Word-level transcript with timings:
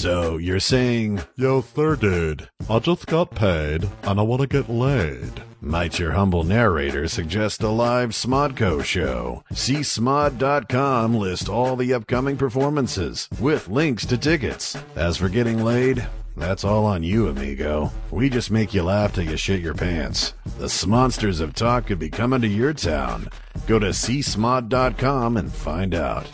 So 0.00 0.38
you're 0.38 0.60
saying, 0.60 1.20
Yo, 1.36 1.60
third 1.60 2.00
dude, 2.00 2.48
I 2.70 2.78
just 2.78 3.06
got 3.06 3.34
paid 3.34 3.86
and 4.04 4.18
I 4.18 4.22
want 4.22 4.40
to 4.40 4.48
get 4.48 4.70
laid. 4.70 5.42
might 5.60 5.98
your 5.98 6.12
humble 6.12 6.42
narrator 6.42 7.06
suggest 7.06 7.62
a 7.62 7.68
live 7.68 8.12
Smodco 8.12 8.82
show? 8.82 9.44
See 9.52 9.80
smod.com 9.80 11.14
list 11.14 11.50
all 11.50 11.76
the 11.76 11.92
upcoming 11.92 12.38
performances 12.38 13.28
with 13.38 13.68
links 13.68 14.06
to 14.06 14.16
tickets. 14.16 14.74
As 14.96 15.18
for 15.18 15.28
getting 15.28 15.62
laid, 15.62 16.08
that's 16.34 16.64
all 16.64 16.86
on 16.86 17.02
you, 17.02 17.28
amigo. 17.28 17.92
We 18.10 18.30
just 18.30 18.50
make 18.50 18.72
you 18.72 18.82
laugh 18.84 19.12
till 19.12 19.24
you 19.24 19.36
shit 19.36 19.60
your 19.60 19.74
pants. 19.74 20.32
The 20.58 20.70
Smonsters 20.70 21.42
of 21.42 21.54
Talk 21.54 21.88
could 21.88 21.98
be 21.98 22.08
coming 22.08 22.40
to 22.40 22.48
your 22.48 22.72
town. 22.72 23.28
Go 23.66 23.78
to 23.78 23.88
csmod.com 23.88 25.36
and 25.36 25.52
find 25.52 25.94
out. 25.94 26.26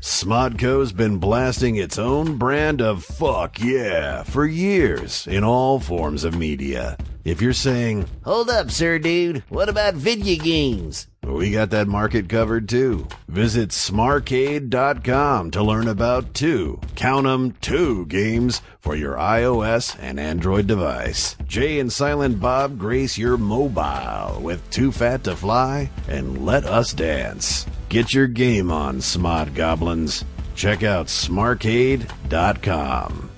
Smodco's 0.00 0.92
been 0.92 1.18
blasting 1.18 1.74
its 1.76 1.98
own 1.98 2.36
brand 2.36 2.80
of 2.80 3.04
fuck 3.04 3.58
yeah 3.60 4.22
for 4.22 4.46
years 4.46 5.26
in 5.26 5.42
all 5.42 5.80
forms 5.80 6.22
of 6.22 6.36
media. 6.36 6.96
If 7.24 7.42
you're 7.42 7.52
saying, 7.52 8.06
Hold 8.22 8.48
up, 8.48 8.70
sir, 8.70 8.98
dude. 9.00 9.42
What 9.48 9.68
about 9.68 9.94
video 9.94 10.42
games? 10.42 11.08
we 11.26 11.50
got 11.50 11.68
that 11.70 11.88
market 11.88 12.26
covered 12.28 12.68
too. 12.68 13.06
Visit 13.28 13.68
smarcade.com 13.70 15.50
to 15.50 15.62
learn 15.62 15.88
about 15.88 16.32
two, 16.32 16.80
count 16.94 17.26
'em, 17.26 17.52
two 17.60 18.06
games 18.06 18.62
for 18.80 18.94
your 18.96 19.16
iOS 19.16 19.94
and 20.00 20.18
Android 20.18 20.66
device. 20.66 21.36
Jay 21.46 21.80
and 21.80 21.92
Silent 21.92 22.40
Bob 22.40 22.78
grace 22.78 23.18
your 23.18 23.36
mobile 23.36 24.40
with 24.40 24.68
Too 24.70 24.90
Fat 24.90 25.24
to 25.24 25.36
Fly 25.36 25.90
and 26.08 26.46
Let 26.46 26.64
Us 26.64 26.92
Dance. 26.94 27.66
Get 27.88 28.12
your 28.12 28.26
game 28.26 28.70
on, 28.70 28.98
Smod 28.98 29.54
Goblins. 29.54 30.22
Check 30.54 30.82
out 30.82 31.06
smarcade.com. 31.06 33.30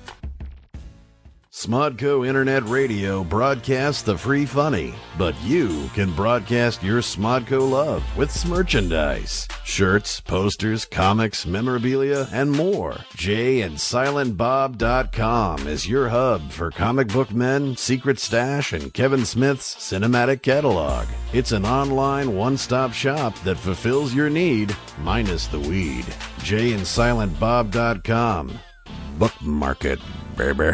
Smodco 1.61 2.27
Internet 2.27 2.63
Radio 2.63 3.23
broadcasts 3.23 4.01
the 4.01 4.17
free 4.17 4.47
funny, 4.47 4.95
but 5.15 5.39
you 5.43 5.91
can 5.93 6.11
broadcast 6.15 6.81
your 6.81 7.01
Smodco 7.01 7.69
love 7.69 8.03
with 8.17 8.47
merchandise. 8.47 9.47
Shirts, 9.63 10.19
posters, 10.19 10.85
comics, 10.85 11.45
memorabilia, 11.45 12.27
and 12.31 12.51
more. 12.51 12.97
Jay 13.15 13.61
and 13.61 13.75
SilentBob.com 13.75 15.67
is 15.67 15.87
your 15.87 16.09
hub 16.09 16.49
for 16.49 16.71
comic 16.71 17.09
book 17.09 17.31
men, 17.31 17.77
Secret 17.77 18.17
Stash, 18.17 18.73
and 18.73 18.91
Kevin 18.91 19.23
Smith's 19.23 19.75
cinematic 19.75 20.41
catalog. 20.41 21.05
It's 21.31 21.51
an 21.51 21.67
online 21.67 22.35
one-stop 22.35 22.91
shop 22.91 23.37
that 23.43 23.59
fulfills 23.59 24.15
your 24.15 24.31
need, 24.31 24.75
minus 25.03 25.45
the 25.45 25.59
weed. 25.59 26.07
Jay 26.39 26.73
and 26.73 26.81
SilentBob.com. 26.81 28.59
Bookmark 29.19 29.85
it, 29.85 29.99
baby. 30.35 30.71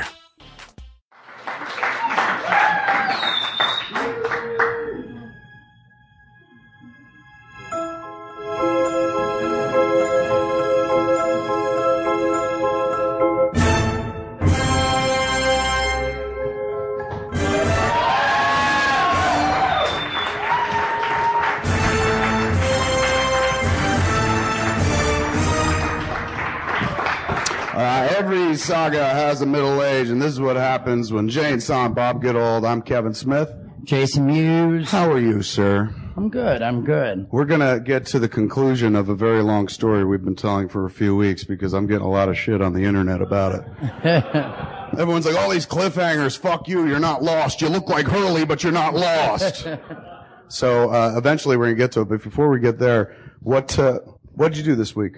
Every 28.18 28.56
saga 28.56 29.06
has 29.06 29.44
a 29.44 29.46
middle 29.46 29.84
age, 29.84 30.10
and 30.10 30.20
this 30.20 30.32
is 30.34 30.40
what 30.42 30.56
happens 30.56 31.14
when 31.14 31.30
and 31.30 31.62
Silent 31.62 31.94
Bob 31.94 32.20
get 32.20 32.36
old. 32.36 32.66
I'm 32.66 32.82
Kevin 32.82 33.14
Smith. 33.14 33.54
Jason 33.84 34.26
Mewes. 34.26 34.90
How 34.90 35.12
are 35.12 35.20
you, 35.20 35.44
sir? 35.44 35.94
I'm 36.16 36.30
good. 36.30 36.64
I'm 36.64 36.84
good. 36.84 37.28
We're 37.30 37.46
gonna 37.46 37.80
get 37.80 38.08
to 38.08 38.20
the 38.20 38.28
conclusion 38.28 38.96
of 38.96 39.08
a 39.10 39.14
very 39.14 39.44
long 39.44 39.68
story 39.68 40.04
we've 40.04 40.26
been 40.26 40.36
telling 40.36 40.68
for 40.68 40.84
a 40.86 40.90
few 40.90 41.16
weeks 41.16 41.44
because 41.44 41.74
I'm 41.74 41.86
getting 41.86 42.08
a 42.08 42.10
lot 42.10 42.28
of 42.28 42.36
shit 42.36 42.60
on 42.60 42.74
the 42.74 42.86
internet 42.86 43.22
about 43.22 43.54
it. 43.54 43.64
Everyone's 45.00 45.28
like, 45.28 45.38
all 45.38 45.52
these 45.52 45.68
cliffhangers, 45.68 46.36
fuck 46.36 46.68
you, 46.68 46.88
you're 46.88 47.00
not 47.00 47.22
lost. 47.22 47.62
You 47.62 47.70
look 47.70 47.88
like 47.88 48.08
Hurley, 48.08 48.46
but 48.46 48.64
you're 48.64 48.74
not 48.74 48.96
lost. 48.96 49.68
so, 50.48 50.90
uh, 50.90 51.14
eventually 51.16 51.56
we're 51.56 51.66
gonna 51.66 51.76
get 51.76 51.92
to 51.92 52.02
it, 52.02 52.06
but 52.06 52.24
before 52.24 52.50
we 52.50 52.60
get 52.60 52.80
there, 52.80 53.16
what, 53.42 53.78
uh, 53.78 54.00
what 54.34 54.48
did 54.48 54.58
you 54.58 54.64
do 54.64 54.76
this 54.76 54.96
week? 54.96 55.18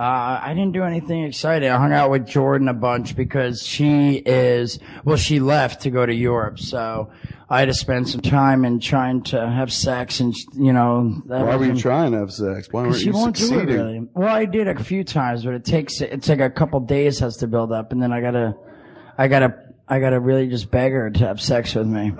Uh, 0.00 0.40
I 0.42 0.54
didn't 0.54 0.72
do 0.72 0.82
anything 0.82 1.24
exciting. 1.24 1.68
I 1.68 1.76
hung 1.76 1.92
out 1.92 2.10
with 2.10 2.26
Jordan 2.26 2.68
a 2.68 2.72
bunch 2.72 3.14
because 3.14 3.62
she 3.62 4.14
is, 4.14 4.78
well, 5.04 5.18
she 5.18 5.40
left 5.40 5.82
to 5.82 5.90
go 5.90 6.06
to 6.06 6.14
Europe. 6.14 6.58
So 6.58 7.10
I 7.50 7.58
had 7.60 7.68
to 7.68 7.74
spend 7.74 8.08
some 8.08 8.22
time 8.22 8.64
in 8.64 8.80
trying 8.80 9.24
to 9.24 9.46
have 9.46 9.70
sex 9.70 10.20
and, 10.20 10.34
you 10.54 10.72
know, 10.72 11.20
that 11.26 11.44
Why 11.44 11.56
were 11.56 11.66
you 11.66 11.76
trying 11.76 12.12
to 12.12 12.18
have 12.20 12.32
sex? 12.32 12.68
Why 12.70 12.84
weren't 12.84 13.02
you 13.02 13.12
won't 13.12 13.36
do 13.36 13.44
it 13.44 13.48
succeeding? 13.48 13.76
really. 13.76 14.08
Well, 14.14 14.34
I 14.34 14.46
did 14.46 14.68
a 14.68 14.82
few 14.82 15.04
times, 15.04 15.44
but 15.44 15.52
it 15.52 15.66
takes 15.66 16.00
it's 16.00 16.30
like 16.30 16.40
a 16.40 16.48
couple 16.48 16.80
days 16.80 17.18
has 17.18 17.36
to 17.36 17.46
build 17.46 17.70
up, 17.70 17.92
and 17.92 18.02
then 18.02 18.10
I 18.10 18.22
gotta, 18.22 18.56
I 19.18 19.28
gotta, 19.28 19.54
I 19.86 20.00
gotta 20.00 20.18
really 20.18 20.48
just 20.48 20.70
beg 20.70 20.92
her 20.92 21.10
to 21.10 21.26
have 21.26 21.42
sex 21.42 21.74
with 21.74 21.88
me. 21.88 22.14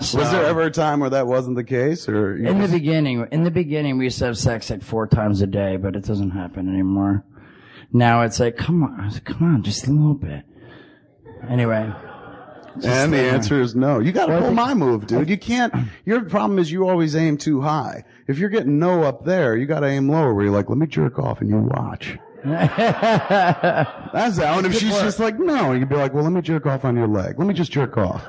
Was 0.00 0.30
there 0.30 0.44
ever 0.44 0.62
a 0.62 0.70
time 0.70 1.00
where 1.00 1.10
that 1.10 1.26
wasn't 1.26 1.56
the 1.56 1.64
case, 1.64 2.08
or 2.08 2.36
In 2.36 2.60
the 2.60 2.68
beginning, 2.68 3.26
in 3.32 3.42
the 3.44 3.50
beginning, 3.50 3.98
we 3.98 4.04
used 4.04 4.18
to 4.20 4.26
have 4.26 4.38
sex 4.38 4.70
like 4.70 4.82
four 4.82 5.06
times 5.06 5.42
a 5.42 5.46
day, 5.46 5.76
but 5.76 5.96
it 5.96 6.04
doesn't 6.04 6.30
happen 6.30 6.68
anymore. 6.68 7.24
Now 7.92 8.22
it's 8.22 8.38
like, 8.38 8.56
come 8.56 8.84
on, 8.84 9.00
I 9.00 9.06
was 9.06 9.14
like, 9.14 9.24
come 9.24 9.54
on, 9.54 9.62
just 9.62 9.86
a 9.86 9.90
little 9.90 10.14
bit. 10.14 10.44
Anyway, 11.48 11.92
and 12.84 13.12
the 13.12 13.18
answer 13.18 13.60
is 13.60 13.74
no. 13.74 13.98
You 13.98 14.12
got 14.12 14.26
to 14.26 14.32
Well, 14.34 14.42
pull 14.42 14.52
my 14.52 14.74
move, 14.74 15.06
dude. 15.06 15.28
You 15.28 15.38
can't. 15.38 15.74
Your 16.04 16.22
problem 16.22 16.58
is 16.58 16.70
you 16.70 16.88
always 16.88 17.16
aim 17.16 17.36
too 17.36 17.60
high. 17.60 18.04
If 18.28 18.38
you're 18.38 18.50
getting 18.50 18.78
no 18.78 19.02
up 19.02 19.24
there, 19.24 19.56
you 19.56 19.66
got 19.66 19.80
to 19.80 19.86
aim 19.86 20.08
lower. 20.08 20.32
Where 20.34 20.44
you're 20.44 20.54
like, 20.54 20.68
let 20.68 20.78
me 20.78 20.86
jerk 20.86 21.18
off 21.18 21.40
and 21.40 21.50
you 21.50 21.58
watch. 21.58 22.16
That's 22.44 24.38
how. 24.38 24.58
And 24.58 24.66
if 24.66 24.74
she's 24.78 24.96
just 25.00 25.18
like, 25.18 25.38
no, 25.38 25.72
you'd 25.72 25.88
be 25.88 25.96
like, 25.96 26.14
well, 26.14 26.22
let 26.24 26.32
me 26.32 26.40
jerk 26.40 26.66
off 26.66 26.84
on 26.84 26.94
your 26.96 27.08
leg. 27.08 27.38
Let 27.38 27.48
me 27.48 27.54
just 27.54 27.72
jerk 27.72 27.96
off. 27.96 28.28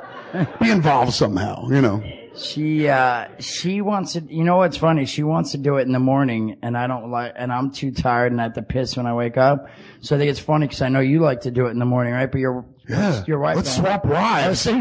Be 0.62 0.70
involved 0.72 1.14
somehow, 1.14 1.68
you 1.70 1.82
know. 1.82 2.04
she 2.36 2.88
uh 2.88 3.28
she 3.40 3.82
wants 3.82 4.14
to. 4.14 4.22
You 4.22 4.44
know 4.44 4.58
what's 4.58 4.78
funny? 4.78 5.06
She 5.06 5.24
wants 5.24 5.52
to 5.52 5.58
do 5.58 5.78
it 5.78 5.82
in 5.84 5.92
the 5.92 6.00
morning, 6.00 6.58
and 6.62 6.78
I 6.78 6.88
don't 6.88 7.10
like, 7.12 7.34
and 7.36 7.52
I'm 7.52 7.72
too 7.72 7.92
tired 7.92 8.32
and 8.32 8.40
I 8.40 8.46
have 8.46 8.54
to 8.54 8.62
piss 8.62 8.96
when 8.96 9.06
I 9.08 9.14
wake 9.14 9.38
up. 9.38 9.68
So 10.02 10.16
I 10.16 10.20
think 10.20 10.30
it's 10.30 10.40
funny 10.40 10.68
because 10.68 10.82
I 10.82 10.90
know 10.90 11.00
you 11.02 11.20
like 11.20 11.42
to 11.42 11.52
do 11.52 11.66
it 11.68 11.72
in 11.72 11.80
the 11.80 11.86
morning, 11.86 12.14
right? 12.14 12.32
But 12.32 12.40
your 12.40 12.66
Yeah. 12.88 13.24
your 13.28 13.40
wife. 13.40 13.56
Let's 13.58 13.76
swap 13.76 14.06
wives. 14.06 14.66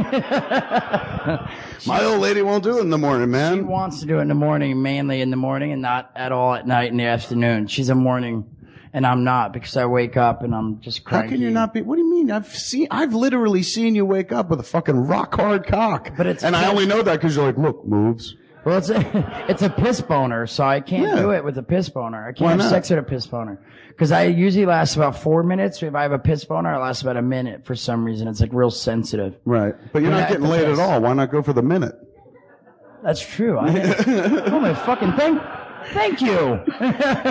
My 1.86 2.04
old 2.04 2.20
lady 2.20 2.42
won't 2.42 2.64
do 2.64 2.78
it 2.78 2.82
in 2.82 2.90
the 2.90 2.98
morning, 2.98 3.30
man. 3.30 3.56
She 3.56 3.60
wants 3.62 4.00
to 4.00 4.06
do 4.06 4.18
it 4.18 4.22
in 4.22 4.28
the 4.28 4.34
morning, 4.34 4.80
mainly 4.82 5.20
in 5.20 5.30
the 5.30 5.36
morning, 5.36 5.72
and 5.72 5.82
not 5.82 6.10
at 6.16 6.32
all 6.32 6.54
at 6.54 6.66
night 6.66 6.90
in 6.90 6.96
the 6.96 7.04
afternoon. 7.04 7.66
She's 7.66 7.88
a 7.88 7.94
morning, 7.94 8.44
and 8.92 9.06
I'm 9.06 9.24
not 9.24 9.52
because 9.52 9.76
I 9.76 9.86
wake 9.86 10.16
up 10.16 10.42
and 10.42 10.54
I'm 10.54 10.80
just 10.80 11.04
crazy. 11.04 11.22
How 11.24 11.28
can 11.30 11.40
you 11.40 11.50
not 11.50 11.74
be? 11.74 11.82
What 11.82 11.96
do 11.96 12.02
you 12.02 12.10
mean? 12.10 12.30
I've 12.30 12.46
seen, 12.48 12.88
I've 12.90 13.14
literally 13.14 13.62
seen 13.62 13.94
you 13.94 14.04
wake 14.06 14.32
up 14.32 14.50
with 14.50 14.60
a 14.60 14.64
fucking 14.64 15.06
rock 15.06 15.34
hard 15.36 15.66
cock. 15.66 16.12
But 16.16 16.26
it's- 16.26 16.42
and 16.44 16.54
I 16.56 16.68
only 16.70 16.86
know 16.86 17.02
that 17.02 17.14
because 17.20 17.36
you're 17.36 17.46
like, 17.46 17.58
look, 17.58 17.86
moves. 17.86 18.34
Well, 18.64 18.76
it's 18.78 18.90
a, 18.90 19.44
it's 19.48 19.62
a 19.62 19.70
piss 19.70 20.00
boner, 20.00 20.46
so 20.46 20.64
I 20.64 20.80
can't 20.80 21.02
Yeah. 21.16 21.22
do 21.22 21.30
it 21.30 21.44
with 21.44 21.56
a 21.58 21.62
piss 21.62 21.88
boner. 21.88 22.26
I 22.26 22.32
can't 22.32 22.60
have 22.60 22.68
sex 22.70 22.90
with 22.90 22.98
a 22.98 23.02
piss 23.02 23.26
boner. 23.26 23.60
Cause 23.98 24.12
I 24.12 24.24
usually 24.24 24.64
last 24.66 24.94
about 24.94 25.18
four 25.18 25.42
minutes. 25.42 25.82
If 25.82 25.94
I 25.96 26.02
have 26.02 26.12
a 26.12 26.20
piss 26.20 26.44
boner, 26.44 26.72
I 26.72 26.78
last 26.78 27.02
about 27.02 27.16
a 27.16 27.22
minute 27.22 27.64
for 27.66 27.74
some 27.74 28.04
reason. 28.04 28.28
It's 28.28 28.40
like 28.40 28.52
real 28.52 28.70
sensitive. 28.70 29.34
Right. 29.44 29.74
But 29.92 30.02
you're 30.02 30.12
not 30.12 30.28
getting 30.28 30.44
laid 30.46 30.68
at 30.68 30.78
all. 30.78 31.00
Why 31.00 31.12
not 31.14 31.32
go 31.32 31.42
for 31.42 31.52
the 31.52 31.62
minute? 31.62 31.94
That's 33.02 33.20
true. 33.20 33.58
I, 33.58 33.70
oh 34.46 34.60
my 34.60 34.74
fucking 34.74 35.12
thank, 35.12 35.40
thank 35.92 36.20
you. 36.20 36.60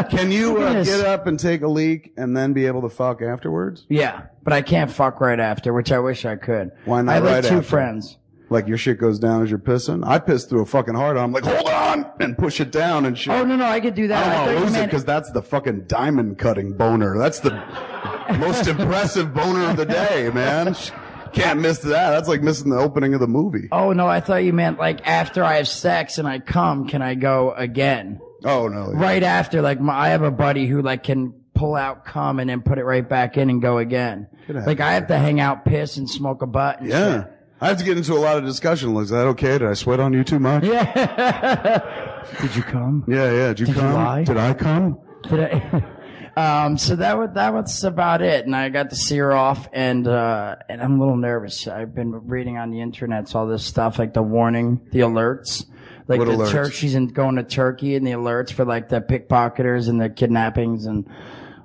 Can 0.10 0.32
you 0.32 0.58
uh, 0.62 0.84
get 0.84 1.06
up 1.06 1.28
and 1.28 1.40
take 1.40 1.62
a 1.62 1.68
leak 1.68 2.14
and 2.18 2.36
then 2.36 2.54
be 2.54 2.66
able 2.68 2.82
to 2.82 2.90
fuck 2.90 3.22
afterwards? 3.22 3.86
yeah, 3.90 4.24
but 4.44 4.54
I 4.54 4.62
can't 4.62 4.92
fuck 4.92 5.20
right 5.22 5.40
after, 5.40 5.74
which 5.74 5.92
I 5.92 6.00
wish 6.00 6.26
I 6.26 6.36
could. 6.36 6.72
Why 6.86 7.02
not 7.02 7.12
I 7.12 7.16
have 7.16 7.24
like 7.24 7.34
right 7.34 7.44
two 7.44 7.56
after? 7.58 7.68
friends. 7.70 8.18
Like 8.50 8.68
your 8.68 8.78
shit 8.78 8.98
goes 8.98 9.20
down 9.20 9.44
as 9.44 9.50
you're 9.50 9.60
pissing? 9.60 10.08
I 10.08 10.20
piss 10.20 10.46
through 10.46 10.62
a 10.62 10.66
fucking 10.66 10.94
hard 10.96 11.18
on. 11.18 11.26
I'm 11.26 11.32
like, 11.34 11.44
hold 11.44 11.68
on! 11.68 12.10
And 12.22 12.38
push 12.38 12.62
it 12.62 12.72
down 12.72 13.06
and 13.06 13.18
shit. 13.18 13.34
Oh 13.34 13.44
no, 13.44 13.58
no, 13.58 13.66
I 13.66 13.82
could 13.82 13.94
do 13.94 14.08
that. 14.08 14.26
I 14.26 14.30
I 14.30 14.30
don't 14.30 14.36
thought 14.36 14.46
want 14.46 14.58
to 14.58 14.64
lose 14.72 14.76
it 14.84 14.86
because 14.86 15.04
that's 15.06 15.32
the 15.32 15.42
fucking 15.42 15.82
diamond 15.88 16.38
cutting 16.38 16.72
boner. 16.72 17.18
That's 17.18 17.42
the 17.42 17.52
most 18.40 18.66
impressive 18.68 19.34
boner 19.34 19.70
of 19.70 19.76
the 19.76 19.86
day, 19.86 20.30
man. 20.34 20.76
Can't 21.34 21.60
miss 21.60 21.80
that. 21.80 22.12
That's 22.12 22.30
like 22.30 22.42
missing 22.42 22.70
the 22.70 22.78
opening 22.78 23.14
of 23.14 23.20
the 23.20 23.28
movie. 23.28 23.68
Oh 23.74 23.92
no, 23.92 24.08
I 24.08 24.22
thought 24.22 24.46
you 24.46 24.54
meant 24.54 24.80
like 24.80 25.06
after 25.06 25.44
I 25.44 25.58
have 25.58 25.68
sex 25.68 26.18
and 26.18 26.26
I 26.26 26.40
come, 26.40 26.88
can 26.88 27.02
I 27.02 27.16
go 27.16 27.52
again? 27.52 28.22
Oh 28.44 28.68
no. 28.68 28.92
Right 28.94 29.24
after, 29.24 29.62
like 29.62 29.80
my, 29.80 29.94
I 29.96 30.10
have 30.10 30.22
a 30.24 30.32
buddy 30.32 30.68
who 30.68 30.82
like 30.82 31.04
can 31.04 31.34
pull 31.54 31.76
out 31.76 32.06
cum 32.06 32.40
and 32.40 32.50
then 32.50 32.62
put 32.62 32.78
it 32.78 32.84
right 32.84 33.08
back 33.08 33.38
in 33.38 33.50
and 33.50 33.62
go 33.62 33.78
again. 33.80 34.28
Like 34.48 34.80
I 34.80 34.94
have 34.94 35.08
to 35.08 35.18
hang 35.18 35.40
out, 35.40 35.66
piss, 35.66 35.98
and 35.98 36.10
smoke 36.10 36.42
a 36.42 36.48
butt. 36.48 36.82
And 36.82 36.90
Yeah. 36.90 37.26
I 37.60 37.70
have 37.70 37.78
to 37.80 37.84
get 37.84 37.98
into 37.98 38.14
a 38.14 38.20
lot 38.22 38.38
of 38.38 38.46
discussion. 38.46 38.94
Like, 38.94 39.06
is 39.06 39.10
that 39.10 39.26
okay? 39.30 39.58
Did 39.58 39.64
I 39.64 39.74
sweat 39.74 40.00
on 40.00 40.14
you 40.14 40.24
too 40.24 40.38
much? 40.40 40.64
Yeah. 40.64 42.22
Did 42.42 42.56
you 42.56 42.62
come? 42.62 43.04
Yeah, 43.08 43.32
yeah. 43.32 43.48
Did 43.48 43.60
you 43.62 43.66
Did 43.66 43.76
you 43.76 43.82
come? 43.82 43.94
lie? 43.94 44.24
Did 44.24 44.38
I 44.38 44.54
come? 44.54 45.00
Did 45.24 45.40
I? 45.42 45.84
Um, 46.38 46.78
so 46.78 46.96
that 46.98 47.18
was, 47.18 47.30
that 47.34 47.52
was 47.52 47.84
about 47.84 48.22
it. 48.22 48.46
And 48.46 48.56
I 48.56 48.70
got 48.70 48.92
to 48.92 48.96
see 48.96 49.18
her 49.18 49.34
off 49.34 49.68
and, 49.74 50.08
uh, 50.08 50.58
and 50.70 50.84
I'm 50.84 50.98
a 50.98 51.00
little 51.00 51.18
nervous. 51.18 51.68
I've 51.68 51.96
been 51.96 52.12
reading 52.28 52.60
on 52.60 52.70
the 52.70 52.80
internet 52.80 53.34
all 53.36 53.48
this 53.48 53.66
stuff, 53.66 53.98
like 53.98 54.14
the 54.14 54.22
warning, 54.22 54.88
the 54.92 55.00
alerts. 55.00 55.66
Like 56.08 56.20
What 56.20 56.28
the 56.28 56.34
alerts? 56.36 56.52
Tur- 56.52 56.72
she's 56.72 56.96
in, 56.96 57.08
going 57.08 57.36
to 57.36 57.44
Turkey 57.44 57.96
and 57.96 58.06
the 58.08 58.12
alerts 58.12 58.52
for 58.54 58.64
like 58.66 58.90
the 58.90 59.02
pickpocketers 59.02 59.90
and 59.90 60.00
the 60.00 60.10
kidnappings 60.10 60.86
and 60.86 61.08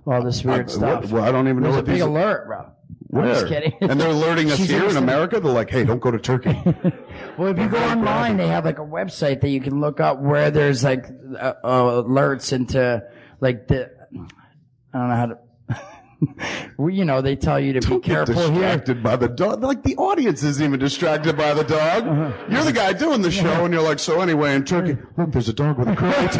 all 0.07 0.23
this 0.25 0.45
weird 0.45 0.69
I- 0.69 0.73
stuff. 0.73 1.03
what- 1.05 1.13
well, 1.13 1.25
I 1.25 1.31
don't 1.33 1.49
even 1.49 1.63
know 1.63 1.71
There's 1.73 1.81
a 1.81 1.85
big 1.85 2.01
alert, 2.01 2.47
bro. 2.47 2.67
I'm 3.15 3.29
just 3.29 3.47
kidding. 3.47 3.75
And 3.83 4.01
they're 4.01 4.11
alerting 4.11 4.51
us 4.51 4.57
She's 4.59 4.71
here 4.71 4.89
in. 4.89 4.97
America. 4.97 5.39
They're 5.39 5.53
like, 5.53 5.69
"Hey, 5.69 5.85
don't 5.85 6.01
go 6.01 6.11
to 6.11 6.19
Turkey." 6.19 6.59
Well, 7.39 7.49
if 7.49 7.59
you 7.59 7.67
go 7.69 7.79
online, 7.83 8.37
they 8.37 8.47
have 8.49 8.65
like 8.67 8.79
a 8.79 8.85
website 8.85 9.41
that 9.41 9.49
you 9.49 9.61
can 9.61 9.81
look 9.81 10.01
up 10.01 10.21
where 10.21 10.51
there's 10.51 10.85
like 10.85 11.07
uh, 11.39 11.55
uh, 11.65 12.03
alerts 12.03 12.53
into 12.53 13.03
like 13.41 13.69
the 13.69 13.91
I 14.93 14.99
don't 14.99 15.09
know 15.09 15.17
how 15.17 15.27
to. 15.27 15.39
well, 16.77 16.91
you 16.91 17.05
know, 17.05 17.21
they 17.21 17.37
tell 17.37 17.59
you 17.59 17.73
to 17.75 17.81
be 17.81 17.87
Don't 17.87 18.05
get 18.05 18.27
careful 18.27 18.35
here. 18.35 18.51
distracted 18.51 19.03
by 19.03 19.17
the 19.17 19.29
dog. 19.29 19.63
Like 19.63 19.83
the 19.83 19.97
audience 19.97 20.43
isn't 20.43 20.65
even 20.65 20.79
distracted 20.79 21.37
by 21.37 21.55
the 21.55 21.65
dog. 21.65 22.07
Uh-huh. 22.07 22.33
You're 22.49 22.65
the 22.65 22.73
guy 22.73 22.93
doing 22.93 23.23
the 23.23 23.31
show, 23.31 23.65
and 23.65 23.73
you're 23.75 23.83
like, 23.83 23.99
"So 23.99 24.21
anyway, 24.21 24.55
in 24.55 24.65
Turkey, 24.65 24.97
look, 25.17 25.33
there's 25.33 25.49
a 25.49 25.53
dog 25.53 25.79
with 25.79 25.89
a 25.89 25.97
curly 25.97 26.29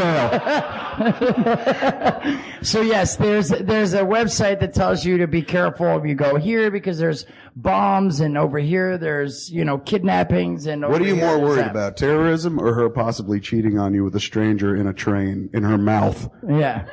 tail." 2.29 2.39
So 2.63 2.81
yes, 2.81 3.17
there's 3.17 3.49
there's 3.49 3.93
a 3.93 4.03
website 4.03 4.61
that 4.61 4.73
tells 4.73 5.05
you 5.05 5.19
to 5.19 5.27
be 5.27 5.43
careful 5.43 5.99
if 5.99 6.07
you 6.07 6.15
go 6.15 6.37
here 6.37 6.71
because 6.71 6.97
there's 6.99 7.27
bombs 7.57 8.21
and 8.21 8.39
over 8.39 8.59
here 8.59 8.97
there's 8.97 9.51
you 9.51 9.65
know 9.65 9.79
kidnappings 9.79 10.67
and. 10.67 10.83
What 10.89 11.01
are 11.03 11.07
you 11.07 11.17
here 11.17 11.27
more 11.27 11.41
worried 11.41 11.65
that. 11.65 11.71
about, 11.73 11.97
terrorism 11.97 12.61
or 12.61 12.73
her 12.75 12.89
possibly 12.89 13.41
cheating 13.41 13.79
on 13.81 13.95
you 13.95 14.05
with 14.05 14.15
a 14.15 14.21
stranger 14.21 14.77
in 14.77 14.87
a 14.87 14.93
train 14.93 15.51
in 15.53 15.65
her 15.65 15.77
mouth? 15.77 16.31
Yeah. 16.49 16.85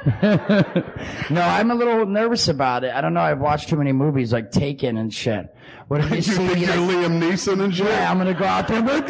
no, 1.29 1.41
I'm 1.41 1.69
a 1.69 1.75
little 1.75 2.07
nervous 2.07 2.47
about 2.47 2.78
it. 2.83 2.93
I 2.93 3.01
don't 3.01 3.13
know. 3.13 3.21
I've 3.21 3.39
watched 3.39 3.69
too 3.69 3.75
many 3.77 3.91
movies 3.91 4.31
like 4.33 4.51
Taken 4.51 4.97
and 4.97 5.13
shit. 5.13 5.53
What 5.87 6.01
if 6.01 6.09
you 6.11 6.15
You 6.17 6.21
see? 6.21 6.47
think 6.47 6.59
you're 6.59 6.69
like, 6.75 6.79
Liam 6.79 7.19
Neeson 7.21 7.63
and 7.63 7.75
shit? 7.75 7.87
yeah, 7.87 8.09
I'm 8.11 8.17
gonna 8.17 8.33
go 8.33 8.45
out 8.45 8.67
there 8.67 8.81
like, 8.81 9.07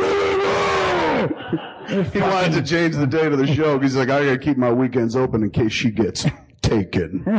He 2.14 2.20
wanted 2.22 2.54
to 2.54 2.62
change 2.62 2.96
the 2.96 3.08
date 3.08 3.32
of 3.32 3.38
the 3.40 3.48
show 3.48 3.78
because 3.78 3.94
he's 3.94 4.00
like, 4.00 4.10
I 4.10 4.24
gotta 4.26 4.38
keep 4.38 4.58
my 4.58 4.72
weekends 4.72 5.16
open 5.16 5.44
in 5.44 5.50
case 5.52 5.72
she 5.74 5.90
gets 5.92 6.26
taken. 6.62 7.24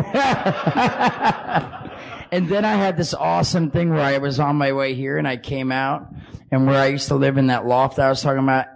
And 2.32 2.48
then 2.48 2.64
I 2.64 2.74
had 2.76 2.96
this 2.96 3.12
awesome 3.12 3.72
thing 3.72 3.90
where 3.90 4.00
I 4.00 4.18
was 4.18 4.38
on 4.38 4.54
my 4.54 4.72
way 4.72 4.94
here 4.94 5.18
and 5.18 5.26
I 5.26 5.36
came 5.36 5.72
out 5.72 6.14
and 6.52 6.64
where 6.64 6.80
I 6.80 6.86
used 6.86 7.08
to 7.08 7.16
live 7.16 7.38
in 7.38 7.48
that 7.48 7.66
loft 7.66 7.98
I 7.98 8.08
was 8.08 8.22
talking 8.22 8.44
about. 8.44 8.66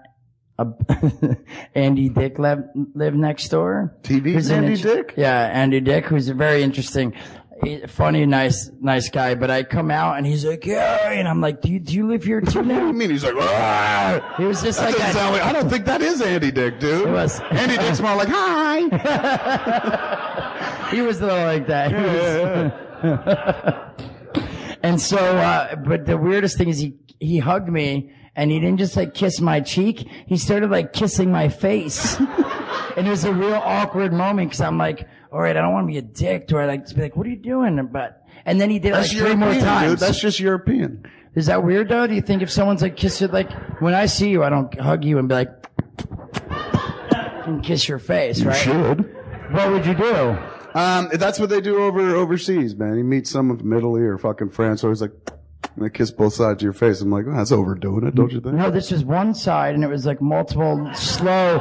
Uh, 0.59 0.73
Andy 1.77 2.09
Dick 2.09 2.41
lived, 2.41 2.65
lived 2.95 3.17
next 3.17 3.49
door. 3.51 3.97
TV 4.03 4.51
Andy 4.51 4.75
Dick? 4.77 5.15
Yeah, 5.17 5.39
Andy 5.53 5.79
Dick, 5.81 6.05
who's 6.07 6.29
a 6.29 6.35
very 6.35 6.65
interesting, 6.65 7.15
funny, 7.89 8.27
nice, 8.27 8.71
nice 8.81 9.09
guy. 9.11 9.35
But 9.35 9.51
I 9.51 9.63
come 9.63 9.91
out 9.91 10.17
and 10.19 10.27
he's 10.27 10.45
like, 10.45 10.65
yeah, 10.67 11.11
and 11.11 11.27
I'm 11.29 11.41
like, 11.41 11.61
do 11.61 11.71
you, 11.71 11.81
do 11.81 11.93
you 11.95 12.07
live 12.07 12.25
here 12.25 12.41
too 12.41 12.59
What 12.61 12.69
do 12.69 12.75
now? 12.75 12.87
you 12.87 12.93
mean? 12.93 13.11
He's 13.11 13.25
like, 13.25 13.35
ah! 13.37 14.35
He 14.37 14.45
was 14.45 14.63
just 14.63 14.79
That 14.81 14.87
like, 14.87 14.97
doesn't 14.97 15.13
that. 15.15 15.19
sound 15.21 15.33
like, 15.35 15.43
I 15.43 15.53
don't 15.53 15.69
think 15.71 15.85
that 15.87 16.01
is 16.03 16.21
Andy 16.23 16.51
Dick, 16.51 16.81
dude. 16.81 17.09
It 17.09 17.11
was. 17.11 17.41
Andy 17.51 17.77
Dick's 17.77 18.01
more 18.01 18.15
like, 18.17 18.29
hi. 18.31 18.81
he 20.91 21.01
was 21.03 21.21
a 21.21 21.27
little 21.27 21.45
like 21.45 21.67
that. 21.69 21.91
He 21.91 21.97
was- 21.97 22.73
and 24.83 25.01
so, 25.01 25.19
uh, 25.19 25.77
but 25.77 26.07
the 26.07 26.17
weirdest 26.17 26.57
thing 26.59 26.69
is 26.69 26.79
he, 26.79 26.95
he 27.21 27.39
hugged 27.39 27.69
me 27.69 28.11
and 28.37 28.51
he 28.51 28.59
didn't 28.59 28.79
just 28.79 28.97
like 28.97 29.15
kiss 29.15 29.41
my 29.41 29.61
cheek. 29.61 30.09
He 30.27 30.37
started 30.37 30.71
like 30.71 30.93
kissing 30.93 31.31
my 31.31 31.49
face. 31.49 32.19
and 32.97 33.07
it 33.07 33.11
was 33.11 33.25
a 33.25 33.33
real 33.33 33.55
awkward 33.55 34.13
moment 34.13 34.51
because 34.51 34.61
I'm 34.61 34.79
like, 34.79 35.07
all 35.35 35.41
right, 35.41 35.57
I 35.57 35.61
don't 35.61 35.73
want 35.73 35.89
to 35.89 35.93
be 35.93 35.99
a 35.99 36.03
dick. 36.03 36.47
Do 36.47 36.59
I 36.59 36.67
like 36.67 36.87
to 36.87 36.95
be 36.95 37.03
like, 37.03 37.17
what 37.17 37.27
are 37.27 37.31
you 37.31 37.37
doing? 37.37 37.85
But, 37.91 38.25
and 38.47 38.61
then 38.61 38.71
he 38.71 38.79
did 38.79 38.91
it 38.91 38.93
like 38.93 39.01
That's 39.03 39.13
three 39.13 39.35
more 39.35 39.49
European, 39.49 39.65
times. 39.65 39.91
dude. 39.91 39.99
That's 39.99 40.21
just 40.21 40.39
European. 40.39 41.05
Is 41.35 41.47
that 41.47 41.65
weird 41.65 41.89
though? 41.89 42.07
Do 42.07 42.15
you 42.15 42.23
think 42.23 42.43
if 42.43 42.51
someone's 42.51 42.83
like 42.83 42.97
kiss 42.97 43.21
it, 43.21 43.33
like 43.33 43.51
when 43.81 43.95
I 43.95 44.07
see 44.07 44.31
you, 44.31 44.45
I 44.45 44.49
don't 44.49 44.73
hug 44.79 45.05
you 45.05 45.19
and 45.19 45.29
be 45.29 45.35
like, 45.35 45.51
and 47.47 47.65
kiss 47.65 47.89
your 47.89 47.99
face, 47.99 48.43
right? 48.43 48.55
Should. 48.57 49.13
What 49.53 49.73
would 49.73 49.85
you 49.85 49.95
do? 49.95 50.39
Um, 50.75 51.09
that's 51.15 51.39
what 51.41 51.51
they 51.51 51.61
do 51.61 51.79
over 51.83 52.15
overseas, 52.15 52.77
man. 52.77 52.97
You 52.97 53.05
meet 53.05 53.27
someone 53.27 53.59
from 53.59 53.73
Italy 53.73 54.03
or 54.03 54.17
fucking 54.19 54.51
France, 54.51 54.85
always 54.85 55.01
like, 55.01 55.13
and 55.77 55.85
they 55.85 55.91
kiss 55.91 56.11
both 56.13 56.35
sides 56.35 56.59
of 56.59 56.63
your 56.63 56.73
face. 56.73 57.01
I'm 57.01 57.11
like, 57.11 57.27
oh, 57.29 57.35
that's 57.37 57.53
overdoing 57.53 58.07
it, 58.07 58.15
don't 58.15 58.31
you 58.33 58.41
think? 58.41 58.55
No, 58.55 58.71
this 58.71 58.91
was 58.93 59.05
one 59.05 59.35
side, 59.35 59.75
and 59.75 59.83
it 59.83 59.89
was 59.89 60.07
like 60.07 60.21
multiple 60.23 60.89
slow, 60.95 61.59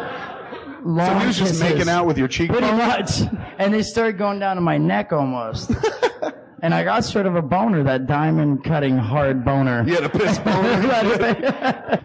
long 0.85 1.07
So 1.07 1.19
he 1.19 1.27
was 1.27 1.37
just 1.37 1.51
kisses. 1.53 1.63
making 1.63 1.89
out 1.89 2.05
with 2.05 2.17
your 2.17 2.27
cheekbone. 2.27 2.59
Pretty 2.61 2.77
much. 2.77 3.21
And 3.57 3.73
they 3.73 3.83
started 3.83 4.17
going 4.17 4.39
down 4.39 4.55
to 4.57 4.61
my 4.61 4.77
neck 4.77 5.11
almost. 5.13 5.71
and 6.61 6.73
I 6.73 6.83
got 6.83 7.03
sort 7.03 7.25
of 7.25 7.35
a 7.35 7.41
boner, 7.41 7.83
that 7.83 8.07
diamond 8.07 8.63
cutting 8.63 8.97
hard 8.97 9.43
boner. 9.43 9.83
You 9.85 9.95
had 9.95 10.03
a 10.05 10.09
piss 10.09 10.39
boner. 10.39 12.01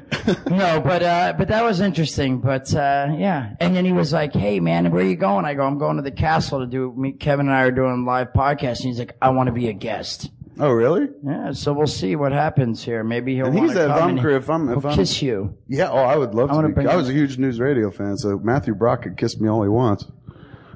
no, 0.51 0.81
but 0.81 1.03
uh, 1.03 1.35
but 1.39 1.49
that 1.49 1.63
was 1.65 1.81
interesting. 1.81 2.41
But 2.41 2.75
uh, 2.75 3.15
yeah, 3.17 3.55
and 3.61 3.75
then 3.75 3.85
he 3.85 3.93
was 3.93 4.13
like, 4.13 4.35
"Hey, 4.35 4.61
man, 4.61 4.91
where 4.91 5.03
are 5.03 5.07
you 5.07 5.17
going?" 5.17 5.45
I 5.45 5.55
go, 5.55 5.63
"I'm 5.65 5.79
going 5.79 5.97
to 5.97 6.03
the 6.03 6.11
castle 6.11 6.61
to 6.61 6.67
do." 6.67 6.93
Me, 6.97 7.13
Kevin 7.13 7.47
and 7.47 7.55
I 7.55 7.63
are 7.63 7.71
doing 7.71 8.05
live 8.05 8.33
podcast, 8.35 8.81
and 8.81 8.89
he's 8.89 8.99
like, 8.99 9.17
"I 9.23 9.31
want 9.31 9.47
to 9.47 9.53
be 9.53 9.69
a 9.69 9.73
guest." 9.73 10.31
Oh, 10.59 10.71
really? 10.73 11.09
Yeah, 11.25 11.53
so 11.53 11.73
we'll 11.73 11.87
see 11.87 12.17
what 12.17 12.33
happens 12.33 12.83
here. 12.85 13.03
Maybe 13.05 13.35
he'll. 13.35 13.47
And 13.47 13.59
he's 13.59 13.77
at 13.77 13.91
Vumker 13.91 14.37
if 14.37 14.49
I'm- 14.51 14.69
if 14.71 14.85
I'm- 14.85 14.95
kiss 14.95 15.23
you. 15.23 15.55
Yeah. 15.69 15.91
Oh, 15.91 15.99
I 15.99 16.17
would 16.17 16.35
love 16.35 16.51
I 16.51 16.55
wanna. 16.55 16.69
Be. 16.69 16.75
bring 16.75 16.89
I 16.89 16.97
was 16.97 17.09
a 17.09 17.13
huge 17.13 17.39
news 17.39 17.61
radio 17.61 17.91
fan, 17.91 18.17
so 18.17 18.39
Matthew 18.43 18.75
Brock 18.75 19.03
could 19.03 19.17
kiss 19.17 19.41
me 19.41 19.49
all 19.49 19.63
he 19.63 19.69
wants. 19.69 20.05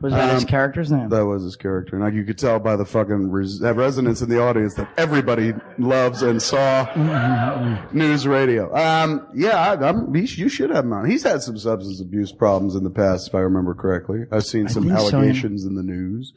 Was 0.00 0.12
that 0.14 0.34
his 0.34 0.42
Um, 0.42 0.48
character's 0.48 0.90
name? 0.90 1.10
That 1.10 1.26
was 1.26 1.44
his 1.44 1.54
character. 1.54 1.94
And 1.94 2.04
like 2.04 2.12
you 2.12 2.24
could 2.24 2.36
tell 2.36 2.58
by 2.58 2.74
the 2.74 2.84
fucking 2.84 3.30
res- 3.30 3.60
resonance 3.60 4.20
in 4.20 4.28
the 4.28 4.42
audience 4.42 4.74
that 4.74 4.88
everybody 4.96 5.54
loves 5.78 6.22
and 6.22 6.42
saw 6.42 6.88
news 7.92 8.26
radio. 8.26 8.74
Um, 8.74 9.24
yeah, 9.32 9.56
I, 9.56 9.88
I'm, 9.90 10.12
he, 10.12 10.22
you 10.22 10.48
should 10.48 10.70
have 10.70 10.84
him 10.86 10.92
on. 10.92 11.08
He's 11.08 11.22
had 11.22 11.40
some 11.42 11.56
substance 11.56 12.00
abuse 12.00 12.32
problems 12.32 12.74
in 12.74 12.82
the 12.82 12.90
past, 12.90 13.28
if 13.28 13.34
I 13.36 13.40
remember 13.40 13.74
correctly. 13.74 14.24
I've 14.32 14.44
seen 14.44 14.66
some 14.68 14.84
think 14.88 14.98
so, 14.98 15.04
yeah. 15.04 15.16
allegations 15.18 15.64
in 15.64 15.76
the 15.76 15.84
news. 15.84 16.32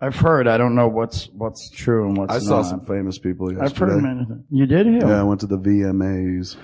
I've 0.00 0.16
heard. 0.16 0.46
I 0.46 0.58
don't 0.58 0.74
know 0.74 0.88
what's 0.88 1.28
what's 1.32 1.70
true 1.70 2.06
and 2.06 2.16
what's 2.16 2.28
not. 2.28 2.36
I 2.36 2.38
not. 2.38 2.44
saw 2.44 2.62
some 2.62 2.84
famous 2.84 3.18
people 3.18 3.52
yesterday. 3.52 3.70
I've 3.70 3.76
heard. 3.76 4.02
Man, 4.02 4.44
you 4.50 4.66
did 4.66 4.86
hear. 4.86 5.00
Yeah, 5.00 5.20
I 5.20 5.24
went 5.24 5.40
to 5.40 5.46
the 5.46 5.58
VMAs. 5.58 6.56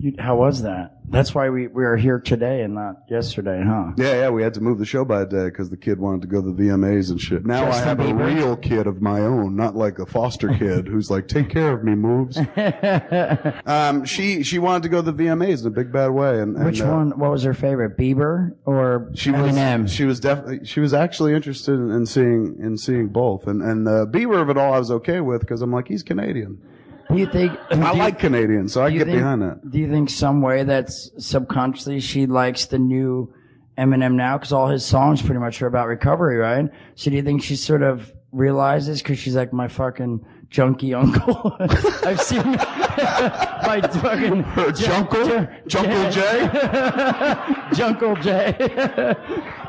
You, 0.00 0.14
how 0.18 0.36
was 0.36 0.62
that? 0.62 0.94
That's 1.10 1.34
why 1.34 1.48
we 1.48 1.66
we 1.68 1.84
are 1.84 1.96
here 1.96 2.20
today 2.20 2.62
and 2.62 2.74
not 2.74 2.96
yesterday, 3.08 3.62
huh? 3.66 3.92
Yeah, 3.96 4.12
yeah, 4.14 4.28
we 4.28 4.42
had 4.42 4.54
to 4.54 4.60
move 4.60 4.78
the 4.78 4.84
show 4.84 5.04
by 5.04 5.22
a 5.22 5.26
day 5.26 5.46
because 5.46 5.70
the 5.70 5.76
kid 5.76 5.98
wanted 5.98 6.22
to 6.22 6.28
go 6.28 6.42
to 6.42 6.52
the 6.52 6.62
VMAs 6.62 7.10
and 7.10 7.20
shit. 7.20 7.46
Now 7.46 7.64
Justin 7.64 7.84
I 7.84 7.88
have 7.88 7.98
Bieber? 7.98 8.30
a 8.30 8.34
real 8.34 8.56
kid 8.56 8.86
of 8.86 9.00
my 9.00 9.20
own, 9.22 9.56
not 9.56 9.74
like 9.74 9.98
a 9.98 10.06
foster 10.06 10.48
kid 10.54 10.86
who's 10.88 11.10
like, 11.10 11.26
take 11.26 11.48
care 11.48 11.72
of 11.72 11.82
me, 11.82 11.94
moves. 11.94 12.38
um, 13.66 14.04
she 14.04 14.42
she 14.42 14.58
wanted 14.58 14.82
to 14.84 14.88
go 14.90 15.02
to 15.02 15.10
the 15.10 15.24
VMAs 15.24 15.62
in 15.62 15.66
a 15.68 15.70
big 15.70 15.90
bad 15.90 16.08
way. 16.10 16.40
And, 16.40 16.56
and 16.56 16.64
Which 16.66 16.80
uh, 16.82 16.86
one? 16.86 17.18
What 17.18 17.30
was 17.30 17.42
her 17.44 17.54
favorite? 17.54 17.96
Bieber 17.96 18.54
or 18.66 19.10
She 19.14 19.30
was 19.30 19.56
Eminem? 19.56 19.88
she 19.88 20.04
was 20.04 20.20
definitely 20.20 20.66
she 20.66 20.80
was 20.80 20.92
actually 20.94 21.34
interested 21.34 21.72
in, 21.72 21.90
in 21.90 22.06
seeing 22.06 22.56
in 22.60 22.76
seeing 22.76 23.08
both. 23.08 23.46
And 23.46 23.62
and 23.62 23.88
uh, 23.88 24.06
Bieber 24.06 24.40
of 24.42 24.50
it 24.50 24.58
all 24.58 24.74
I 24.74 24.78
was 24.78 24.90
okay 24.90 25.20
with 25.20 25.40
because 25.40 25.62
I'm 25.62 25.72
like 25.72 25.88
he's 25.88 26.02
Canadian. 26.02 26.60
Do 27.10 27.16
you 27.18 27.26
think? 27.26 27.52
I 27.70 27.92
you- 27.92 27.98
like 27.98 28.18
Canadians, 28.18 28.72
so 28.72 28.82
I 28.82 28.90
get 28.90 29.06
think- 29.06 29.18
behind 29.18 29.42
that. 29.42 29.70
Do 29.70 29.78
you 29.78 29.90
think 29.90 30.10
some 30.10 30.42
way 30.42 30.64
that's 30.64 31.10
subconsciously 31.18 32.00
she 32.00 32.26
likes 32.26 32.66
the 32.66 32.78
new 32.78 33.32
Eminem 33.78 34.14
now 34.14 34.36
because 34.38 34.52
all 34.52 34.68
his 34.68 34.84
songs 34.84 35.22
pretty 35.22 35.38
much 35.40 35.62
are 35.62 35.66
about 35.66 35.86
recovery, 35.86 36.36
right? 36.36 36.68
So 36.96 37.10
do 37.10 37.16
you 37.16 37.22
think 37.22 37.42
she 37.42 37.56
sort 37.56 37.82
of 37.82 38.12
realizes 38.32 39.00
because 39.00 39.18
she's 39.18 39.36
like 39.36 39.52
my 39.52 39.68
fucking 39.68 40.20
junkie 40.50 40.92
uncle? 40.94 41.56
I've 41.60 42.20
seen 42.20 42.42
my 42.46 43.80
fucking 44.02 44.42
Her 44.42 44.72
Junkle, 44.72 45.48
Junkle 45.66 46.12
J. 46.12 46.20
Junkle 47.76 48.20
J. 48.22 49.14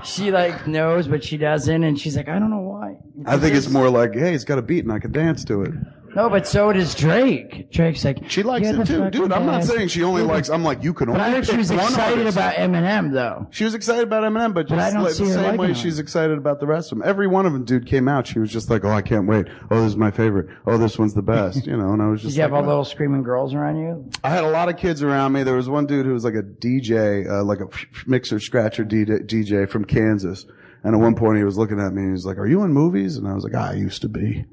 she 0.04 0.32
like 0.32 0.68
knows, 0.68 1.08
but 1.08 1.24
she 1.24 1.38
doesn't, 1.38 1.84
and 1.84 2.00
she's 2.00 2.18
like, 2.18 2.28
I 2.30 2.40
don't 2.40 2.50
know 2.50 2.60
why. 2.62 2.98
I 3.26 3.38
think 3.38 3.56
it's 3.56 3.70
more 3.70 3.90
like, 3.90 4.14
hey, 4.16 4.34
it's 4.34 4.44
got 4.44 4.58
a 4.58 4.62
beat 4.64 4.84
and 4.84 4.92
I 4.92 5.00
can 5.00 5.12
dance 5.12 5.44
to 5.46 5.62
it. 5.64 5.74
No, 6.16 6.30
but 6.30 6.48
so 6.48 6.74
does 6.74 6.96
Drake. 6.96 7.72
Drake's 7.72 8.04
like 8.04 8.30
She 8.30 8.44
likes 8.44 8.66
"You're 8.66 8.76
it 8.76 8.78
the 8.80 8.86
too, 8.86 9.00
fucking 9.04 9.22
dude. 9.22 9.32
I'm 9.32 9.46
not 9.46 9.60
best." 9.62 9.70
saying 9.72 9.88
she 9.90 10.04
only 10.04 10.22
likes. 10.24 10.50
I'm 10.50 10.64
like, 10.64 10.84
you 10.84 10.94
can 10.94 11.10
only 11.10 11.20
But 11.20 11.28
I 11.28 11.32
heard 11.32 11.44
pick 11.46 11.52
she 11.52 11.58
was 11.58 11.70
one 11.72 11.80
excited 11.80 12.18
artist. 12.20 12.38
about 12.38 12.54
Eminem 12.56 13.12
though. 13.14 13.48
She 13.52 13.64
was 13.64 13.74
excited 13.76 14.04
about 14.04 14.24
Eminem, 14.24 14.54
but 14.54 14.72
I 14.72 14.76
just 14.76 14.94
don't 14.94 15.04
like, 15.04 15.14
see 15.14 15.24
the 15.26 15.30
her 15.30 15.36
same 15.36 15.44
liking 15.46 15.60
way 15.60 15.68
him. 15.68 15.74
she's 15.76 16.00
excited 16.00 16.38
about 16.38 16.60
the 16.60 16.68
rest 16.68 16.92
of 16.92 16.98
them. 17.00 17.08
Every 17.08 17.28
one 17.28 17.46
of 17.46 17.54
them, 17.54 17.64
dude, 17.66 17.86
came 17.86 18.08
out. 18.08 18.28
She 18.28 18.40
was 18.40 18.52
just 18.52 18.70
like, 18.70 18.84
oh, 18.86 18.92
I 18.92 19.02
can't 19.02 19.28
wait. 19.28 19.48
Oh, 19.72 19.82
this 19.82 19.90
is 19.92 19.98
my 19.98 20.12
favorite. 20.12 20.48
Oh, 20.66 20.78
this 20.78 20.98
one's 20.98 21.14
the 21.14 21.22
best. 21.22 21.66
You 21.68 21.78
know, 21.78 21.94
and 21.94 22.02
I 22.02 22.08
was 22.08 22.22
just 22.22 22.32
Did 22.34 22.38
you 22.38 22.42
have 22.44 22.52
like, 22.52 22.62
all 22.64 22.68
little 22.68 22.86
screaming 22.86 23.24
girls 23.24 23.54
around 23.54 23.78
you? 23.78 24.10
I 24.24 24.30
had 24.30 24.44
a 24.44 24.50
lot 24.50 24.70
of 24.70 24.78
kids 24.78 25.04
around 25.04 25.34
me. 25.34 25.44
There 25.44 25.56
was 25.56 25.70
one 25.70 25.86
dude 25.86 26.06
who 26.06 26.14
was 26.14 26.24
like 26.24 26.36
a 26.36 26.44
DJ, 26.44 27.30
uh, 27.30 27.44
like 27.44 27.60
a 27.60 27.68
mixer 28.08 28.40
scratcher 28.40 28.84
DJ, 28.84 29.26
DJ 29.28 29.70
from 29.70 29.86
Kansas. 29.86 30.46
And 30.84 30.96
at 30.96 31.00
one 31.02 31.14
point 31.16 31.38
he 31.38 31.44
was 31.44 31.58
looking 31.58 31.80
at 31.80 31.92
me 31.94 32.02
and 32.02 32.10
he 32.10 32.12
was 32.14 32.26
like, 32.26 32.38
are 32.38 32.48
you 32.48 32.64
in 32.64 32.72
movies? 32.74 33.18
And 33.18 33.28
I 33.28 33.34
was 33.34 33.44
like, 33.44 33.54
I 33.56 33.74
used 33.74 34.02
to 34.04 34.10
be. 34.10 34.46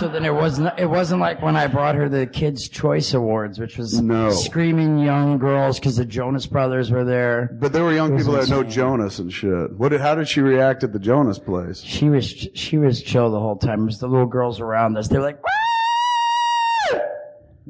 So 0.00 0.08
then 0.08 0.24
it 0.24 0.32
wasn't. 0.32 0.72
It 0.78 0.86
wasn't 0.86 1.20
like 1.20 1.42
when 1.42 1.56
I 1.56 1.66
brought 1.66 1.94
her 1.94 2.08
the 2.08 2.26
Kids' 2.26 2.70
Choice 2.70 3.12
Awards, 3.12 3.58
which 3.58 3.76
was 3.76 4.00
No. 4.00 4.30
screaming 4.30 4.98
young 4.98 5.36
girls 5.36 5.78
because 5.78 5.96
the 5.96 6.06
Jonas 6.06 6.46
Brothers 6.46 6.90
were 6.90 7.04
there. 7.04 7.50
But 7.60 7.74
there 7.74 7.84
were 7.84 7.92
young 7.92 8.16
people 8.16 8.32
that 8.32 8.48
know 8.48 8.60
insane. 8.60 8.70
Jonas 8.70 9.18
and 9.18 9.30
shit. 9.30 9.72
What 9.74 9.90
did, 9.90 10.00
how 10.00 10.14
did 10.14 10.26
she 10.26 10.40
react 10.40 10.82
at 10.84 10.94
the 10.94 10.98
Jonas 10.98 11.38
place? 11.38 11.82
She 11.82 12.08
was 12.08 12.26
she 12.26 12.78
was 12.78 13.02
chill 13.02 13.30
the 13.30 13.38
whole 13.38 13.56
time. 13.56 13.82
It 13.82 13.84
was 13.84 13.98
the 13.98 14.08
little 14.08 14.24
girls 14.26 14.58
around 14.58 14.96
us. 14.96 15.08
They 15.08 15.18
were 15.18 15.24
like, 15.24 15.42
"Wah!" 15.42 16.98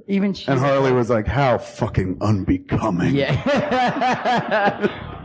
even 0.06 0.32
she. 0.32 0.46
And 0.46 0.60
Harley 0.60 0.92
was 0.92 1.10
like, 1.10 1.26
how 1.26 1.58
fucking 1.58 2.18
unbecoming. 2.20 3.16
Yeah. 3.16 4.86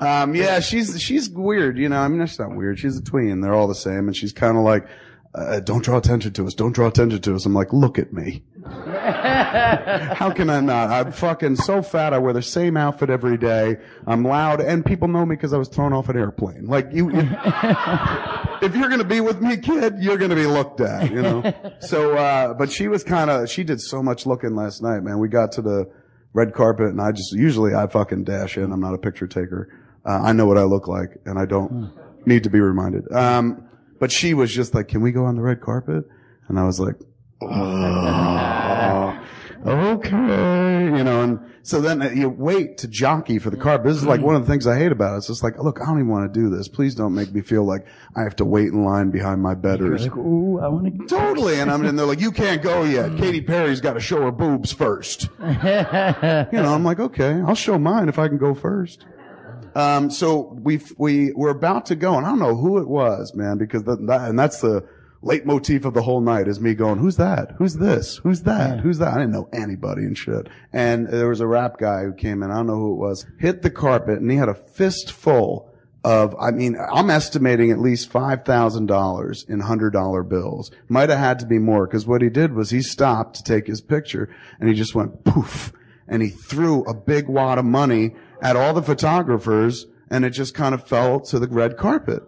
Um, 0.00 0.34
yeah, 0.34 0.58
she's, 0.60 1.00
she's 1.00 1.30
weird, 1.30 1.78
you 1.78 1.88
know, 1.88 1.96
I 1.98 2.08
mean, 2.08 2.26
she's 2.26 2.38
not 2.38 2.54
weird. 2.54 2.78
She's 2.78 2.98
a 2.98 3.02
tween. 3.02 3.40
They're 3.40 3.54
all 3.54 3.68
the 3.68 3.74
same. 3.76 4.06
And 4.08 4.14
she's 4.14 4.32
kind 4.32 4.58
of 4.58 4.64
like, 4.64 4.86
uh, 5.34 5.58
don't 5.60 5.84
draw 5.84 5.96
attention 5.96 6.32
to 6.32 6.46
us. 6.46 6.54
Don't 6.54 6.72
draw 6.72 6.86
attention 6.86 7.20
to 7.20 7.34
us. 7.34 7.44
I'm 7.44 7.54
like, 7.54 7.72
look 7.72 7.98
at 7.98 8.12
me. 8.12 8.44
How 8.64 10.30
can 10.30 10.48
I 10.48 10.60
not? 10.60 10.90
I'm 10.90 11.12
fucking 11.12 11.56
so 11.56 11.82
fat. 11.82 12.14
I 12.14 12.18
wear 12.18 12.32
the 12.32 12.42
same 12.42 12.76
outfit 12.76 13.10
every 13.10 13.36
day. 13.36 13.76
I'm 14.06 14.24
loud 14.24 14.60
and 14.60 14.86
people 14.86 15.08
know 15.08 15.26
me 15.26 15.34
because 15.34 15.52
I 15.52 15.58
was 15.58 15.68
thrown 15.68 15.92
off 15.92 16.08
an 16.08 16.16
airplane. 16.16 16.66
Like 16.66 16.88
you, 16.92 17.10
if, 17.10 17.24
if 18.62 18.76
you're 18.76 18.88
going 18.88 19.00
to 19.00 19.04
be 19.04 19.20
with 19.20 19.40
me, 19.40 19.56
kid, 19.56 19.96
you're 19.98 20.18
going 20.18 20.30
to 20.30 20.36
be 20.36 20.46
looked 20.46 20.80
at, 20.80 21.10
you 21.10 21.22
know? 21.22 21.52
So, 21.80 22.16
uh, 22.16 22.54
but 22.54 22.70
she 22.70 22.88
was 22.88 23.04
kind 23.04 23.28
of, 23.28 23.50
she 23.50 23.62
did 23.64 23.80
so 23.80 24.02
much 24.02 24.26
looking 24.26 24.54
last 24.54 24.82
night, 24.82 25.00
man. 25.00 25.18
We 25.18 25.28
got 25.28 25.52
to 25.52 25.62
the 25.62 25.90
red 26.32 26.54
carpet 26.54 26.86
and 26.86 27.00
I 27.00 27.12
just, 27.12 27.32
usually 27.32 27.74
I 27.74 27.86
fucking 27.88 28.24
dash 28.24 28.56
in. 28.56 28.72
I'm 28.72 28.80
not 28.80 28.94
a 28.94 28.98
picture 28.98 29.26
taker. 29.26 29.68
Uh, 30.06 30.22
I 30.22 30.32
know 30.32 30.46
what 30.46 30.56
I 30.58 30.62
look 30.62 30.88
like 30.88 31.18
and 31.26 31.38
I 31.38 31.44
don't 31.44 31.92
need 32.26 32.44
to 32.44 32.50
be 32.50 32.60
reminded. 32.60 33.10
Um, 33.12 33.63
but 33.98 34.12
she 34.12 34.34
was 34.34 34.52
just 34.52 34.74
like, 34.74 34.88
can 34.88 35.00
we 35.00 35.12
go 35.12 35.24
on 35.24 35.36
the 35.36 35.42
red 35.42 35.60
carpet? 35.60 36.04
And 36.48 36.58
I 36.58 36.64
was 36.64 36.78
like, 36.80 36.96
oh, 37.42 39.20
okay, 39.66 40.84
you 40.84 41.04
know, 41.04 41.22
and 41.22 41.40
so 41.64 41.80
then 41.80 42.14
you 42.14 42.28
wait 42.28 42.76
to 42.78 42.88
jockey 42.88 43.38
for 43.38 43.48
the 43.48 43.56
carpet. 43.56 43.86
This 43.86 43.96
is 43.96 44.04
like 44.04 44.20
one 44.20 44.34
of 44.34 44.42
the 44.42 44.52
things 44.52 44.66
I 44.66 44.78
hate 44.78 44.92
about 44.92 45.14
it. 45.14 45.18
It's 45.18 45.28
just 45.28 45.42
like, 45.42 45.58
look, 45.58 45.80
I 45.80 45.86
don't 45.86 45.96
even 45.98 46.10
want 46.10 46.32
to 46.32 46.40
do 46.40 46.50
this. 46.54 46.68
Please 46.68 46.94
don't 46.94 47.14
make 47.14 47.32
me 47.32 47.40
feel 47.40 47.64
like 47.64 47.86
I 48.14 48.22
have 48.22 48.36
to 48.36 48.44
wait 48.44 48.68
in 48.68 48.84
line 48.84 49.10
behind 49.10 49.40
my 49.40 49.54
betters. 49.54 50.02
like, 50.02 50.14
ooh, 50.14 50.60
I 50.60 50.68
want 50.68 50.98
to. 50.98 51.06
Totally. 51.06 51.60
And 51.60 51.70
I'm 51.70 51.82
in 51.86 51.96
there 51.96 52.04
like, 52.04 52.20
you 52.20 52.32
can't 52.32 52.60
go 52.60 52.84
yet. 52.84 53.12
Mm. 53.12 53.18
Katy 53.18 53.40
Perry's 53.40 53.80
got 53.80 53.94
to 53.94 54.00
show 54.00 54.20
her 54.20 54.30
boobs 54.30 54.72
first. 54.72 55.30
you 55.40 55.46
know, 55.48 56.74
I'm 56.74 56.84
like, 56.84 57.00
okay, 57.00 57.40
I'll 57.46 57.54
show 57.54 57.78
mine 57.78 58.10
if 58.10 58.18
I 58.18 58.28
can 58.28 58.36
go 58.36 58.52
first. 58.52 59.06
Um, 59.74 60.10
so 60.10 60.56
we, 60.62 60.80
we, 60.96 61.32
we're 61.32 61.50
about 61.50 61.86
to 61.86 61.96
go 61.96 62.16
and 62.16 62.26
I 62.26 62.30
don't 62.30 62.38
know 62.38 62.56
who 62.56 62.78
it 62.78 62.88
was, 62.88 63.34
man, 63.34 63.58
because 63.58 63.82
that, 63.84 64.06
that 64.06 64.28
and 64.28 64.38
that's 64.38 64.60
the 64.60 64.86
leitmotif 65.22 65.84
of 65.84 65.94
the 65.94 66.02
whole 66.02 66.20
night 66.20 66.46
is 66.46 66.60
me 66.60 66.74
going, 66.74 66.98
who's 66.98 67.16
that? 67.16 67.52
Who's 67.58 67.74
this? 67.74 68.18
Who's 68.18 68.42
that? 68.42 68.80
Who's 68.80 68.98
that? 68.98 69.14
I 69.14 69.18
didn't 69.18 69.32
know 69.32 69.48
anybody 69.52 70.02
and 70.02 70.16
shit. 70.16 70.48
And 70.72 71.08
there 71.08 71.28
was 71.28 71.40
a 71.40 71.46
rap 71.46 71.78
guy 71.78 72.04
who 72.04 72.12
came 72.12 72.42
in. 72.42 72.50
I 72.50 72.56
don't 72.56 72.66
know 72.66 72.76
who 72.76 72.92
it 72.92 72.98
was, 72.98 73.26
hit 73.38 73.62
the 73.62 73.70
carpet 73.70 74.20
and 74.20 74.30
he 74.30 74.36
had 74.36 74.48
a 74.48 74.54
fistful 74.54 75.70
of, 76.04 76.36
I 76.38 76.50
mean, 76.50 76.76
I'm 76.92 77.08
estimating 77.08 77.70
at 77.70 77.78
least 77.78 78.12
$5,000 78.12 79.48
in 79.48 79.62
$100 79.62 80.28
bills. 80.28 80.70
Might 80.88 81.08
have 81.08 81.18
had 81.18 81.38
to 81.38 81.46
be 81.46 81.58
more 81.58 81.86
because 81.86 82.06
what 82.06 82.20
he 82.20 82.28
did 82.28 82.52
was 82.52 82.70
he 82.70 82.82
stopped 82.82 83.36
to 83.36 83.42
take 83.42 83.66
his 83.66 83.80
picture 83.80 84.28
and 84.60 84.68
he 84.68 84.74
just 84.74 84.94
went 84.94 85.24
poof 85.24 85.72
and 86.06 86.22
he 86.22 86.28
threw 86.28 86.84
a 86.84 86.94
big 86.94 87.28
wad 87.28 87.58
of 87.58 87.64
money 87.64 88.14
at 88.42 88.56
all 88.56 88.72
the 88.74 88.82
photographers 88.82 89.86
and 90.10 90.24
it 90.24 90.30
just 90.30 90.54
kind 90.54 90.74
of 90.74 90.86
fell 90.86 91.20
to 91.20 91.38
the 91.38 91.48
red 91.48 91.76
carpet. 91.76 92.22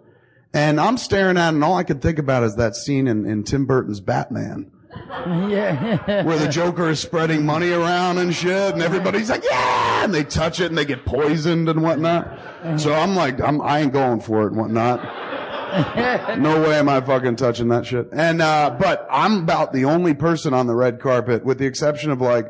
And 0.53 0.79
I'm 0.79 0.97
staring 0.97 1.37
at 1.37 1.49
it 1.49 1.55
and 1.55 1.63
all 1.63 1.75
I 1.75 1.83
could 1.83 2.01
think 2.01 2.17
about 2.19 2.43
is 2.43 2.55
that 2.55 2.75
scene 2.75 3.07
in, 3.07 3.25
in 3.25 3.43
Tim 3.43 3.65
Burton's 3.65 3.99
Batman 3.99 4.71
Yeah. 5.27 6.23
where 6.23 6.37
the 6.39 6.47
Joker 6.47 6.89
is 6.89 6.99
spreading 6.99 7.45
money 7.45 7.69
around 7.71 8.17
and 8.17 8.33
shit, 8.33 8.73
and 8.73 8.81
everybody's 8.81 9.29
like, 9.29 9.43
yeah, 9.43 10.03
and 10.03 10.13
they 10.13 10.23
touch 10.23 10.59
it 10.59 10.67
and 10.67 10.77
they 10.77 10.85
get 10.85 11.05
poisoned 11.05 11.69
and 11.69 11.83
whatnot. 11.83 12.39
So 12.79 12.93
I'm 12.93 13.15
like, 13.15 13.39
I'm, 13.41 13.61
I 13.61 13.79
ain't 13.81 13.93
going 13.93 14.21
for 14.21 14.43
it 14.43 14.47
and 14.53 14.57
whatnot. 14.57 15.25
No 16.39 16.61
way 16.61 16.79
am 16.79 16.87
I 16.87 17.01
fucking 17.01 17.35
touching 17.35 17.67
that 17.67 17.85
shit. 17.85 18.07
And, 18.13 18.41
uh, 18.41 18.75
but 18.79 19.05
I'm 19.11 19.39
about 19.43 19.73
the 19.73 19.83
only 19.85 20.13
person 20.13 20.53
on 20.53 20.65
the 20.65 20.73
red 20.73 20.99
carpet, 20.99 21.43
with 21.45 21.59
the 21.59 21.65
exception 21.65 22.09
of 22.09 22.21
like, 22.21 22.45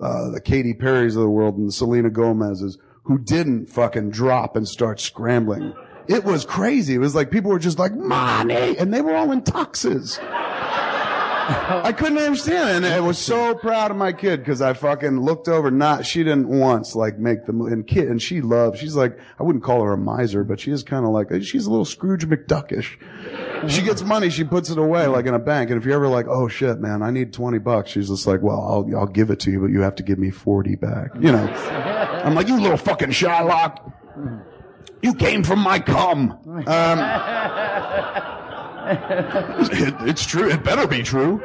uh, 0.00 0.30
the 0.30 0.40
Katy 0.40 0.74
Perry's 0.74 1.14
of 1.16 1.22
the 1.22 1.30
world 1.30 1.56
and 1.56 1.68
the 1.68 1.72
Selena 1.72 2.10
Gomez's, 2.10 2.76
who 3.06 3.18
didn't 3.18 3.66
fucking 3.66 4.10
drop 4.10 4.56
and 4.56 4.66
start 4.66 5.00
scrambling. 5.00 5.72
It 6.08 6.24
was 6.24 6.44
crazy. 6.44 6.94
It 6.94 6.98
was 6.98 7.14
like 7.14 7.30
people 7.30 7.50
were 7.50 7.58
just 7.58 7.78
like, 7.78 7.94
money! 7.94 8.76
And 8.76 8.92
they 8.92 9.00
were 9.00 9.14
all 9.14 9.32
in 9.32 9.42
tuxes. 9.42 10.18
I 11.48 11.92
couldn't 11.92 12.18
understand 12.18 12.70
it. 12.70 12.76
And 12.76 12.86
I 12.86 13.00
was 13.00 13.18
so 13.18 13.54
proud 13.54 13.90
of 13.90 13.96
my 13.96 14.12
kid 14.12 14.40
because 14.40 14.60
I 14.60 14.72
fucking 14.72 15.20
looked 15.20 15.48
over. 15.48 15.70
Not, 15.70 16.04
she 16.04 16.24
didn't 16.24 16.48
once 16.48 16.94
like 16.94 17.18
make 17.18 17.46
the, 17.46 17.52
and 17.52 17.86
kid, 17.86 18.08
and 18.08 18.20
she 18.20 18.40
loved, 18.40 18.78
she's 18.78 18.96
like, 18.96 19.18
I 19.38 19.42
wouldn't 19.42 19.64
call 19.64 19.82
her 19.82 19.92
a 19.92 19.98
miser, 19.98 20.44
but 20.44 20.58
she 20.58 20.72
is 20.72 20.82
kind 20.82 21.04
of 21.04 21.12
like, 21.12 21.28
she's 21.42 21.66
a 21.66 21.70
little 21.70 21.84
Scrooge 21.84 22.26
McDuckish. 22.26 23.70
She 23.70 23.82
gets 23.82 24.02
money, 24.02 24.30
she 24.30 24.44
puts 24.44 24.70
it 24.70 24.78
away 24.78 25.06
like 25.06 25.26
in 25.26 25.34
a 25.34 25.38
bank. 25.38 25.70
And 25.70 25.78
if 25.78 25.84
you're 25.86 25.94
ever 25.94 26.08
like, 26.08 26.26
oh 26.28 26.48
shit, 26.48 26.78
man, 26.80 27.02
I 27.02 27.10
need 27.10 27.32
20 27.32 27.58
bucks, 27.58 27.90
she's 27.90 28.08
just 28.08 28.26
like, 28.26 28.42
well, 28.42 28.60
I'll, 28.60 28.98
I'll 28.98 29.06
give 29.06 29.30
it 29.30 29.40
to 29.40 29.50
you, 29.50 29.60
but 29.60 29.70
you 29.70 29.82
have 29.82 29.94
to 29.96 30.02
give 30.02 30.18
me 30.18 30.30
40 30.30 30.76
back. 30.76 31.10
You 31.18 31.32
know, 31.32 31.46
I'm 31.46 32.34
like, 32.34 32.48
you 32.48 32.60
little 32.60 32.76
fucking 32.76 33.10
Shylock. 33.10 33.92
You 35.02 35.14
came 35.14 35.44
from 35.44 35.60
my 35.60 35.78
cum. 35.78 36.38
Um, 36.66 36.98
it, 38.86 40.08
it's 40.08 40.24
true. 40.26 40.48
It 40.50 40.62
better 40.62 40.86
be 40.86 41.02
true. 41.02 41.42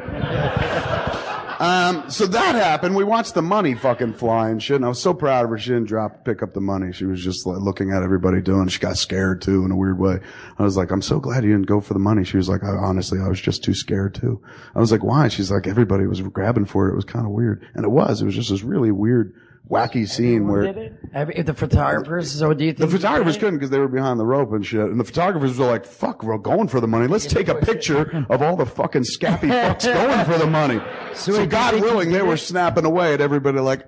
Um, 1.62 2.10
so 2.10 2.26
that 2.26 2.56
happened. 2.56 2.96
We 2.96 3.04
watched 3.04 3.34
the 3.34 3.42
money 3.42 3.76
fucking 3.76 4.14
fly 4.14 4.50
and 4.50 4.60
shit. 4.60 4.74
And 4.74 4.84
I 4.84 4.88
was 4.88 5.00
so 5.00 5.14
proud 5.14 5.44
of 5.44 5.50
her. 5.50 5.58
She 5.58 5.70
didn't 5.70 5.86
drop, 5.86 6.24
pick 6.24 6.42
up 6.42 6.54
the 6.54 6.60
money. 6.60 6.92
She 6.92 7.04
was 7.04 7.22
just 7.22 7.46
like 7.46 7.60
looking 7.60 7.92
at 7.92 8.02
everybody 8.02 8.40
doing. 8.40 8.66
She 8.66 8.80
got 8.80 8.96
scared 8.96 9.42
too 9.42 9.64
in 9.64 9.70
a 9.70 9.76
weird 9.76 10.00
way. 10.00 10.18
I 10.58 10.64
was 10.64 10.76
like, 10.76 10.90
I'm 10.90 11.02
so 11.02 11.20
glad 11.20 11.44
you 11.44 11.52
didn't 11.52 11.68
go 11.68 11.80
for 11.80 11.92
the 11.94 12.00
money. 12.00 12.24
She 12.24 12.36
was 12.36 12.48
like, 12.48 12.64
I, 12.64 12.70
honestly, 12.70 13.20
I 13.20 13.28
was 13.28 13.40
just 13.40 13.62
too 13.62 13.74
scared 13.74 14.16
too. 14.16 14.42
I 14.74 14.80
was 14.80 14.90
like, 14.90 15.04
why? 15.04 15.28
She's 15.28 15.52
like, 15.52 15.68
everybody 15.68 16.04
was 16.08 16.20
grabbing 16.20 16.64
for 16.64 16.88
it. 16.88 16.94
It 16.94 16.96
was 16.96 17.04
kind 17.04 17.26
of 17.26 17.30
weird. 17.30 17.64
And 17.74 17.84
it 17.84 17.90
was. 17.90 18.22
It 18.22 18.24
was 18.24 18.34
just 18.34 18.50
this 18.50 18.64
really 18.64 18.90
weird, 18.90 19.32
wacky 19.70 20.08
scene 20.08 20.46
where. 20.48 20.98
Every, 21.14 21.42
the 21.42 21.54
photographers. 21.54 22.32
So 22.32 22.54
do 22.54 22.64
you 22.64 22.72
The 22.72 22.88
photographers 22.88 23.36
couldn't 23.36 23.56
because 23.56 23.70
they 23.70 23.78
were 23.78 23.88
behind 23.88 24.18
the 24.18 24.26
rope 24.26 24.52
and 24.52 24.64
shit. 24.64 24.80
And 24.80 24.98
the 24.98 25.04
photographers 25.04 25.58
were 25.58 25.66
like, 25.66 25.84
fuck, 25.84 26.22
we're 26.22 26.38
going 26.38 26.68
for 26.68 26.80
the 26.80 26.88
money. 26.88 27.06
Let's 27.06 27.26
take 27.26 27.48
a 27.48 27.54
picture 27.54 28.26
of 28.30 28.42
all 28.42 28.56
the 28.56 28.66
fucking 28.66 29.02
scappy 29.18 29.50
fucks 29.50 29.84
going 29.84 30.24
for 30.24 30.38
the 30.38 30.46
money. 30.46 30.80
So, 31.14 31.32
do 31.32 31.46
God 31.46 31.80
willing, 31.80 32.12
they 32.12 32.22
were 32.22 32.36
snapping 32.36 32.84
away 32.84 33.14
at 33.14 33.20
everybody 33.20 33.60
like, 33.60 33.86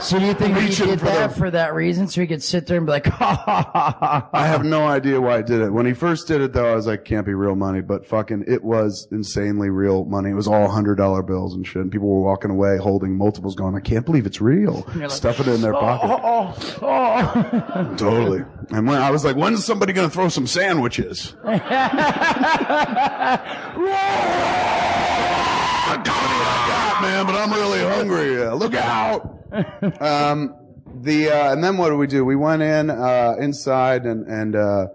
So 0.00 0.18
do 0.18 0.26
you 0.26 0.34
think 0.34 0.56
he 0.56 0.68
did 0.68 0.98
for 0.98 1.06
that 1.06 1.30
the- 1.30 1.36
for 1.36 1.50
that 1.50 1.74
reason, 1.74 2.08
so 2.08 2.20
he 2.20 2.26
could 2.26 2.42
sit 2.42 2.66
there 2.66 2.76
and 2.76 2.86
be 2.86 2.92
like, 2.92 3.06
ha 3.08 3.34
ha 3.34 3.68
ha 3.72 3.96
ha? 4.00 4.28
I 4.32 4.46
have 4.46 4.64
no 4.64 4.86
idea 4.86 5.20
why 5.20 5.38
I 5.38 5.42
did 5.42 5.60
it. 5.60 5.72
When 5.72 5.86
he 5.86 5.92
first 5.92 6.26
did 6.26 6.40
it 6.40 6.52
though, 6.52 6.70
I 6.72 6.74
was 6.74 6.86
like, 6.86 7.04
can't 7.04 7.24
be 7.24 7.34
real 7.34 7.54
money, 7.54 7.80
but 7.80 8.06
fucking, 8.06 8.44
it 8.48 8.64
was 8.64 9.06
insanely 9.12 9.70
real 9.70 10.04
money. 10.04 10.30
It 10.30 10.34
was 10.34 10.48
all 10.48 10.68
hundred 10.68 10.96
dollar 10.96 11.22
bills 11.22 11.54
and 11.54 11.66
shit. 11.66 11.82
And 11.82 11.92
people 11.92 12.08
were 12.08 12.22
walking 12.22 12.50
away 12.50 12.76
holding 12.78 13.16
multiples 13.16 13.54
going, 13.54 13.74
I 13.76 13.80
can't 13.80 14.04
believe 14.04 14.26
it's 14.26 14.40
real. 14.40 14.86
Stuffing 15.08 15.46
it 15.48 15.54
in 15.54 15.60
their 15.60 15.74
oh, 15.74 15.80
pocket. 15.80 16.10
Oh, 16.10 16.54
oh, 16.82 17.66
oh. 17.74 17.96
Totally. 17.96 18.44
And 18.70 18.86
when 18.86 18.98
I 18.98 19.10
was 19.10 19.24
like, 19.24 19.36
when's 19.36 19.64
somebody 19.64 19.92
going 19.92 20.08
to 20.08 20.14
throw 20.14 20.28
some 20.28 20.46
sandwiches? 20.46 21.34
What 25.92 26.00
I 26.00 26.02
got, 26.68 27.02
man, 27.02 27.26
but 27.26 27.34
I'm 27.34 27.52
really 27.52 27.80
hungry. 27.80 28.36
Look 28.50 28.74
out. 28.74 29.41
Um, 30.00 30.56
the, 30.94 31.30
uh, 31.30 31.52
and 31.52 31.62
then 31.64 31.76
what 31.78 31.90
did 31.90 31.96
we 31.96 32.06
do? 32.06 32.24
We 32.24 32.36
went 32.36 32.62
in, 32.62 32.90
uh, 32.90 33.34
inside 33.40 34.04
and, 34.04 34.26
and, 34.26 34.56
uh, 34.56 34.86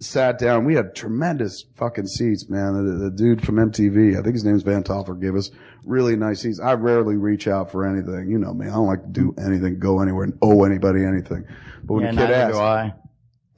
sat 0.00 0.38
down. 0.38 0.64
We 0.64 0.74
had 0.74 0.94
tremendous 0.94 1.64
fucking 1.76 2.06
seats, 2.06 2.48
man. 2.48 2.72
The, 2.74 3.04
the 3.04 3.10
dude 3.10 3.44
from 3.44 3.56
MTV, 3.56 4.18
I 4.18 4.22
think 4.22 4.34
his 4.34 4.44
name's 4.44 4.62
Van 4.62 4.82
Toffler, 4.82 5.20
gave 5.20 5.36
us 5.36 5.50
really 5.84 6.16
nice 6.16 6.40
seats. 6.40 6.58
I 6.58 6.72
rarely 6.72 7.16
reach 7.16 7.46
out 7.46 7.70
for 7.70 7.86
anything. 7.86 8.30
You 8.30 8.38
know 8.38 8.54
me. 8.54 8.66
I 8.66 8.70
don't 8.70 8.86
like 8.86 9.02
to 9.02 9.08
do 9.08 9.34
anything, 9.38 9.78
go 9.78 10.00
anywhere 10.00 10.24
and 10.24 10.38
owe 10.42 10.64
anybody 10.64 11.04
anything. 11.04 11.44
But 11.84 11.94
when 11.94 12.04
Yeah, 12.04 12.12
the 12.12 12.16
kid 12.16 12.30
asked, 12.30 12.54
do 12.54 12.60
I. 12.60 12.94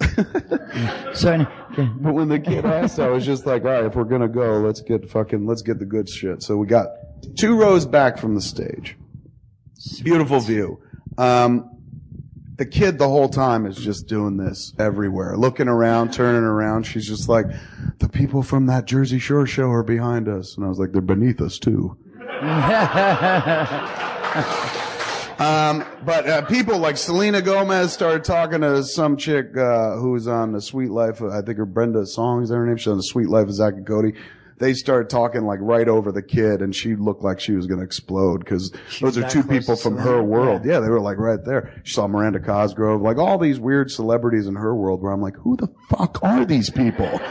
so, 1.15 1.47
but 2.01 2.13
when 2.13 2.29
the 2.29 2.41
kid 2.41 2.65
asked, 2.65 2.99
I 2.99 3.09
was 3.09 3.25
just 3.25 3.47
like, 3.47 3.65
all 3.65 3.71
right, 3.71 3.85
if 3.85 3.95
we're 3.95 4.03
gonna 4.05 4.29
go, 4.29 4.59
let's 4.59 4.81
get 4.81 5.09
fucking, 5.09 5.47
let's 5.47 5.63
get 5.63 5.79
the 5.79 5.85
good 5.85 6.09
shit. 6.09 6.43
So 6.43 6.57
we 6.57 6.67
got 6.67 6.89
two 7.39 7.57
rows 7.57 7.87
back 7.87 8.19
from 8.19 8.35
the 8.35 8.41
stage. 8.41 8.97
Beautiful 10.03 10.41
view. 10.41 10.81
Um, 11.19 11.69
the 12.57 12.67
kid 12.67 12.99
the 12.99 13.09
whole 13.09 13.29
time 13.29 13.67
is 13.67 13.77
just 13.77 14.07
doing 14.07 14.37
this 14.37 14.73
everywhere, 14.79 15.37
looking 15.37 15.69
around, 15.69 16.13
turning 16.13 16.43
around. 16.43 16.85
She's 16.85 17.09
just 17.09 17.29
like, 17.29 17.47
the 17.99 18.09
people 18.09 18.43
from 18.43 18.67
that 18.67 18.85
Jersey 18.85 19.19
Shore 19.19 19.47
show 19.47 19.71
are 19.71 19.83
behind 19.83 20.29
us. 20.29 20.57
And 20.57 20.65
I 20.65 20.69
was 20.69 20.79
like, 20.79 20.93
they're 20.93 21.03
beneath 21.03 21.41
us 21.41 21.59
too. 21.59 21.97
Um, 25.43 25.85
but 26.05 26.29
uh, 26.29 26.43
people 26.43 26.79
like 26.79 26.97
Selena 26.97 27.43
Gomez 27.43 27.93
started 27.93 28.23
talking 28.23 28.61
to 28.61 28.85
some 28.85 29.17
chick 29.17 29.57
uh, 29.57 29.97
who's 29.97 30.29
on 30.29 30.53
the 30.53 30.61
Suite 30.61 30.93
Life. 30.93 31.21
Of, 31.21 31.33
I 31.33 31.43
think 31.43 31.59
her 31.59 31.67
Brenda 31.67 32.07
Song 32.07 32.45
is 32.45 32.51
her 32.51 32.65
name. 32.65 32.77
She's 32.77 32.87
on 32.87 32.99
the 32.99 33.03
Suite 33.03 33.29
Life 33.29 33.49
of 33.49 33.55
Zack 33.55 33.75
and 33.75 33.85
Cody. 33.85 34.15
They 34.63 34.75
started 34.75 35.11
talking 35.11 35.43
like 35.45 35.59
right 35.61 35.89
over 35.89 36.13
the 36.13 36.23
kid 36.23 36.63
and 36.63 36.75
she 36.75 36.95
looked 36.95 37.23
like 37.23 37.41
she 37.41 37.53
was 37.53 37.67
going 37.67 37.79
to 37.81 37.85
explode 37.85 38.39
because 38.39 38.73
those 39.01 39.19
are 39.19 39.29
two 39.29 39.43
people 39.43 39.77
from 39.77 39.97
her 39.99 40.23
world. 40.23 40.65
Yeah. 40.65 40.73
Yeah. 40.75 40.81
they 40.81 40.89
were 40.89 41.01
like 41.01 41.19
right 41.19 41.45
there. 41.45 41.81
She 41.85 41.93
saw 41.95 42.07
Miranda 42.07 42.41
Cosgrove, 42.41 43.03
like 43.03 43.19
all 43.19 43.39
these 43.39 43.59
weird 43.61 43.91
celebrities 43.91 44.47
in 44.47 44.55
her 44.55 44.75
world 44.75 45.03
where 45.03 45.13
I'm 45.13 45.21
like, 45.21 45.37
who 45.37 45.57
the 45.57 45.69
fuck 45.91 46.23
are 46.23 46.45
these 46.45 46.71
people? 46.71 47.21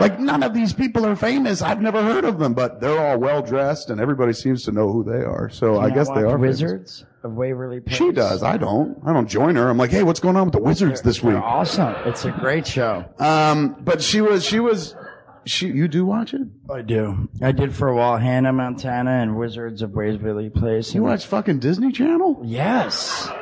Like 0.00 0.18
none 0.18 0.42
of 0.42 0.54
these 0.54 0.72
people 0.72 1.06
are 1.06 1.14
famous. 1.14 1.60
I've 1.62 1.80
never 1.82 2.02
heard 2.02 2.24
of 2.24 2.38
them, 2.38 2.54
but 2.54 2.80
they're 2.80 2.98
all 2.98 3.18
well 3.18 3.42
dressed 3.42 3.90
and 3.90 4.00
everybody 4.00 4.32
seems 4.32 4.64
to 4.64 4.72
know 4.72 4.90
who 4.90 5.04
they 5.04 5.22
are. 5.22 5.50
So 5.50 5.78
I 5.78 5.90
guess 5.90 6.08
they 6.08 6.22
are 6.22 6.38
famous. 6.38 6.60
Wizards 6.60 7.04
of 7.22 7.34
Waverly 7.34 7.80
Place. 7.80 7.98
She 7.98 8.10
does. 8.10 8.42
I 8.42 8.56
don't. 8.56 8.98
I 9.06 9.12
don't 9.12 9.28
join 9.28 9.54
her. 9.56 9.68
I'm 9.68 9.78
like, 9.78 9.90
hey, 9.90 10.02
what's 10.02 10.18
going 10.18 10.36
on 10.36 10.46
with 10.46 10.54
the 10.54 10.60
Wizards 10.62 11.02
this 11.02 11.22
week? 11.22 11.36
Awesome. 11.36 11.94
It's 12.06 12.24
a 12.24 12.30
great 12.32 12.66
show. 12.66 13.04
Um, 13.18 13.76
but 13.80 14.02
she 14.02 14.20
was, 14.20 14.44
she 14.44 14.60
was, 14.60 14.96
she. 15.46 15.66
You 15.68 15.88
do 15.88 16.04
watch 16.06 16.34
it? 16.34 16.42
I 16.70 16.82
do. 16.82 17.28
I 17.40 17.52
did 17.52 17.74
for 17.74 17.88
a 17.88 17.94
while. 17.96 18.16
Hannah 18.18 18.52
Montana 18.52 19.10
and 19.22 19.36
Wizards 19.36 19.82
of 19.82 19.92
Waverly 19.92 20.50
Place. 20.50 20.94
You 20.94 21.02
watch 21.02 21.26
fucking 21.26 21.58
Disney 21.60 21.92
Channel? 21.92 22.40
Yes. 22.44 23.28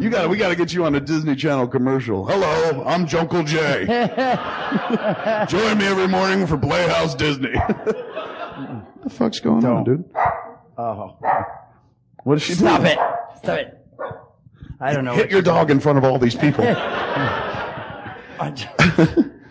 You 0.00 0.08
got. 0.08 0.22
to 0.22 0.28
We 0.30 0.38
got 0.38 0.48
to 0.48 0.56
get 0.56 0.72
you 0.72 0.86
on 0.86 0.94
a 0.94 1.00
Disney 1.00 1.36
Channel 1.36 1.68
commercial. 1.68 2.24
Hello, 2.26 2.82
I'm 2.86 3.06
Junkle 3.06 3.44
Jay. 3.44 3.84
Join 5.50 5.76
me 5.76 5.84
every 5.84 6.08
morning 6.08 6.46
for 6.46 6.56
Playhouse 6.56 7.14
Disney. 7.14 7.52
what 7.54 7.84
the 9.02 9.10
fuck's 9.10 9.38
going 9.38 9.66
on, 9.66 9.84
Don't. 9.84 9.98
dude? 9.98 10.04
Oh. 10.78 11.18
What 12.24 12.38
is 12.38 12.42
she 12.42 12.54
Stop 12.54 12.80
doing? 12.80 12.92
it. 12.92 12.98
Stop 13.36 13.58
it. 13.58 13.78
I 14.80 14.94
don't 14.94 15.04
know. 15.04 15.12
Hit 15.14 15.30
your 15.30 15.42
dog 15.42 15.70
in 15.70 15.78
front 15.78 15.98
of 15.98 16.04
all 16.04 16.18
these 16.18 16.34
people. 16.34 16.64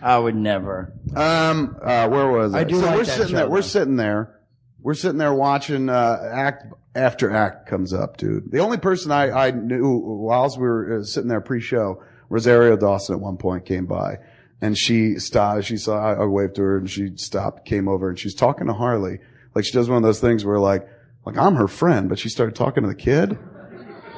I, 0.02 0.14
I 0.14 0.18
would 0.18 0.34
never. 0.36 0.92
Um, 1.14 1.76
uh, 1.82 2.08
where 2.08 2.28
was 2.28 2.54
I? 2.54 2.60
I 2.60 2.64
do 2.64 2.76
so 2.76 2.86
like 2.86 2.96
we're 2.96 3.04
that 3.04 3.12
sitting 3.12 3.28
show, 3.28 3.36
there. 3.36 3.48
We're 3.48 3.56
though. 3.56 3.66
sitting 3.66 3.96
there. 3.96 4.40
We're 4.80 4.94
sitting 4.94 5.18
there 5.18 5.34
watching 5.34 5.88
uh, 5.88 6.30
act 6.32 6.72
after 6.94 7.30
act 7.30 7.68
comes 7.68 7.92
up, 7.92 8.16
dude. 8.16 8.50
The 8.50 8.60
only 8.60 8.78
person 8.78 9.12
I, 9.12 9.30
I 9.30 9.50
knew 9.50 9.98
whilst 9.98 10.58
we 10.58 10.66
were 10.66 10.98
uh, 11.00 11.04
sitting 11.04 11.28
there 11.28 11.40
pre-show, 11.40 12.02
Rosario 12.28 12.76
Dawson 12.76 13.16
at 13.16 13.20
one 13.20 13.36
point 13.36 13.66
came 13.66 13.86
by, 13.86 14.18
and 14.60 14.78
she 14.78 15.18
stopped. 15.18 15.64
She 15.64 15.76
saw 15.76 15.98
I, 15.98 16.22
I 16.22 16.24
waved 16.24 16.56
to 16.56 16.62
her, 16.62 16.78
and 16.78 16.88
she 16.88 17.16
stopped, 17.16 17.66
came 17.66 17.88
over, 17.88 18.08
and 18.10 18.18
she's 18.18 18.34
talking 18.34 18.66
to 18.68 18.72
Harley, 18.72 19.18
like 19.56 19.64
she 19.64 19.72
does 19.72 19.88
one 19.88 19.96
of 19.96 20.02
those 20.02 20.20
things 20.20 20.44
where 20.44 20.58
like, 20.58 20.86
like 21.24 21.36
I'm 21.38 21.54
her 21.56 21.66
friend, 21.68 22.08
but 22.08 22.18
she 22.18 22.28
started 22.28 22.54
talking 22.54 22.82
to 22.82 22.88
the 22.88 22.94
kid. 22.94 23.38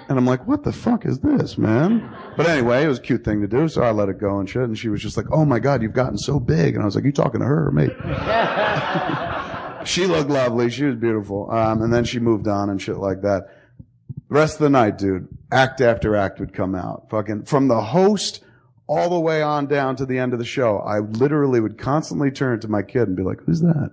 And 0.08 0.16
I'm 0.16 0.24
like, 0.24 0.46
what 0.46 0.64
the 0.64 0.72
fuck 0.72 1.04
is 1.04 1.20
this, 1.20 1.58
man? 1.58 2.16
But 2.36 2.46
anyway, 2.48 2.82
it 2.84 2.88
was 2.88 2.98
a 2.98 3.02
cute 3.02 3.24
thing 3.24 3.42
to 3.42 3.46
do, 3.46 3.68
so 3.68 3.82
I 3.82 3.90
let 3.90 4.08
it 4.08 4.18
go 4.18 4.38
and 4.38 4.48
shit. 4.48 4.62
And 4.62 4.78
she 4.78 4.88
was 4.88 5.02
just 5.02 5.18
like, 5.18 5.26
oh 5.30 5.44
my 5.44 5.58
God, 5.58 5.82
you've 5.82 5.92
gotten 5.92 6.16
so 6.16 6.40
big. 6.40 6.74
And 6.74 6.82
I 6.82 6.86
was 6.86 6.94
like, 6.94 7.04
you 7.04 7.12
talking 7.12 7.40
to 7.40 7.46
her 7.46 7.68
or 7.68 7.72
me? 7.72 7.88
she 9.84 10.06
looked 10.06 10.30
lovely. 10.30 10.70
She 10.70 10.84
was 10.84 10.96
beautiful. 10.96 11.50
Um, 11.50 11.82
and 11.82 11.92
then 11.92 12.04
she 12.04 12.20
moved 12.20 12.48
on 12.48 12.70
and 12.70 12.80
shit 12.80 12.96
like 12.96 13.20
that. 13.20 13.48
The 14.30 14.34
rest 14.34 14.54
of 14.54 14.60
the 14.60 14.70
night, 14.70 14.96
dude, 14.96 15.28
act 15.52 15.82
after 15.82 16.16
act 16.16 16.40
would 16.40 16.54
come 16.54 16.74
out. 16.74 17.10
Fucking, 17.10 17.44
from 17.44 17.68
the 17.68 17.82
host 17.82 18.42
all 18.86 19.10
the 19.10 19.20
way 19.20 19.42
on 19.42 19.66
down 19.66 19.94
to 19.96 20.06
the 20.06 20.18
end 20.18 20.32
of 20.32 20.38
the 20.38 20.44
show, 20.46 20.78
I 20.78 21.00
literally 21.00 21.60
would 21.60 21.76
constantly 21.76 22.30
turn 22.30 22.60
to 22.60 22.68
my 22.68 22.80
kid 22.80 23.08
and 23.08 23.16
be 23.16 23.22
like, 23.22 23.42
who's 23.42 23.60
that? 23.60 23.90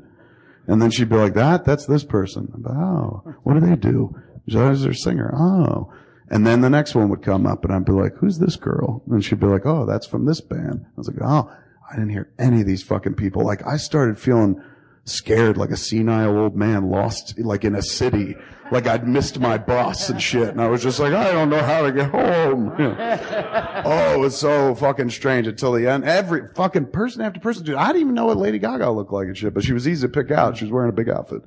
And 0.68 0.82
then 0.82 0.92
she'd 0.92 1.10
be 1.10 1.18
like, 1.18 1.34
that, 1.34 1.66
that's 1.66 1.86
this 1.86 2.06
person. 2.06 2.50
I'd 2.56 2.64
be, 2.64 2.70
oh, 2.70 3.36
what 3.44 3.56
do 3.56 3.60
they 3.60 3.76
do? 3.76 4.16
She's 4.48 4.56
always 4.56 4.82
their 4.82 4.94
singer. 4.94 5.34
Oh. 5.36 5.92
And 6.30 6.46
then 6.46 6.62
the 6.62 6.70
next 6.70 6.96
one 6.96 7.10
would 7.10 7.22
come 7.22 7.46
up 7.46 7.64
and 7.64 7.74
I'd 7.74 7.86
be 7.86 7.92
like, 7.92 8.16
who's 8.16 8.40
this 8.40 8.56
girl? 8.56 9.04
And 9.10 9.24
she'd 9.24 9.40
be 9.40 9.46
like, 9.46 9.66
oh, 9.66 9.86
that's 9.86 10.08
from 10.08 10.26
this 10.26 10.42
band. 10.42 10.86
I 10.86 10.92
was 10.96 11.08
like, 11.08 11.18
oh, 11.22 11.52
I 11.90 11.96
didn't 11.96 12.10
hear 12.10 12.32
any 12.40 12.62
of 12.62 12.68
these 12.68 12.84
fucking 12.84 13.14
people. 13.14 13.44
Like 13.44 13.66
I 13.66 13.78
started 13.78 14.18
feeling 14.18 14.62
scared 15.04 15.56
like 15.56 15.70
a 15.70 15.78
senile 15.78 16.38
old 16.38 16.56
man 16.56 16.90
lost 16.90 17.38
like 17.38 17.64
in 17.64 17.76
a 17.76 17.82
city. 17.82 18.36
Like 18.72 18.88
I'd 18.88 19.08
missed 19.08 19.40
my 19.40 19.58
bus 19.58 20.10
and 20.10 20.20
shit. 20.22 20.50
And 20.50 20.60
I 20.62 20.68
was 20.68 20.82
just 20.82 21.00
like, 21.00 21.14
I 21.14 21.32
don't 21.32 21.50
know 21.50 21.62
how 21.62 21.84
to 21.84 21.92
get 21.92 22.10
home. 22.10 22.74
Oh, 23.88 24.16
it 24.16 24.20
was 24.20 24.36
so 24.36 24.74
fucking 24.74 25.12
strange 25.12 25.46
until 25.46 25.72
the 25.74 25.88
end. 25.88 26.06
Every 26.06 26.48
fucking 26.56 26.88
person 26.88 27.22
after 27.22 27.40
person, 27.40 27.64
dude. 27.64 27.76
I 27.76 27.88
didn't 27.88 28.02
even 28.02 28.14
know 28.16 28.26
what 28.26 28.38
Lady 28.38 28.58
Gaga 28.58 28.90
looked 28.90 29.12
like 29.12 29.28
and 29.28 29.38
shit, 29.38 29.54
but 29.54 29.64
she 29.64 29.74
was 29.74 29.88
easy 29.88 30.08
to 30.08 30.12
pick 30.12 30.32
out. 30.32 30.58
She 30.58 30.66
was 30.66 30.72
wearing 30.72 30.90
a 30.90 30.94
big 30.94 31.08
outfit. 31.08 31.44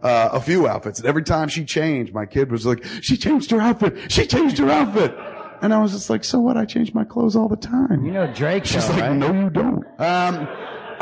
Uh, 0.00 0.30
a 0.32 0.40
few 0.40 0.66
outfits. 0.66 0.98
And 1.00 1.06
every 1.08 1.22
time 1.22 1.48
she 1.48 1.66
changed, 1.66 2.14
my 2.14 2.24
kid 2.24 2.50
was 2.50 2.64
like, 2.64 2.82
she 3.02 3.18
changed 3.18 3.50
her 3.50 3.60
outfit. 3.60 4.10
She 4.10 4.26
changed 4.26 4.56
her 4.58 4.70
outfit. 4.70 5.14
And 5.60 5.74
I 5.74 5.82
was 5.82 5.92
just 5.92 6.08
like, 6.08 6.24
so 6.24 6.40
what? 6.40 6.56
I 6.56 6.64
change 6.64 6.94
my 6.94 7.04
clothes 7.04 7.36
all 7.36 7.48
the 7.48 7.56
time. 7.56 8.04
You 8.06 8.12
know 8.12 8.32
Drake 8.32 8.64
She's 8.64 8.84
show, 8.86 8.92
like, 8.92 9.02
right? 9.02 9.12
no, 9.16 9.32
you 9.32 9.50
don't. 9.50 9.84
Um, 10.00 10.48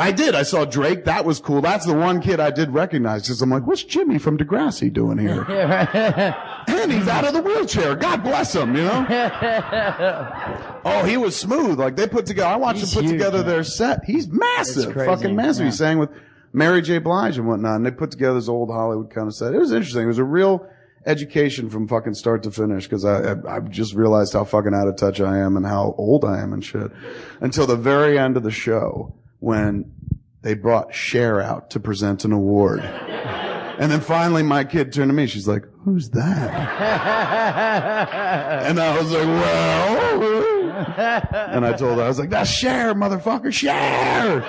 I 0.01 0.11
did. 0.11 0.33
I 0.33 0.41
saw 0.41 0.65
Drake. 0.65 1.05
That 1.05 1.25
was 1.25 1.39
cool. 1.39 1.61
That's 1.61 1.85
the 1.85 1.93
one 1.93 2.21
kid 2.21 2.39
I 2.39 2.49
did 2.49 2.71
recognize 2.71 3.21
because 3.21 3.39
I'm 3.39 3.51
like, 3.51 3.67
what's 3.67 3.83
Jimmy 3.83 4.17
from 4.17 4.35
Degrassi 4.35 4.91
doing 4.91 5.19
here? 5.19 5.43
and 6.67 6.91
he's 6.91 7.07
out 7.07 7.23
of 7.23 7.35
the 7.35 7.41
wheelchair. 7.43 7.95
God 7.95 8.23
bless 8.23 8.55
him, 8.55 8.75
you 8.75 8.81
know? 8.81 9.05
oh, 10.85 11.03
he 11.05 11.17
was 11.17 11.35
smooth. 11.35 11.79
Like 11.79 11.95
they 11.97 12.07
put 12.07 12.25
together, 12.25 12.49
I 12.49 12.55
watched 12.55 12.79
He's 12.79 12.93
them 12.93 13.03
put 13.03 13.09
huge, 13.11 13.19
together 13.19 13.37
man. 13.39 13.47
their 13.47 13.63
set. 13.63 14.03
He's 14.03 14.27
massive. 14.27 14.91
Fucking 14.95 15.35
massive. 15.35 15.65
He 15.65 15.71
sang 15.71 15.99
with 15.99 16.09
Mary 16.51 16.81
J. 16.81 16.97
Blige 16.97 17.37
and 17.37 17.47
whatnot. 17.47 17.75
And 17.75 17.85
they 17.85 17.91
put 17.91 18.09
together 18.09 18.33
this 18.33 18.49
old 18.49 18.71
Hollywood 18.71 19.11
kind 19.11 19.27
of 19.27 19.35
set. 19.35 19.53
It 19.53 19.59
was 19.59 19.71
interesting. 19.71 20.05
It 20.05 20.07
was 20.07 20.17
a 20.17 20.23
real 20.23 20.67
education 21.05 21.69
from 21.69 21.87
fucking 21.87 22.15
start 22.15 22.41
to 22.43 22.51
finish 22.51 22.85
because 22.85 23.05
I, 23.05 23.33
I, 23.33 23.57
I 23.57 23.59
just 23.59 23.93
realized 23.93 24.33
how 24.33 24.45
fucking 24.45 24.73
out 24.73 24.87
of 24.87 24.95
touch 24.95 25.21
I 25.21 25.37
am 25.37 25.57
and 25.57 25.65
how 25.65 25.93
old 25.99 26.25
I 26.25 26.39
am 26.39 26.53
and 26.53 26.65
shit. 26.65 26.91
Until 27.39 27.67
the 27.67 27.75
very 27.75 28.17
end 28.17 28.35
of 28.35 28.41
the 28.41 28.51
show 28.51 29.13
when 29.41 29.91
they 30.43 30.53
brought 30.53 30.93
Cher 30.95 31.41
out 31.41 31.71
to 31.71 31.79
present 31.79 32.23
an 32.25 32.31
award. 32.31 32.79
And 32.79 33.91
then 33.91 33.99
finally 34.01 34.43
my 34.43 34.63
kid 34.63 34.93
turned 34.93 35.09
to 35.09 35.13
me. 35.13 35.25
She's 35.25 35.47
like, 35.47 35.65
who's 35.83 36.09
that? 36.11 36.51
and 38.67 38.79
I 38.79 38.97
was 38.97 39.11
like, 39.11 39.25
well, 39.25 40.21
and 41.53 41.65
I 41.65 41.73
told 41.73 41.97
her, 41.97 42.03
I 42.03 42.07
was 42.07 42.19
like, 42.19 42.29
that's 42.29 42.49
Cher, 42.51 42.93
motherfucker, 42.93 43.51
Cher. 43.51 44.43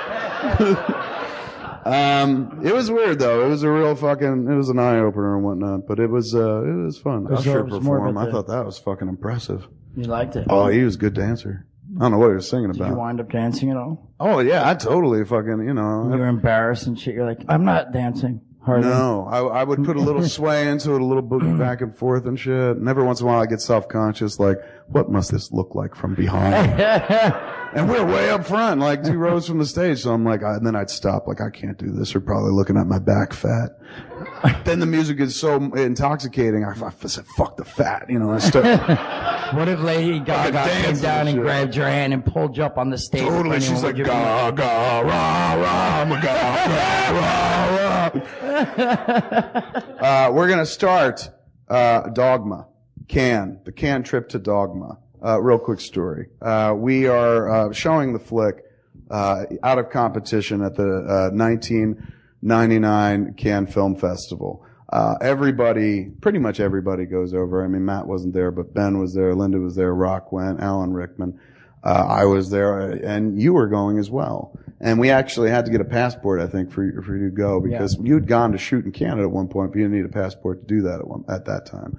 um, 1.87 2.61
it 2.65 2.75
was 2.75 2.91
weird 2.91 3.19
though. 3.19 3.47
It 3.47 3.49
was 3.49 3.63
a 3.63 3.71
real 3.71 3.95
fucking, 3.97 4.47
it 4.51 4.55
was 4.55 4.69
an 4.69 4.79
eye 4.79 4.99
opener 4.99 5.37
and 5.37 5.45
whatnot, 5.45 5.87
but 5.87 5.99
it 5.99 6.11
was, 6.11 6.35
uh, 6.35 6.63
it 6.63 6.85
was 6.85 6.99
fun. 6.99 7.25
was- 7.25 7.41
Usher 7.41 7.61
it 7.61 7.65
was 7.71 7.79
perform. 7.79 8.19
I 8.19 8.31
thought 8.31 8.49
that 8.49 8.67
was 8.67 8.79
fucking 8.79 9.09
impressive. 9.09 9.67
You 9.97 10.05
liked 10.05 10.37
it. 10.37 10.47
Oh, 10.51 10.67
he 10.69 10.83
was 10.83 10.97
a 10.97 10.99
good 10.99 11.15
dancer. 11.15 11.67
I 11.97 12.01
don't 12.01 12.13
know 12.13 12.19
what 12.19 12.29
he 12.29 12.35
was 12.35 12.49
singing 12.49 12.71
about. 12.71 12.85
Did 12.85 12.89
you 12.89 12.97
wind 12.97 13.21
up 13.21 13.31
dancing 13.31 13.71
at 13.71 13.77
all? 13.77 14.11
Oh 14.19 14.39
yeah, 14.41 14.69
I 14.69 14.75
totally 14.75 15.25
fucking, 15.25 15.65
you 15.67 15.75
know. 15.75 16.11
You 16.11 16.19
were 16.19 16.27
embarrassed 16.27 16.87
and 16.87 16.99
shit. 16.99 17.15
You're 17.15 17.27
like, 17.27 17.41
I'm 17.49 17.65
not 17.65 17.93
dancing. 17.93 18.41
Hardly. 18.65 18.89
No, 18.89 19.27
I, 19.29 19.41
I 19.41 19.65
would 19.65 19.85
put 19.85 19.97
a 19.97 20.01
little 20.01 20.23
sway 20.29 20.69
into 20.69 20.95
it, 20.95 21.01
a 21.01 21.05
little 21.05 21.23
boogie 21.23 21.59
back 21.59 21.81
and 21.81 21.95
forth 21.97 22.27
and 22.27 22.39
shit. 22.39 22.77
And 22.77 22.89
every 22.89 23.03
once 23.03 23.21
in 23.21 23.27
a 23.27 23.31
while 23.31 23.41
I 23.41 23.47
get 23.47 23.61
self-conscious, 23.61 24.39
like, 24.39 24.59
what 24.87 25.11
must 25.11 25.33
this 25.33 25.51
look 25.51 25.75
like 25.75 25.95
from 25.97 26.15
behind? 26.15 26.81
and 27.75 27.89
we're 27.89 28.05
way 28.05 28.31
up 28.31 28.47
front, 28.47 28.81
like 28.81 29.03
two 29.03 29.17
rows 29.17 29.47
from 29.47 29.59
the 29.59 29.67
stage. 29.67 30.03
So 30.03 30.13
I'm 30.13 30.25
like, 30.25 30.43
I, 30.43 30.55
and 30.57 30.67
then 30.67 30.77
I'd 30.77 30.91
stop, 30.91 31.27
like, 31.27 31.41
I 31.41 31.51
can't 31.51 31.79
do 31.79 31.91
this. 31.91 32.13
They're 32.13 32.21
probably 32.21 32.53
looking 32.53 32.77
at 32.77 32.87
my 32.87 32.99
back 32.99 33.33
fat. 33.33 33.71
then 34.65 34.79
the 34.81 34.87
music 34.87 35.21
is 35.21 35.35
so 35.35 35.57
intoxicating. 35.75 36.65
I, 36.65 36.71
I 36.71 36.91
said, 37.07 37.27
fuck 37.37 37.57
the 37.57 37.65
fat, 37.65 38.07
you 38.09 38.19
know. 38.19 38.31
I 38.31 38.39
start, 38.39 38.65
What 39.55 39.69
if 39.69 39.81
Lady 39.81 40.19
Gaga 40.21 40.65
came 40.83 40.99
down 40.99 41.21
and 41.21 41.29
and 41.29 41.37
shit. 41.37 41.43
grabbed 41.43 41.77
your 41.77 41.87
hand 41.87 42.13
and 42.13 42.25
pulled 42.25 42.57
you 42.57 42.65
up 42.65 42.79
on 42.79 42.91
the 42.91 42.99
stage? 42.99 43.23
Totally. 43.23 43.61
She's 43.61 43.83
like, 43.83 43.97
Would 43.97 43.99
you 43.99 44.05
be- 44.05 44.11
ga, 44.11 44.51
ga, 44.51 45.01
rah, 45.01 45.55
rah, 45.55 46.05
ma, 46.07 46.21
ga, 46.21 46.33
rah, 46.67 47.19
rah, 47.19 47.71
rah. 47.77 47.89
Uh, 50.03 50.31
we're 50.33 50.47
going 50.49 50.59
to 50.59 50.67
start, 50.67 51.31
uh, 51.69 52.09
Dogma. 52.11 52.67
Cannes. 53.09 53.59
The 53.65 53.73
Cannes 53.73 54.05
trip 54.05 54.29
to 54.31 54.39
Dogma. 54.39 54.99
Uh, 55.25 55.41
real 55.41 55.59
quick 55.59 55.81
story. 55.81 56.29
Uh, 56.41 56.75
we 56.77 57.07
are, 57.07 57.49
uh, 57.49 57.73
showing 57.73 58.13
the 58.13 58.19
flick, 58.19 58.65
uh, 59.11 59.45
out 59.63 59.79
of 59.79 59.91
competition 59.91 60.63
at 60.63 60.75
the, 60.75 60.83
uh, 60.83 61.31
1999 61.33 63.35
Cannes 63.35 63.69
Film 63.69 63.95
Festival. 63.95 64.65
Uh, 64.93 65.17
everybody, 65.21 66.07
pretty 66.21 66.39
much 66.39 66.61
everybody 66.61 67.07
goes 67.07 67.35
over. 67.35 67.65
I 67.65 67.69
mean, 67.69 67.85
Matt 67.85 68.07
wasn't 68.07 68.35
there, 68.35 68.51
but 68.51 68.75
Ben 68.75 68.99
was 68.99 69.15
there, 69.15 69.35
Linda 69.35 69.59
was 69.59 69.77
there, 69.77 69.95
Rock 69.95 70.33
went, 70.33 70.61
Alan 70.61 70.93
Rickman. 70.93 71.39
Uh, 71.85 72.07
I 72.09 72.25
was 72.25 72.51
there, 72.51 72.91
and 72.91 73.41
you 73.41 73.53
were 73.53 73.69
going 73.69 73.99
as 73.99 74.11
well. 74.11 74.59
And 74.81 74.99
we 74.99 75.11
actually 75.11 75.51
had 75.51 75.65
to 75.67 75.71
get 75.71 75.81
a 75.81 75.85
passport, 75.85 76.41
I 76.41 76.49
think, 76.49 76.73
for 76.73 76.85
you, 76.85 77.01
for 77.03 77.17
you 77.17 77.31
to 77.31 77.35
go 77.35 77.61
because 77.61 77.97
you 78.03 78.15
had 78.15 78.27
gone 78.27 78.53
to 78.53 78.59
shoot 78.59 78.85
in 78.85 78.91
Canada 78.91 79.23
at 79.23 79.31
one 79.31 79.49
point, 79.49 79.71
but 79.71 79.79
you 79.79 79.85
didn't 79.85 79.97
need 79.97 80.05
a 80.05 80.09
passport 80.09 80.63
to 80.63 80.67
do 80.67 80.83
that 80.83 81.01
at 81.01 81.07
one, 81.07 81.25
at 81.29 81.45
that 81.47 81.67
time. 81.67 81.99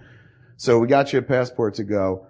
So 0.57 0.79
we 0.79 0.87
got 0.87 1.13
you 1.13 1.19
a 1.19 1.21
passport 1.21 1.75
to 1.75 1.83
go. 1.83 2.27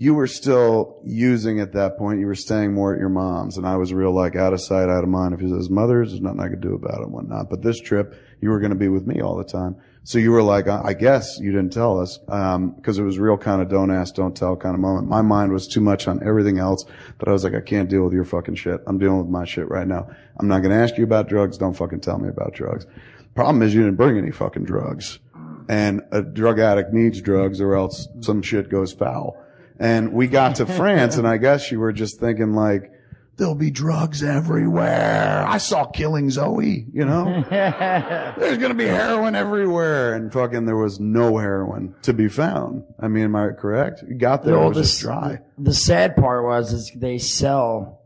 You 0.00 0.14
were 0.14 0.28
still 0.28 1.00
using 1.04 1.58
at 1.58 1.72
that 1.72 1.98
point. 1.98 2.20
You 2.20 2.26
were 2.26 2.36
staying 2.36 2.72
more 2.72 2.94
at 2.94 3.00
your 3.00 3.08
mom's, 3.08 3.58
and 3.58 3.66
I 3.66 3.76
was 3.76 3.92
real 3.92 4.14
like 4.14 4.36
out 4.36 4.52
of 4.52 4.60
sight, 4.60 4.88
out 4.88 5.02
of 5.02 5.10
mind. 5.10 5.34
If 5.34 5.40
he 5.40 5.48
says 5.48 5.68
mother's, 5.68 6.10
there's 6.10 6.22
nothing 6.22 6.38
I 6.38 6.48
could 6.48 6.60
do 6.60 6.74
about 6.74 7.00
it 7.00 7.06
and 7.06 7.12
whatnot. 7.12 7.50
But 7.50 7.62
this 7.62 7.80
trip, 7.80 8.14
you 8.40 8.50
were 8.50 8.60
going 8.60 8.70
to 8.70 8.76
be 8.76 8.86
with 8.86 9.08
me 9.08 9.20
all 9.20 9.36
the 9.36 9.42
time. 9.42 9.74
So 10.04 10.20
you 10.20 10.30
were 10.30 10.42
like, 10.42 10.68
I 10.68 10.82
I 10.84 10.92
guess 10.94 11.40
you 11.40 11.50
didn't 11.50 11.72
tell 11.72 12.00
us, 12.00 12.20
um, 12.28 12.80
cause 12.80 13.00
it 13.00 13.02
was 13.02 13.18
real 13.18 13.36
kind 13.36 13.60
of 13.60 13.68
don't 13.68 13.90
ask, 13.90 14.14
don't 14.14 14.36
tell 14.36 14.56
kind 14.56 14.74
of 14.76 14.80
moment. 14.80 15.08
My 15.08 15.20
mind 15.20 15.52
was 15.52 15.66
too 15.66 15.80
much 15.80 16.06
on 16.06 16.24
everything 16.24 16.60
else, 16.60 16.84
but 17.18 17.26
I 17.26 17.32
was 17.32 17.42
like, 17.42 17.54
I 17.54 17.60
can't 17.60 17.90
deal 17.90 18.04
with 18.04 18.12
your 18.12 18.24
fucking 18.24 18.54
shit. 18.54 18.80
I'm 18.86 18.98
dealing 18.98 19.18
with 19.18 19.28
my 19.28 19.44
shit 19.44 19.68
right 19.68 19.86
now. 19.86 20.08
I'm 20.38 20.46
not 20.46 20.62
going 20.62 20.70
to 20.70 20.80
ask 20.80 20.96
you 20.96 21.02
about 21.02 21.28
drugs. 21.28 21.58
Don't 21.58 21.74
fucking 21.74 22.00
tell 22.00 22.18
me 22.18 22.28
about 22.28 22.54
drugs. 22.54 22.86
Problem 23.34 23.62
is 23.62 23.74
you 23.74 23.82
didn't 23.82 23.96
bring 23.96 24.16
any 24.16 24.30
fucking 24.30 24.64
drugs. 24.64 25.18
And 25.68 26.02
a 26.12 26.22
drug 26.22 26.60
addict 26.60 26.92
needs 26.92 27.20
drugs 27.20 27.60
or 27.60 27.74
else 27.74 28.06
some 28.20 28.42
shit 28.42 28.70
goes 28.70 28.92
foul. 28.92 29.36
And 29.78 30.12
we 30.12 30.26
got 30.26 30.56
to 30.56 30.66
France 30.66 31.16
and 31.16 31.26
I 31.28 31.36
guess 31.36 31.70
you 31.70 31.78
were 31.80 31.92
just 31.92 32.18
thinking 32.18 32.52
like, 32.54 32.90
there'll 33.36 33.54
be 33.54 33.70
drugs 33.70 34.24
everywhere. 34.24 35.44
I 35.46 35.58
saw 35.58 35.84
Killing 35.86 36.28
Zoe, 36.30 36.86
you 36.92 37.04
know? 37.04 37.44
There's 37.50 38.58
gonna 38.58 38.74
be 38.74 38.86
heroin 38.86 39.36
everywhere. 39.36 40.14
And 40.14 40.32
fucking 40.32 40.66
there 40.66 40.76
was 40.76 40.98
no 40.98 41.36
heroin 41.38 41.94
to 42.02 42.12
be 42.12 42.28
found. 42.28 42.82
I 42.98 43.06
mean, 43.08 43.24
am 43.24 43.36
I 43.36 43.50
correct? 43.50 44.02
You 44.08 44.14
got 44.16 44.42
there, 44.42 44.54
it 44.54 44.66
was 44.68 44.76
the 44.76 44.82
just 44.82 45.00
dry. 45.00 45.38
The 45.58 45.72
sad 45.74 46.16
part 46.16 46.44
was 46.44 46.72
is 46.72 46.90
they 46.96 47.18
sell 47.18 48.00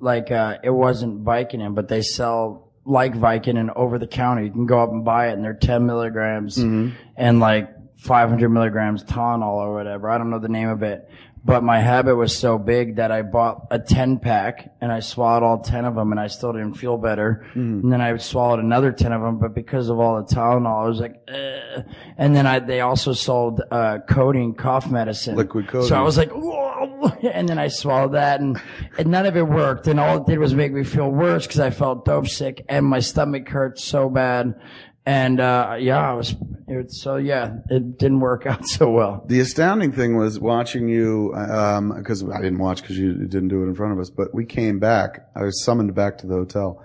like 0.00 0.30
uh 0.30 0.58
it 0.62 0.70
wasn't 0.70 1.24
Vicodin, 1.24 1.74
but 1.74 1.88
they 1.88 2.02
sell 2.02 2.70
like 2.84 3.14
Vicodin 3.14 3.70
over 3.74 3.98
the 3.98 4.06
counter. 4.06 4.44
You 4.44 4.50
can 4.52 4.66
go 4.66 4.80
up 4.80 4.90
and 4.92 5.04
buy 5.04 5.28
it, 5.30 5.32
and 5.32 5.44
they're 5.44 5.54
10 5.54 5.86
milligrams 5.86 6.56
Mm-hmm. 6.56 6.94
and 7.16 7.40
like 7.40 7.68
500 7.98 8.48
milligrams 8.48 9.04
Tylenol 9.04 9.56
or 9.56 9.74
whatever. 9.74 10.08
I 10.08 10.18
don't 10.18 10.30
know 10.30 10.38
the 10.38 10.48
name 10.48 10.68
of 10.68 10.82
it. 10.82 11.08
But 11.44 11.62
my 11.62 11.78
habit 11.78 12.16
was 12.16 12.36
so 12.36 12.58
big 12.58 12.96
that 12.96 13.12
I 13.12 13.22
bought 13.22 13.68
a 13.70 13.78
10 13.78 14.18
pack 14.18 14.74
and 14.80 14.90
I 14.90 15.00
swallowed 15.00 15.42
all 15.42 15.60
10 15.60 15.84
of 15.84 15.94
them 15.94 16.10
and 16.10 16.20
I 16.20 16.26
still 16.26 16.52
didn't 16.52 16.74
feel 16.74 16.98
better. 16.98 17.46
Mm-hmm. 17.50 17.80
And 17.80 17.92
then 17.92 18.00
I 18.00 18.16
swallowed 18.18 18.58
another 18.58 18.92
10 18.92 19.12
of 19.12 19.22
them, 19.22 19.38
but 19.38 19.54
because 19.54 19.88
of 19.88 19.98
all 20.00 20.20
the 20.22 20.34
Tylenol, 20.34 20.84
I 20.84 20.88
was 20.88 21.00
like, 21.00 21.22
Ugh. 21.28 21.84
and 22.18 22.34
then 22.34 22.46
I, 22.46 22.58
they 22.58 22.80
also 22.80 23.12
sold, 23.12 23.62
uh, 23.70 23.98
codeine 24.08 24.54
cough 24.54 24.90
medicine. 24.90 25.36
Liquid 25.36 25.70
So 25.70 25.96
I 25.96 26.02
was 26.02 26.18
like, 26.18 26.32
Whoa. 26.32 27.12
and 27.22 27.48
then 27.48 27.58
I 27.58 27.68
swallowed 27.68 28.12
that 28.12 28.40
and, 28.40 28.60
and 28.98 29.08
none 29.08 29.24
of 29.24 29.36
it 29.36 29.46
worked. 29.46 29.86
And 29.86 30.00
all 30.00 30.18
it 30.18 30.26
did 30.26 30.38
was 30.38 30.54
make 30.54 30.72
me 30.72 30.84
feel 30.84 31.08
worse 31.08 31.46
because 31.46 31.60
I 31.60 31.70
felt 31.70 32.04
dope 32.04 32.28
sick 32.28 32.64
and 32.68 32.84
my 32.84 33.00
stomach 33.00 33.48
hurt 33.48 33.78
so 33.78 34.10
bad. 34.10 34.60
And, 35.06 35.40
uh, 35.40 35.76
yeah, 35.78 36.10
I 36.10 36.12
was, 36.12 36.34
it, 36.68 36.92
so 36.92 37.16
yeah, 37.16 37.56
it 37.70 37.98
didn't 37.98 38.20
work 38.20 38.46
out 38.46 38.66
so 38.66 38.90
well. 38.90 39.24
The 39.26 39.40
astounding 39.40 39.92
thing 39.92 40.16
was 40.16 40.38
watching 40.38 40.88
you, 40.88 41.32
um, 41.34 42.02
cause 42.04 42.22
I 42.28 42.40
didn't 42.40 42.58
watch 42.58 42.82
cause 42.82 42.96
you 42.96 43.14
didn't 43.14 43.48
do 43.48 43.62
it 43.62 43.66
in 43.66 43.74
front 43.74 43.92
of 43.92 43.98
us, 43.98 44.10
but 44.10 44.34
we 44.34 44.44
came 44.44 44.78
back. 44.78 45.28
I 45.34 45.42
was 45.42 45.64
summoned 45.64 45.94
back 45.94 46.18
to 46.18 46.26
the 46.26 46.34
hotel. 46.34 46.84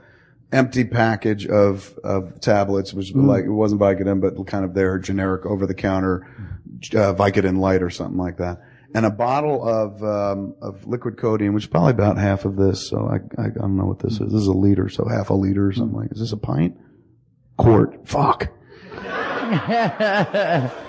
Empty 0.52 0.86
package 0.86 1.48
of, 1.48 1.98
of 2.04 2.40
tablets, 2.40 2.94
which 2.94 3.12
was 3.12 3.26
like, 3.26 3.44
it 3.46 3.50
wasn't 3.52 3.82
Vicodin, 3.82 4.22
but 4.22 4.36
kind 4.46 4.64
of 4.64 4.76
their 4.76 5.00
generic 5.00 5.46
over 5.48 5.66
the 5.66 5.74
counter, 5.74 6.28
uh, 6.94 7.14
Vicodin 7.16 7.58
light 7.58 7.82
or 7.82 7.90
something 7.90 8.20
like 8.20 8.38
that. 8.38 8.62
And 8.94 9.08
a 9.08 9.10
bottle 9.10 9.68
of, 9.68 10.04
um, 10.04 10.54
of 10.62 10.86
liquid 10.86 11.18
codeine, 11.18 11.54
which 11.54 11.64
is 11.64 11.70
probably 11.70 11.94
about 11.94 12.20
half 12.20 12.46
of 12.46 12.56
this. 12.56 12.88
So 12.88 13.08
I, 13.08 13.42
I, 13.42 13.46
I 13.46 13.50
don't 13.50 13.76
know 13.76 13.86
what 13.86 13.98
this 13.98 14.14
is. 14.14 14.32
This 14.32 14.42
is 14.42 14.48
a 14.48 14.54
liter, 14.54 14.90
so 14.90 15.08
half 15.08 15.32
a 15.32 15.34
liter 15.34 15.68
or 15.68 15.74
something 15.74 15.98
like, 15.98 16.12
is 16.12 16.20
this 16.20 16.32
a 16.32 16.38
pint? 16.38 16.78
Quart. 17.58 18.08
Fuck. 18.08 18.50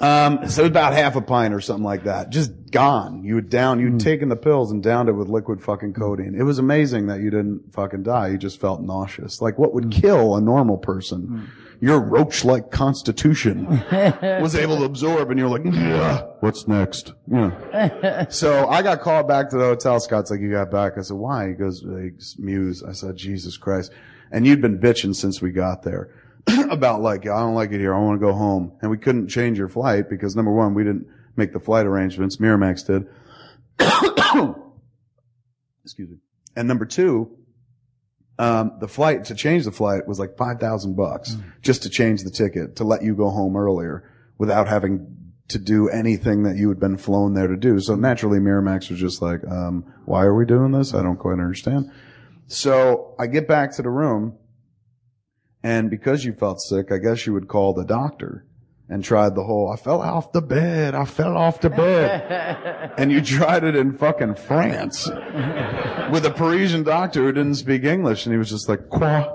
Um, 0.00 0.48
so 0.48 0.64
about 0.64 0.94
half 0.94 1.14
a 1.16 1.20
pint 1.20 1.52
or 1.52 1.60
something 1.60 1.84
like 1.84 2.04
that. 2.04 2.30
Just 2.30 2.70
gone. 2.70 3.22
You 3.22 3.36
had 3.36 3.50
down, 3.50 3.80
you'd 3.80 3.92
hmm. 3.92 3.98
taken 3.98 4.30
the 4.30 4.36
pills 4.36 4.72
and 4.72 4.82
downed 4.82 5.10
it 5.10 5.12
with 5.12 5.28
liquid 5.28 5.62
fucking 5.62 5.92
codeine. 5.92 6.34
It 6.34 6.42
was 6.42 6.58
amazing 6.58 7.08
that 7.08 7.20
you 7.20 7.30
didn't 7.30 7.74
fucking 7.74 8.04
die. 8.04 8.28
You 8.28 8.38
just 8.38 8.58
felt 8.58 8.80
nauseous. 8.80 9.42
Like 9.42 9.58
what 9.58 9.74
would 9.74 9.84
hmm. 9.84 9.90
kill 9.90 10.36
a 10.36 10.40
normal 10.40 10.78
person? 10.78 11.22
Hmm. 11.22 11.44
Your 11.82 11.98
roach-like 11.98 12.70
constitution 12.70 13.66
was 13.90 14.54
able 14.54 14.78
to 14.78 14.84
absorb 14.84 15.30
and 15.30 15.38
you're 15.38 15.48
like, 15.48 15.64
yeah, 15.64 16.26
what's 16.40 16.68
next? 16.68 17.14
Yeah. 17.26 18.26
so 18.28 18.68
I 18.68 18.82
got 18.82 19.00
called 19.00 19.26
back 19.28 19.48
to 19.50 19.56
the 19.56 19.64
hotel. 19.64 19.98
Scott's 19.98 20.30
like, 20.30 20.40
you 20.40 20.50
got 20.50 20.70
back. 20.70 20.98
I 20.98 21.00
said, 21.00 21.16
why? 21.16 21.48
He 21.48 21.54
goes, 21.54 21.82
"Hey, 21.82 22.12
Muse. 22.38 22.82
I 22.82 22.92
said, 22.92 23.16
Jesus 23.16 23.56
Christ. 23.56 23.92
And 24.30 24.46
you'd 24.46 24.60
been 24.60 24.78
bitching 24.78 25.14
since 25.14 25.40
we 25.40 25.52
got 25.52 25.82
there. 25.82 26.10
about 26.70 27.02
like, 27.02 27.22
I 27.22 27.40
don't 27.40 27.54
like 27.54 27.72
it 27.72 27.78
here. 27.78 27.94
I 27.94 27.98
want 27.98 28.20
to 28.20 28.26
go 28.26 28.32
home. 28.32 28.72
And 28.82 28.90
we 28.90 28.98
couldn't 28.98 29.28
change 29.28 29.58
your 29.58 29.68
flight 29.68 30.08
because 30.08 30.36
number 30.36 30.52
one, 30.52 30.74
we 30.74 30.84
didn't 30.84 31.06
make 31.36 31.52
the 31.52 31.60
flight 31.60 31.86
arrangements. 31.86 32.36
Miramax 32.36 32.86
did. 32.86 33.06
Excuse 35.84 36.10
me. 36.10 36.16
And 36.56 36.68
number 36.68 36.84
two, 36.84 37.36
um, 38.38 38.72
the 38.80 38.88
flight 38.88 39.24
to 39.26 39.34
change 39.34 39.64
the 39.64 39.72
flight 39.72 40.06
was 40.06 40.18
like 40.18 40.36
5,000 40.36 40.96
bucks 40.96 41.36
just 41.62 41.82
to 41.82 41.90
change 41.90 42.22
the 42.22 42.30
ticket 42.30 42.76
to 42.76 42.84
let 42.84 43.02
you 43.02 43.14
go 43.14 43.28
home 43.28 43.56
earlier 43.56 44.10
without 44.38 44.66
having 44.66 45.16
to 45.48 45.58
do 45.58 45.88
anything 45.88 46.44
that 46.44 46.56
you 46.56 46.68
had 46.68 46.80
been 46.80 46.96
flown 46.96 47.34
there 47.34 47.48
to 47.48 47.56
do. 47.56 47.80
So 47.80 47.96
naturally 47.96 48.38
Miramax 48.38 48.88
was 48.88 49.00
just 49.00 49.20
like, 49.20 49.46
um, 49.46 49.92
why 50.04 50.22
are 50.22 50.34
we 50.34 50.46
doing 50.46 50.72
this? 50.72 50.94
I 50.94 51.02
don't 51.02 51.18
quite 51.18 51.34
understand. 51.34 51.90
So 52.46 53.14
I 53.18 53.26
get 53.26 53.46
back 53.46 53.72
to 53.72 53.82
the 53.82 53.90
room 53.90 54.38
and 55.62 55.90
because 55.90 56.24
you 56.24 56.32
felt 56.32 56.60
sick, 56.60 56.90
I 56.90 56.98
guess 56.98 57.26
you 57.26 57.32
would 57.34 57.48
call 57.48 57.74
the 57.74 57.84
doctor 57.84 58.44
and 58.88 59.04
tried 59.04 59.34
the 59.36 59.44
whole, 59.44 59.70
I 59.70 59.76
fell 59.76 60.02
off 60.02 60.32
the 60.32 60.42
bed. 60.42 60.94
I 60.94 61.04
fell 61.04 61.36
off 61.36 61.60
the 61.60 61.70
bed. 61.70 62.92
and 62.98 63.12
you 63.12 63.20
tried 63.20 63.62
it 63.62 63.76
in 63.76 63.96
fucking 63.96 64.34
France 64.34 65.06
with 65.06 66.26
a 66.26 66.32
Parisian 66.34 66.82
doctor 66.82 67.22
who 67.22 67.32
didn't 67.32 67.54
speak 67.54 67.84
English. 67.84 68.26
And 68.26 68.32
he 68.32 68.38
was 68.38 68.50
just 68.50 68.68
like, 68.68 68.88
quoi? 68.88 69.26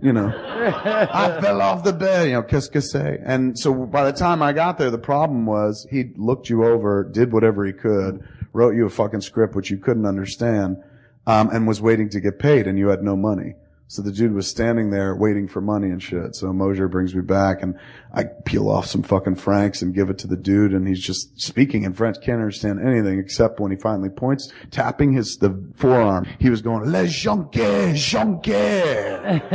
You 0.00 0.12
know, 0.12 0.32
I 0.34 1.40
fell 1.40 1.60
off 1.60 1.84
the 1.84 1.92
bed, 1.92 2.28
you 2.28 2.32
know, 2.32 2.42
qu'est-ce 2.42 2.68
que 2.68 2.80
c'est? 2.80 3.20
And 3.24 3.56
so 3.56 3.72
by 3.72 4.04
the 4.04 4.12
time 4.12 4.42
I 4.42 4.52
got 4.52 4.76
there, 4.76 4.90
the 4.90 4.98
problem 4.98 5.46
was 5.46 5.86
he 5.90 6.10
looked 6.16 6.48
you 6.48 6.64
over, 6.64 7.04
did 7.04 7.32
whatever 7.32 7.64
he 7.64 7.72
could, 7.72 8.26
wrote 8.52 8.74
you 8.74 8.86
a 8.86 8.90
fucking 8.90 9.20
script 9.20 9.54
which 9.54 9.70
you 9.70 9.76
couldn't 9.76 10.06
understand, 10.06 10.82
um, 11.26 11.50
and 11.50 11.68
was 11.68 11.80
waiting 11.80 12.08
to 12.08 12.20
get 12.20 12.40
paid 12.40 12.66
and 12.66 12.78
you 12.78 12.88
had 12.88 13.04
no 13.04 13.14
money. 13.14 13.54
So 13.92 14.00
the 14.00 14.10
dude 14.10 14.32
was 14.32 14.46
standing 14.48 14.88
there 14.88 15.14
waiting 15.14 15.46
for 15.46 15.60
money 15.60 15.90
and 15.90 16.02
shit. 16.02 16.34
So 16.34 16.50
Mosier 16.50 16.88
brings 16.88 17.14
me 17.14 17.20
back 17.20 17.62
and 17.62 17.78
I 18.14 18.24
peel 18.24 18.70
off 18.70 18.86
some 18.86 19.02
fucking 19.02 19.34
francs 19.34 19.82
and 19.82 19.94
give 19.94 20.08
it 20.08 20.16
to 20.20 20.26
the 20.26 20.34
dude 20.38 20.72
and 20.72 20.88
he's 20.88 21.04
just 21.04 21.38
speaking 21.38 21.82
in 21.82 21.92
French, 21.92 22.16
can't 22.22 22.40
understand 22.40 22.80
anything 22.80 23.18
except 23.18 23.60
when 23.60 23.70
he 23.70 23.76
finally 23.76 24.08
points, 24.08 24.50
tapping 24.70 25.12
his, 25.12 25.36
the 25.36 25.62
forearm. 25.76 26.26
He 26.38 26.48
was 26.48 26.62
going, 26.62 26.90
Le 26.90 27.04
Jonquet, 27.04 27.92
Jonquet. 27.92 29.52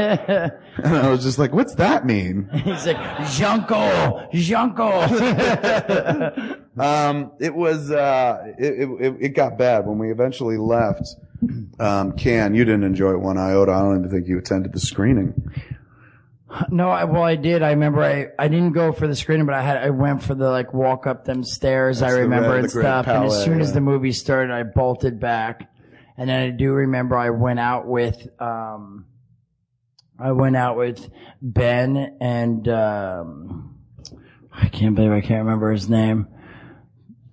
and 0.84 0.96
I 0.96 1.10
was 1.10 1.24
just 1.24 1.40
like, 1.40 1.52
what's 1.52 1.74
that 1.74 2.06
mean? 2.06 2.48
He's 2.64 2.86
like, 2.86 3.28
Janko, 3.32 4.30
Janko. 4.34 5.08
Um, 6.78 7.32
it 7.40 7.56
was, 7.56 7.90
uh, 7.90 8.54
it, 8.60 8.88
it, 9.02 9.16
it 9.20 9.30
got 9.30 9.58
bad 9.58 9.88
when 9.88 9.98
we 9.98 10.12
eventually 10.12 10.58
left. 10.58 11.16
Um, 11.80 12.14
Cannes, 12.14 12.56
you 12.56 12.66
didn't 12.66 12.84
enjoy 12.84 13.12
it 13.12 13.20
one 13.20 13.38
iota. 13.38 13.72
I 13.72 13.80
don't 13.82 14.00
even 14.00 14.10
think 14.10 14.28
you 14.28 14.38
attended 14.40 14.74
the 14.74 14.80
screening. 14.80 15.34
no, 16.70 16.90
I, 16.90 17.04
well, 17.04 17.24
I 17.24 17.36
did. 17.36 17.62
I 17.62 17.72
remember 17.72 18.04
I, 18.04 18.30
I 18.40 18.48
didn't 18.48 18.72
go 18.72 18.92
for 18.92 19.08
the 19.08 19.16
screening, 19.16 19.46
but 19.46 19.54
I 19.56 19.62
had, 19.62 19.78
I 19.78 19.90
went 19.92 20.24
for 20.24 20.34
the 20.34 20.50
like 20.50 20.74
walk 20.74 21.06
up 21.06 21.26
them 21.26 21.44
stairs. 21.44 22.02
I 22.02 22.12
remember 22.12 22.50
red- 22.50 22.60
and 22.62 22.72
stuff. 22.72 23.08
and 23.08 23.26
as 23.26 23.32
palette, 23.34 23.46
soon 23.46 23.62
as 23.62 23.74
the 23.74 23.82
movie 23.82 24.12
started, 24.12 24.52
I 24.52 24.64
bolted 24.64 25.20
back. 25.20 25.70
And 26.18 26.30
then 26.30 26.42
I 26.42 26.50
do 26.50 26.72
remember 26.72 27.16
I 27.16 27.30
went 27.30 27.60
out 27.60 27.86
with, 27.86 28.28
um, 28.42 29.06
I 30.18 30.32
went 30.32 30.56
out 30.56 30.76
with 30.78 31.08
Ben 31.42 32.18
and, 32.20 32.68
um, 32.68 33.78
I 34.52 34.70
can't 34.70 34.96
believe 34.96 35.12
I 35.12 35.22
can't 35.22 35.44
remember 35.46 35.72
his 35.72 35.88
name. 35.88 36.28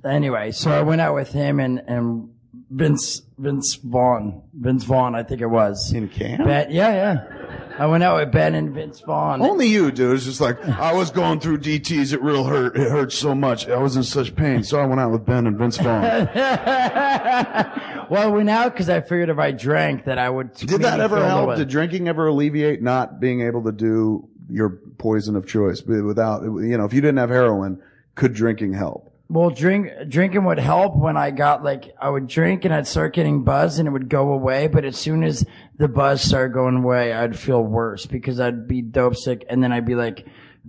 Anyway, 0.04 0.50
so 0.50 0.70
I 0.70 0.82
went 0.82 1.00
out 1.00 1.14
with 1.14 1.32
him 1.32 1.60
and, 1.60 1.78
and 1.86 2.33
Vince, 2.74 3.22
Vince 3.38 3.76
Vaughn, 3.76 4.42
Vince 4.52 4.82
Vaughn, 4.82 5.14
I 5.14 5.22
think 5.22 5.40
it 5.40 5.46
was. 5.46 5.92
In 5.92 6.08
camp? 6.08 6.44
Ben, 6.44 6.72
yeah, 6.72 6.92
yeah. 6.92 7.76
I 7.78 7.86
went 7.86 8.02
out 8.02 8.18
with 8.18 8.32
Ben 8.32 8.56
and 8.56 8.74
Vince 8.74 9.00
Vaughn. 9.00 9.42
Only 9.42 9.68
you, 9.68 9.92
dude. 9.92 10.16
It's 10.16 10.24
just 10.24 10.40
like, 10.40 10.60
I 10.66 10.92
was 10.92 11.12
going 11.12 11.38
through 11.38 11.58
DTs. 11.58 12.12
It 12.12 12.20
real 12.20 12.42
hurt. 12.44 12.76
It 12.76 12.90
hurt 12.90 13.12
so 13.12 13.32
much. 13.32 13.68
I 13.68 13.78
was 13.78 13.96
in 13.96 14.02
such 14.02 14.34
pain. 14.34 14.64
So 14.64 14.80
I 14.80 14.86
went 14.86 15.00
out 15.00 15.12
with 15.12 15.24
Ben 15.24 15.46
and 15.46 15.56
Vince 15.56 15.76
Vaughn. 15.76 16.02
well, 16.34 18.22
I 18.22 18.26
went 18.26 18.50
out 18.50 18.72
because 18.72 18.88
I 18.88 19.00
figured 19.00 19.28
if 19.28 19.38
I 19.38 19.52
drank 19.52 20.04
that 20.06 20.18
I 20.18 20.28
would. 20.28 20.54
Did 20.54 20.82
that 20.82 20.98
ever 20.98 21.24
help? 21.24 21.54
Did 21.56 21.68
drinking 21.68 22.08
ever 22.08 22.26
alleviate 22.26 22.82
not 22.82 23.20
being 23.20 23.40
able 23.42 23.62
to 23.64 23.72
do 23.72 24.28
your 24.50 24.80
poison 24.98 25.36
of 25.36 25.46
choice? 25.46 25.80
But 25.80 26.02
Without, 26.04 26.42
you 26.42 26.76
know, 26.76 26.84
if 26.84 26.92
you 26.92 27.00
didn't 27.00 27.18
have 27.18 27.30
heroin, 27.30 27.80
could 28.16 28.34
drinking 28.34 28.72
help? 28.72 29.13
Well, 29.28 29.50
drink 29.50 29.88
drinking 30.08 30.44
would 30.44 30.58
help 30.58 30.96
when 30.96 31.16
I 31.16 31.30
got 31.30 31.64
like 31.64 31.94
I 32.00 32.10
would 32.10 32.26
drink 32.26 32.64
and 32.64 32.74
I'd 32.74 32.86
start 32.86 33.14
getting 33.14 33.42
buzzed 33.42 33.78
and 33.78 33.88
it 33.88 33.90
would 33.90 34.08
go 34.08 34.32
away. 34.32 34.66
But 34.66 34.84
as 34.84 34.96
soon 34.96 35.24
as 35.24 35.44
the 35.78 35.88
buzz 35.88 36.20
started 36.20 36.52
going 36.52 36.76
away, 36.76 37.12
I'd 37.12 37.38
feel 37.38 37.62
worse 37.62 38.06
because 38.06 38.38
I'd 38.38 38.68
be 38.68 38.82
dope 38.82 39.16
sick 39.16 39.44
and 39.48 39.62
then 39.62 39.72
I'd 39.72 39.86
be 39.86 39.94
like 39.94 40.26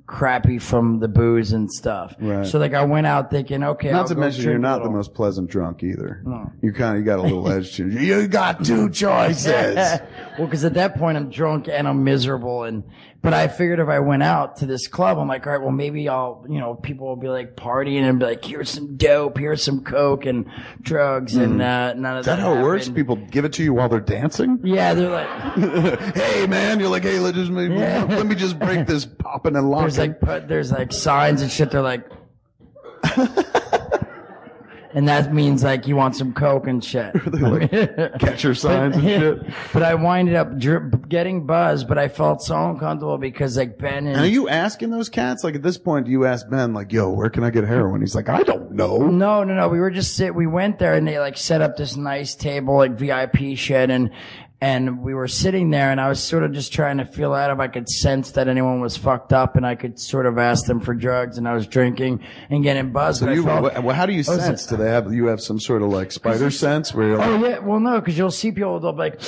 crappy 0.07 0.59
from 0.59 0.99
the 0.99 1.07
booze 1.07 1.51
and 1.51 1.71
stuff. 1.71 2.15
Right. 2.19 2.45
So 2.45 2.59
like 2.59 2.73
I 2.73 2.83
went 2.83 3.07
out 3.07 3.31
thinking, 3.31 3.63
okay, 3.63 3.91
Not 3.91 4.01
I'll 4.01 4.07
to 4.07 4.15
go 4.15 4.21
mention, 4.21 4.43
you're 4.43 4.57
not 4.57 4.83
the 4.83 4.89
most 4.89 5.13
pleasant 5.13 5.49
drunk 5.49 5.83
either. 5.83 6.21
No. 6.25 6.51
You 6.61 6.73
kind 6.73 6.95
of 6.95 6.99
you 6.99 7.05
got 7.05 7.19
a 7.19 7.23
little 7.23 7.49
edge 7.51 7.75
to 7.77 7.89
you. 7.89 7.99
You 7.99 8.27
got 8.27 8.63
two 8.63 8.89
choices. 8.89 9.75
well, 9.75 10.01
because 10.37 10.65
at 10.65 10.75
that 10.75 10.97
point 10.97 11.17
I'm 11.17 11.29
drunk 11.29 11.67
and 11.67 11.87
I'm 11.87 12.03
miserable, 12.03 12.63
and 12.63 12.83
but 13.25 13.33
I 13.33 13.47
figured 13.47 13.79
if 13.79 13.89
I 13.89 13.99
went 13.99 14.21
out 14.21 14.57
to 14.57 14.67
this 14.67 14.87
club, 14.87 15.17
I'm 15.17 15.27
like, 15.27 15.47
all 15.47 15.53
right, 15.53 15.61
well 15.61 15.71
maybe 15.71 16.07
I'll, 16.07 16.45
you 16.47 16.59
know, 16.59 16.75
people 16.75 17.07
will 17.07 17.15
be 17.15 17.27
like 17.27 17.55
partying 17.55 18.07
and 18.07 18.19
be 18.19 18.25
like, 18.25 18.45
here's 18.45 18.69
some 18.69 18.97
dope, 18.97 19.39
here's 19.39 19.63
some 19.63 19.83
coke 19.83 20.27
and 20.27 20.45
drugs, 20.81 21.35
and 21.35 21.59
uh, 21.59 21.93
none 21.95 22.17
of 22.17 22.19
Is 22.19 22.25
that 22.27 22.35
that. 22.35 22.41
how 22.43 22.53
it 22.53 22.61
works? 22.61 22.83
happened. 22.83 22.95
People 22.97 23.15
give 23.15 23.43
it 23.43 23.53
to 23.53 23.63
you 23.63 23.73
while 23.73 23.89
they're 23.89 23.99
dancing? 23.99 24.59
Yeah, 24.63 24.93
they're 24.93 25.09
like, 25.09 25.27
hey 26.13 26.45
man, 26.45 26.79
you're 26.79 26.89
like, 26.89 27.01
hey, 27.01 27.17
let, 27.17 27.33
just, 27.33 27.49
let 27.51 28.25
me 28.27 28.35
just 28.35 28.59
break 28.59 28.85
this 28.85 29.05
popping 29.05 29.55
and 29.55 29.71
locking. 29.71 29.85
there's 29.85 29.97
like, 29.97 30.21
put, 30.21 30.47
there's 30.47 30.71
like 30.71 30.93
signs 30.93 31.41
and 31.41 31.51
shit. 31.51 31.71
They're 31.71 31.81
like. 31.81 32.05
And 34.95 35.09
that 35.09 35.33
means 35.33 35.61
like 35.61 35.87
you 35.87 35.97
want 35.97 36.15
some 36.15 36.33
coke 36.33 36.67
and 36.67 36.81
shit. 36.81 37.13
catcher 38.19 38.55
signs 38.55 38.95
and 38.95 39.03
shit. 39.03 39.39
but 39.73 39.83
I 39.83 39.93
winded 39.93 40.35
up 40.35 40.57
getting 41.09 41.45
buzzed, 41.45 41.89
but 41.89 41.97
I 41.97 42.07
felt 42.07 42.41
so 42.41 42.69
uncomfortable 42.69 43.17
because 43.17 43.57
like 43.57 43.77
Ben 43.77 44.07
and 44.07 44.15
And 44.15 44.21
are 44.21 44.25
you 44.25 44.47
asking 44.47 44.91
those 44.91 45.09
cats? 45.09 45.43
Like 45.43 45.55
at 45.55 45.61
this 45.63 45.77
point, 45.77 46.05
do 46.05 46.11
you 46.11 46.25
ask 46.25 46.49
Ben, 46.49 46.73
like, 46.73 46.93
yo, 46.93 47.09
where 47.09 47.29
can 47.29 47.43
I 47.43 47.49
get 47.49 47.65
heroin? 47.65 47.99
He's 47.99 48.15
like, 48.15 48.29
I 48.29 48.43
don't 48.43 48.71
know. 48.71 48.99
No, 48.99 49.43
no, 49.43 49.53
no. 49.53 49.67
We 49.67 49.81
were 49.81 49.91
just 49.91 50.15
sit. 50.15 50.33
We 50.33 50.47
went 50.47 50.79
there 50.79 50.93
and 50.93 51.05
they 51.05 51.19
like 51.19 51.35
set 51.35 51.61
up 51.61 51.75
this 51.75 51.97
nice 51.97 52.33
table, 52.33 52.77
like 52.77 52.93
VIP 52.93 53.57
shit, 53.57 53.89
and 53.89 54.11
and 54.65 55.01
we 55.01 55.13
were 55.13 55.27
sitting 55.27 55.69
there, 55.69 55.91
and 55.91 55.99
I 56.01 56.09
was 56.09 56.19
sort 56.23 56.43
of 56.43 56.51
just 56.51 56.73
trying 56.73 56.97
to 56.97 57.05
feel 57.05 57.33
out 57.33 57.51
if 57.51 57.59
I 57.59 57.67
could 57.67 57.87
sense 57.87 58.31
that 58.31 58.47
anyone 58.47 58.79
was 58.81 58.97
fucked 58.97 59.31
up, 59.33 59.55
and 59.57 59.65
I 59.65 59.75
could 59.75 59.99
sort 59.99 60.25
of 60.25 60.37
ask 60.39 60.65
them 60.65 60.79
for 60.79 60.93
drugs, 60.95 61.37
and 61.37 61.47
I 61.47 61.53
was 61.53 61.67
drinking 61.67 62.21
and 62.49 62.63
getting 62.63 62.91
buzzed. 62.91 63.19
So 63.19 63.29
you, 63.29 63.43
felt- 63.43 63.73
wh- 63.73 63.93
how 63.93 64.05
do 64.05 64.13
you 64.13 64.23
sense? 64.23 64.65
Do 64.65 64.75
they 64.77 64.89
have, 64.89 65.13
you 65.13 65.27
have 65.27 65.41
some 65.41 65.59
sort 65.59 65.81
of 65.83 65.89
like 65.89 66.11
spider 66.11 66.49
sense 66.65 66.93
where 66.95 67.07
you're 67.09 67.17
like, 67.17 67.27
Oh 67.27 67.47
yeah, 67.47 67.59
well 67.59 67.79
no, 67.79 67.99
because 67.99 68.17
you'll 68.17 68.31
see 68.31 68.51
people 68.51 68.79
they'll 68.79 68.91
be 68.93 68.97
like, 68.97 69.21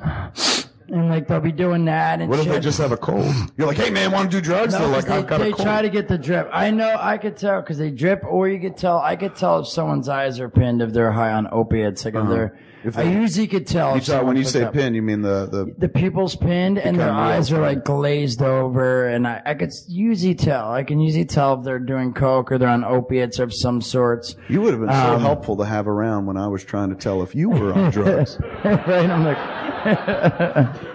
and 0.88 1.08
like 1.08 1.26
they'll 1.28 1.40
be 1.40 1.52
doing 1.52 1.86
that, 1.86 2.20
and 2.20 2.28
what 2.28 2.38
if 2.40 2.46
they 2.46 2.60
just 2.60 2.78
have 2.78 2.92
a 2.92 2.96
cold? 2.96 3.32
You're 3.56 3.66
like, 3.66 3.78
hey 3.78 3.90
man, 3.90 4.12
want 4.12 4.30
to 4.30 4.36
do 4.36 4.42
drugs? 4.42 4.74
No, 4.74 4.80
They're 4.80 4.88
'cause 5.00 5.08
like, 5.08 5.18
I've 5.24 5.26
got 5.26 5.38
they, 5.38 5.44
a 5.44 5.46
they 5.46 5.52
cold. 5.52 5.66
try 5.66 5.82
to 5.82 5.88
get 5.88 6.08
the 6.08 6.18
drip. 6.18 6.48
I 6.52 6.70
know, 6.70 6.96
I 7.00 7.16
could 7.18 7.36
tell 7.36 7.60
because 7.62 7.78
they 7.78 7.90
drip, 7.90 8.22
or 8.28 8.48
you 8.48 8.60
could 8.60 8.76
tell. 8.76 8.98
I 8.98 9.16
could 9.16 9.36
tell 9.36 9.60
if 9.60 9.68
someone's 9.68 10.08
eyes 10.08 10.38
are 10.40 10.50
pinned 10.50 10.82
if 10.82 10.92
they're 10.92 11.12
high 11.12 11.32
on 11.32 11.48
opiates. 11.50 12.04
Like 12.04 12.14
if 12.14 12.28
they're, 12.28 12.46
Uh-huh. 12.54 12.56
If 12.84 12.98
I 12.98 13.04
they- 13.04 13.12
usually 13.14 13.46
could 13.46 13.66
tell. 13.66 13.90
You 13.96 14.02
if 14.02 14.22
when 14.24 14.36
you 14.36 14.44
say 14.44 14.64
up. 14.64 14.72
pin, 14.72 14.94
you 14.94 15.02
mean 15.02 15.22
the, 15.22 15.46
the, 15.46 15.74
the 15.78 15.88
pupils 15.88 16.34
pinned 16.36 16.78
and 16.78 16.98
their 16.98 17.06
Become 17.06 17.16
real 17.16 17.32
eyes 17.36 17.52
are 17.52 17.60
like 17.60 17.84
glazed 17.84 18.42
over, 18.42 19.06
and 19.06 19.26
I, 19.26 19.40
I 19.46 19.54
could 19.54 19.70
usually 19.88 20.34
tell. 20.34 20.70
I 20.72 20.82
can 20.82 20.98
usually 20.98 21.24
tell 21.24 21.54
if 21.58 21.64
they're 21.64 21.78
doing 21.78 22.12
coke 22.12 22.50
or 22.50 22.58
they're 22.58 22.68
on 22.68 22.84
opiates 22.84 23.38
of 23.38 23.54
some 23.54 23.80
sorts. 23.80 24.34
you 24.48 24.60
would 24.60 24.72
have 24.74 24.80
been 24.80 24.90
so 24.90 25.14
Um, 25.14 25.20
helpful 25.20 25.56
to 25.58 25.64
have 25.64 25.86
around 25.86 26.26
when 26.26 26.36
I 26.36 26.48
was 26.48 26.64
trying 26.64 26.90
to 26.90 26.96
tell 26.96 27.22
if 27.22 27.34
you 27.34 27.50
were 27.50 27.72
on 27.72 27.90
drugs. 27.90 28.38
right? 28.64 28.88
I'm 29.10 29.24
like, 29.24 29.38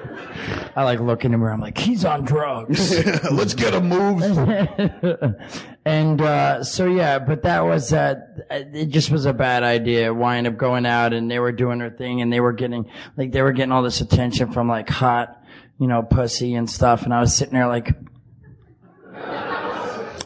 I 0.75 0.83
like 0.83 0.99
looking 0.99 1.31
at 1.31 1.35
him. 1.35 1.43
I'm 1.43 1.59
like, 1.59 1.77
he's 1.77 2.05
on 2.05 2.23
drugs. 2.23 2.91
Let's 3.31 3.53
get 3.53 3.73
him 3.73 3.89
move. 3.89 4.21
and 5.85 6.21
uh, 6.21 6.63
so 6.63 6.85
yeah, 6.87 7.19
but 7.19 7.43
that 7.43 7.61
was 7.61 7.93
uh, 7.93 8.15
it. 8.49 8.87
Just 8.87 9.09
was 9.09 9.25
a 9.25 9.33
bad 9.33 9.63
idea. 9.63 10.13
Wind 10.13 10.47
up 10.47 10.57
going 10.57 10.85
out, 10.85 11.13
and 11.13 11.29
they 11.29 11.39
were 11.39 11.51
doing 11.51 11.79
their 11.79 11.89
thing, 11.89 12.21
and 12.21 12.31
they 12.31 12.39
were 12.39 12.53
getting 12.53 12.89
like 13.15 13.31
they 13.31 13.41
were 13.41 13.53
getting 13.53 13.71
all 13.71 13.83
this 13.83 14.01
attention 14.01 14.51
from 14.51 14.67
like 14.67 14.89
hot, 14.89 15.43
you 15.79 15.87
know, 15.87 16.03
pussy 16.03 16.55
and 16.55 16.69
stuff. 16.69 17.03
And 17.03 17.13
I 17.13 17.19
was 17.19 17.35
sitting 17.35 17.53
there 17.53 17.67
like, 17.67 17.95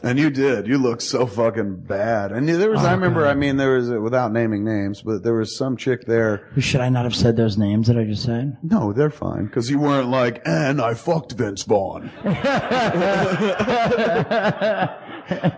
And 0.04 0.18
you 0.18 0.32
did. 0.32 0.66
You 0.68 0.80
looked 0.80 1.04
so 1.04 1.28
fucking 1.28 1.82
bad. 1.82 2.32
And 2.32 2.50
there 2.50 2.72
was, 2.72 2.84
I 2.84 2.94
remember, 2.94 3.28
I 3.28 3.36
mean, 3.36 3.58
there 3.58 3.76
was, 3.76 3.90
without 3.92 4.32
naming 4.32 4.64
names, 4.66 5.04
but 5.04 5.22
there 5.24 5.36
was 5.36 5.56
some 5.56 5.78
chick 5.78 6.06
there. 6.06 6.50
should 6.58 6.82
I 6.82 6.90
not 6.90 7.04
have 7.04 7.16
said 7.16 7.38
those 7.38 7.56
names 7.56 7.88
that 7.88 7.98
I 8.00 8.04
just 8.06 8.24
said? 8.24 8.58
No, 8.64 8.94
they're 8.94 9.12
fine. 9.12 9.48
Cause 9.50 9.70
you 9.70 9.78
weren't 9.78 10.10
like, 10.10 10.42
and 10.46 10.82
I 10.82 10.96
fucked 10.96 11.34
Vince 11.34 11.64
Vaughn. 11.64 12.10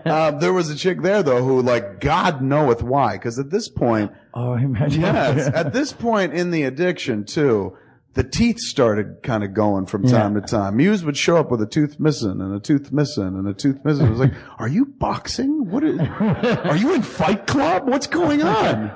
uh, 0.04 0.30
there 0.32 0.52
was 0.52 0.68
a 0.70 0.76
chick 0.76 1.00
there 1.02 1.22
though 1.22 1.42
who 1.42 1.62
like, 1.62 2.00
God 2.00 2.42
knoweth 2.42 2.82
why. 2.82 3.16
Cause 3.18 3.38
at 3.38 3.50
this 3.50 3.68
point, 3.68 4.12
Oh, 4.34 4.54
imagine. 4.54 5.00
yes, 5.00 5.46
at 5.54 5.72
this 5.72 5.92
point 5.92 6.34
in 6.34 6.50
the 6.50 6.64
addiction 6.64 7.24
too, 7.24 7.76
the 8.14 8.24
teeth 8.24 8.58
started 8.60 9.22
kind 9.22 9.42
of 9.44 9.54
going 9.54 9.86
from 9.86 10.04
time 10.08 10.34
Yeah. 10.34 10.40
to 10.40 10.46
time. 10.46 10.76
Muse 10.76 11.04
would 11.04 11.16
show 11.16 11.36
up 11.36 11.50
with 11.50 11.60
a 11.62 11.66
tooth 11.66 11.98
missing 11.98 12.40
and 12.40 12.54
a 12.54 12.60
tooth 12.60 12.92
missing 12.92 13.24
and 13.26 13.46
a 13.48 13.54
tooth 13.54 13.84
missing. 13.84 14.06
It 14.06 14.10
was 14.10 14.20
like, 14.20 14.34
are 14.58 14.68
you 14.68 14.86
boxing? 14.86 15.68
What 15.70 15.82
is, 15.84 15.98
are 16.00 16.76
you 16.76 16.94
in 16.94 17.02
Fight 17.02 17.46
Club? 17.46 17.88
What's 17.88 18.06
going 18.06 18.42
on? 18.42 18.92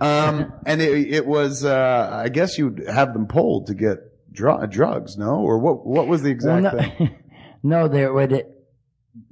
Um, 0.00 0.52
and 0.66 0.80
it, 0.80 1.12
it 1.12 1.26
was, 1.26 1.64
uh, 1.64 2.10
I 2.12 2.28
guess 2.28 2.56
you'd 2.58 2.84
have 2.88 3.12
them 3.12 3.26
pulled 3.26 3.66
to 3.66 3.74
get 3.74 3.98
dr- 4.32 4.70
drugs, 4.70 5.16
no? 5.18 5.36
Or 5.40 5.58
what, 5.58 5.86
what 5.86 6.06
was 6.08 6.22
the 6.22 6.28
Well, 6.42 6.58
exact 6.58 6.62
no, 6.62 6.80
thing? 6.82 7.16
no, 7.62 7.88
they 7.88 8.06
would. 8.06 8.46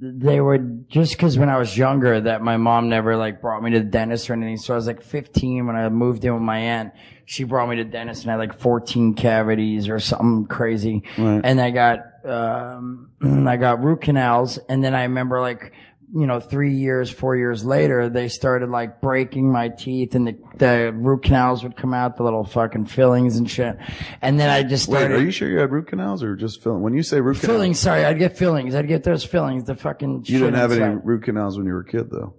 They 0.01 0.41
were 0.41 0.57
just 0.89 1.13
because 1.13 1.39
when 1.39 1.49
I 1.49 1.57
was 1.57 1.77
younger, 1.77 2.19
that 2.19 2.41
my 2.41 2.57
mom 2.57 2.89
never 2.89 3.15
like 3.15 3.41
brought 3.41 3.63
me 3.63 3.71
to 3.71 3.79
the 3.79 3.85
dentist 3.85 4.29
or 4.29 4.33
anything. 4.33 4.57
So 4.57 4.73
I 4.73 4.75
was 4.75 4.85
like 4.85 5.01
15 5.01 5.65
when 5.65 5.77
I 5.77 5.87
moved 5.87 6.25
in 6.25 6.33
with 6.33 6.43
my 6.43 6.59
aunt. 6.59 6.91
She 7.29 7.43
brought 7.43 7.67
me 7.69 7.75
to 7.75 7.83
dentist 7.83 8.23
and 8.23 8.31
I 8.31 8.35
had 8.35 8.49
like 8.49 8.57
14 8.59 9.13
cavities 9.15 9.89
or 9.89 9.99
something 9.99 10.45
crazy. 10.47 11.03
Right. 11.17 11.41
And 11.43 11.59
I 11.59 11.71
got, 11.71 11.99
um, 12.25 13.09
I 13.47 13.57
got 13.57 13.83
root 13.83 13.99
canals. 14.01 14.57
And 14.69 14.81
then 14.81 14.95
I 14.95 15.03
remember 15.03 15.41
like, 15.41 15.73
you 16.15 16.25
know, 16.25 16.39
three 16.39 16.73
years, 16.73 17.09
four 17.09 17.35
years 17.35 17.65
later, 17.65 18.07
they 18.07 18.29
started 18.29 18.69
like 18.69 19.01
breaking 19.01 19.51
my 19.51 19.67
teeth 19.67 20.15
and 20.15 20.25
the, 20.25 20.37
the 20.55 20.93
root 20.95 21.23
canals 21.23 21.63
would 21.63 21.75
come 21.75 21.93
out, 21.93 22.15
the 22.15 22.23
little 22.23 22.45
fucking 22.45 22.85
fillings 22.85 23.35
and 23.35 23.51
shit. 23.51 23.75
And 24.21 24.39
then 24.39 24.49
I 24.49 24.63
just 24.63 24.87
Wait, 24.87 25.11
are 25.11 25.21
you 25.21 25.31
sure 25.31 25.49
you 25.49 25.57
had 25.59 25.69
root 25.69 25.87
canals 25.89 26.23
or 26.23 26.37
just 26.37 26.63
filling? 26.63 26.81
When 26.81 26.93
you 26.93 27.03
say 27.03 27.19
root 27.19 27.41
canals, 27.41 27.57
Fillings, 27.57 27.79
sorry, 27.79 28.05
I'd 28.05 28.19
get 28.19 28.37
fillings. 28.37 28.73
I'd 28.73 28.87
get 28.87 29.03
those 29.03 29.25
fillings. 29.25 29.65
The 29.65 29.75
fucking. 29.75 30.23
you 30.27 30.39
didn't 30.39 30.53
have 30.53 30.71
any 30.71 30.95
root 31.03 31.23
canals 31.23 31.57
when 31.57 31.67
you 31.67 31.73
were 31.73 31.81
a 31.81 31.85
kid 31.85 32.09
though. 32.09 32.33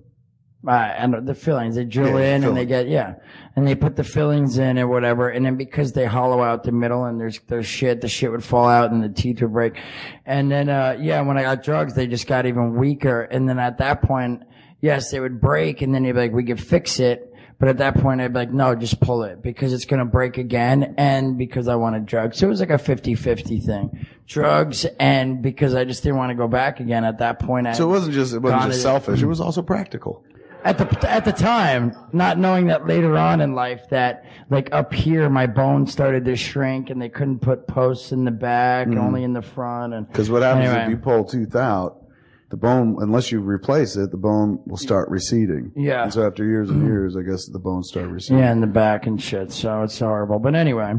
Uh, 0.67 0.73
and 0.73 1.27
the 1.27 1.35
fillings, 1.35 1.77
they 1.77 1.85
drill 1.85 2.19
Yeah, 2.19 2.35
in 2.35 2.43
and 2.45 2.57
they 2.57 2.67
get 2.67 2.89
yeah, 2.89 3.15
and 3.55 3.65
they 3.65 3.77
put 3.77 3.95
the 3.95 4.03
fillings 4.03 4.59
in 4.59 4.77
or 4.77 4.89
whatever, 4.89 5.29
and 5.29 5.47
then 5.47 5.55
because 5.57 5.93
they 5.93 6.05
hollow 6.05 6.43
out 6.43 6.65
the 6.65 6.73
middle 6.73 7.05
and 7.05 7.21
there's 7.21 7.39
there's 7.47 7.65
shit, 7.67 8.01
the 8.01 8.09
shit 8.09 8.33
would 8.33 8.43
fall 8.43 8.69
out 8.69 8.91
and 8.91 9.03
the 9.03 9.09
teeth 9.09 9.41
would 9.41 9.53
break, 9.53 9.79
and 10.27 10.51
then 10.51 10.69
uh 10.69 10.97
yeah, 11.01 11.21
when 11.21 11.39
I 11.39 11.43
got 11.43 11.63
drugs, 11.63 11.95
they 11.95 12.09
just 12.09 12.27
got 12.27 12.45
even 12.45 12.75
weaker, 12.75 13.23
and 13.23 13.49
then 13.49 13.61
at 13.61 13.79
that 13.79 14.03
point, 14.03 14.43
yes, 14.81 15.13
they 15.13 15.21
would 15.21 15.41
break, 15.41 15.81
and 15.81 15.95
then 15.95 16.03
they'd 16.03 16.11
be 16.13 16.19
like, 16.19 16.33
we 16.33 16.43
could 16.45 16.61
fix 16.61 16.99
it. 16.99 17.25
But 17.61 17.69
at 17.69 17.79
that 17.79 17.95
point, 17.97 18.21
I'd 18.21 18.33
be 18.33 18.39
like, 18.39 18.53
no, 18.53 18.77
just 18.77 19.01
pull 19.01 19.25
it 19.25 19.43
because 19.43 19.73
it's 19.73 19.85
going 19.85 19.99
to 19.99 20.05
break 20.05 20.39
again. 20.39 20.95
And 20.97 21.37
because 21.37 21.67
I 21.67 21.75
wanted 21.75 22.07
drugs. 22.07 22.39
So 22.39 22.47
it 22.47 22.51
was 22.51 22.61
like 22.61 22.71
a 22.71 22.75
50-50 22.75 23.65
thing. 23.65 24.07
Drugs 24.29 24.87
and 25.01 25.43
because 25.43 25.75
I 25.75 25.85
just 25.85 26.05
didn't 26.05 26.19
want 26.19 26.31
to 26.31 26.37
go 26.37 26.47
back 26.47 26.79
again 26.79 27.05
at 27.05 27.19
that 27.19 27.41
point. 27.41 27.67
I, 27.67 27.73
So 27.73 27.83
it 27.89 27.91
wasn't 27.93 28.15
just, 28.15 28.33
it 28.33 28.39
wasn't 28.39 28.63
just 28.63 28.79
it- 28.79 28.83
selfish. 28.83 29.23
It 29.23 29.27
was 29.27 29.41
also 29.41 29.63
practical. 29.63 30.23
At 30.65 30.77
the 30.79 31.11
at 31.11 31.25
the 31.25 31.33
time, 31.33 31.95
not 32.13 32.39
knowing 32.39 32.67
that 32.67 32.87
later 32.87 33.17
on 33.17 33.41
in 33.41 33.55
life 33.55 33.83
that 33.91 34.25
like 34.51 34.69
up 34.73 34.93
here 34.93 35.29
my 35.31 35.47
bones 35.47 35.93
started 35.93 36.25
to 36.25 36.37
shrink 36.37 36.91
and 36.91 37.01
they 37.01 37.09
couldn't 37.09 37.39
put 37.41 37.67
posts 37.67 38.13
in 38.13 38.25
the 38.25 38.31
back, 38.31 38.89
only 38.89 39.23
in 39.25 39.33
the 39.33 39.43
front. 39.43 39.95
And 39.95 40.07
Because 40.09 40.31
what 40.31 40.43
happens 40.43 40.69
Anyway. 40.69 40.85
if 40.85 40.91
you 40.91 40.97
pull 40.97 41.25
tooth 41.25 41.55
out, 41.57 42.05
the 42.51 42.57
bone, 42.57 42.97
unless 43.01 43.31
you 43.31 43.41
replace 43.41 43.95
it, 43.97 44.11
the 44.11 44.17
bone 44.17 44.59
will 44.67 44.79
start 44.79 45.09
receding. 45.11 45.71
Yeah. 45.77 46.05
And 46.05 46.13
so 46.13 46.27
after 46.27 46.45
years 46.45 46.71
and 46.71 46.83
years, 46.87 47.17
I 47.17 47.23
guess 47.23 47.47
the 47.47 47.59
bones 47.59 47.89
start 47.89 48.09
receding. 48.09 48.39
yeah, 48.43 48.53
in 48.53 48.61
the 48.61 48.67
back 48.67 49.07
and 49.07 49.23
shit. 49.23 49.53
So 49.53 49.83
it's 49.83 49.99
horrible. 49.99 50.39
But 50.39 50.55
anyway, 50.55 50.95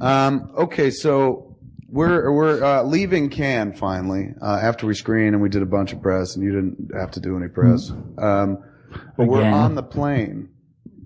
Um, 0.00 0.52
okay, 0.56 0.90
so 0.90 1.56
we're 1.88 2.30
we're 2.32 2.62
uh, 2.62 2.82
leaving 2.82 3.28
Cannes 3.30 3.74
finally 3.74 4.34
uh, 4.40 4.58
after 4.62 4.86
we 4.86 4.94
screened 4.94 5.34
and 5.34 5.42
we 5.42 5.48
did 5.48 5.62
a 5.62 5.66
bunch 5.66 5.92
of 5.92 6.00
press, 6.02 6.36
and 6.36 6.44
you 6.44 6.50
didn't 6.52 6.90
have 6.98 7.10
to 7.12 7.20
do 7.20 7.36
any 7.36 7.48
press. 7.48 7.90
Um, 8.18 8.62
but 9.16 9.26
we're 9.26 9.40
Again. 9.40 9.52
on 9.54 9.74
the 9.74 9.82
plane. 9.82 10.48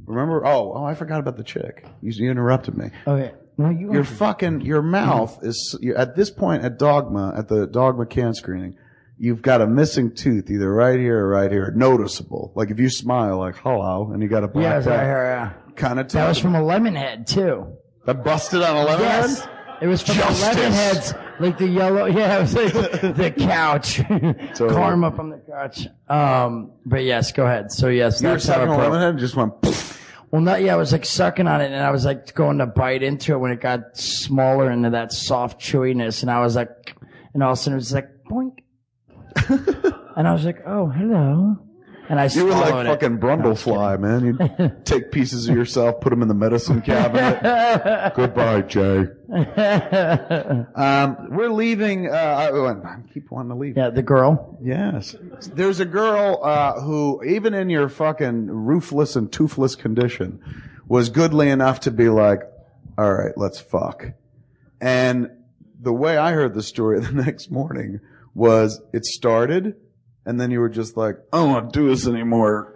Remember? 0.06 0.44
Oh, 0.46 0.72
oh, 0.76 0.84
I 0.84 0.94
forgot 0.94 1.18
about 1.20 1.36
the 1.36 1.44
chick. 1.44 1.84
You, 2.02 2.12
you 2.12 2.30
interrupted 2.30 2.76
me. 2.76 2.90
okay. 3.06 3.32
No, 3.58 3.70
you 3.70 3.90
Your 3.94 4.04
fucking 4.04 4.60
your 4.60 4.82
mouth 4.82 5.38
is 5.42 5.78
you're, 5.80 5.96
at 5.96 6.14
this 6.14 6.30
point 6.30 6.62
at 6.62 6.78
Dogma 6.78 7.32
at 7.38 7.48
the 7.48 7.66
Dogma 7.66 8.04
Cannes 8.04 8.34
screening. 8.34 8.76
You've 9.18 9.40
got 9.40 9.62
a 9.62 9.66
missing 9.66 10.14
tooth 10.14 10.50
either 10.50 10.70
right 10.70 10.98
here 10.98 11.24
or 11.24 11.28
right 11.30 11.50
here, 11.50 11.72
noticeable. 11.74 12.52
Like 12.54 12.70
if 12.70 12.78
you 12.78 12.90
smile, 12.90 13.38
like 13.38 13.56
hello, 13.56 14.10
and 14.12 14.22
you 14.22 14.28
got 14.28 14.44
a 14.44 14.48
black 14.48 14.62
Yes, 14.62 14.86
I 14.86 14.98
heard. 15.04 15.38
Uh, 15.38 15.72
kind 15.74 15.98
of 15.98 16.12
that 16.12 16.28
was 16.28 16.38
from 16.38 16.54
a 16.54 16.62
lemon 16.62 16.94
head 16.94 17.26
too. 17.26 17.66
that 18.04 18.22
busted 18.22 18.60
on 18.60 18.76
a 18.76 18.84
lemon 18.84 19.00
Yes. 19.06 19.48
It 19.80 19.86
was 19.86 20.02
from 20.02 20.14
Justice. 20.16 20.40
the 20.40 20.54
lemon 20.54 20.72
heads, 20.72 21.14
like 21.38 21.58
the 21.58 21.68
yellow. 21.68 22.06
Yeah, 22.16 22.38
it 22.38 22.40
was 22.42 22.54
like 22.54 22.72
the 22.72 23.34
couch, 23.36 24.00
karma 24.58 25.12
from 25.12 25.30
the 25.30 25.38
couch. 25.38 25.86
Um, 26.08 26.72
but 26.86 27.04
yes, 27.04 27.32
go 27.32 27.44
ahead. 27.46 27.70
So 27.72 27.88
yes, 27.88 28.22
You 28.22 28.28
were 28.28 28.34
that's 28.34 28.46
how 28.46 28.54
sucking 28.54 28.68
a 28.72 28.98
head 28.98 29.10
and 29.10 29.18
just 29.18 29.36
went. 29.36 29.52
Well, 30.30 30.40
not 30.40 30.62
yeah. 30.62 30.74
I 30.74 30.76
was 30.76 30.92
like 30.92 31.04
sucking 31.04 31.46
on 31.46 31.60
it, 31.60 31.66
and 31.72 31.82
I 31.82 31.90
was 31.90 32.04
like 32.04 32.34
going 32.34 32.58
to 32.58 32.66
bite 32.66 33.02
into 33.02 33.32
it 33.32 33.38
when 33.38 33.52
it 33.52 33.60
got 33.60 33.96
smaller 33.96 34.70
into 34.70 34.90
that 34.90 35.12
soft 35.12 35.60
chewiness, 35.60 36.22
and 36.22 36.30
I 36.30 36.40
was 36.40 36.56
like, 36.56 36.96
and 37.34 37.42
all 37.42 37.52
of 37.52 37.58
a 37.58 37.60
sudden 37.60 37.74
it 37.74 37.76
was 37.76 37.92
like 37.92 38.08
boink. 38.30 38.58
and 40.16 40.26
I 40.26 40.32
was 40.32 40.44
like, 40.44 40.62
"Oh, 40.66 40.88
hello." 40.88 41.56
And 42.08 42.20
I 42.20 42.26
You 42.26 42.44
were 42.44 42.50
like 42.52 42.86
it. 42.86 42.88
fucking 42.88 43.18
Brundlefly, 43.18 43.98
man. 44.00 44.24
You'd 44.24 44.76
take 44.84 45.10
pieces 45.10 45.48
of 45.48 45.56
yourself, 45.56 46.00
put 46.00 46.10
them 46.10 46.22
in 46.22 46.28
the 46.28 46.34
medicine 46.34 46.80
cabinet. 46.82 48.12
Goodbye, 48.16 48.62
Jay. 48.62 49.06
Um, 50.76 51.28
we're 51.30 51.50
leaving. 51.50 52.08
Uh, 52.08 52.12
I, 52.12 52.70
I 52.72 52.98
keep 53.12 53.30
wanting 53.30 53.50
to 53.50 53.54
leave. 53.56 53.76
Yeah, 53.76 53.90
the 53.90 54.02
girl. 54.02 54.58
Yes. 54.62 55.16
There's 55.52 55.80
a 55.80 55.84
girl 55.84 56.40
uh, 56.42 56.80
who, 56.80 57.22
even 57.24 57.54
in 57.54 57.70
your 57.70 57.88
fucking 57.88 58.46
roofless 58.46 59.16
and 59.16 59.30
toothless 59.32 59.74
condition, 59.74 60.42
was 60.86 61.08
goodly 61.08 61.48
enough 61.50 61.80
to 61.80 61.90
be 61.90 62.08
like, 62.08 62.42
all 62.98 63.12
right, 63.12 63.32
let's 63.36 63.58
fuck. 63.60 64.06
And 64.80 65.30
the 65.80 65.92
way 65.92 66.16
I 66.16 66.32
heard 66.32 66.54
the 66.54 66.62
story 66.62 67.00
the 67.00 67.12
next 67.12 67.50
morning 67.50 68.00
was 68.34 68.80
it 68.92 69.04
started, 69.04 69.74
and 70.26 70.40
then 70.40 70.50
you 70.50 70.60
were 70.60 70.68
just 70.68 70.96
like, 70.96 71.16
I 71.32 71.38
don't 71.38 71.50
want 71.50 71.72
to 71.72 71.78
do 71.78 71.88
this 71.88 72.06
anymore 72.06 72.74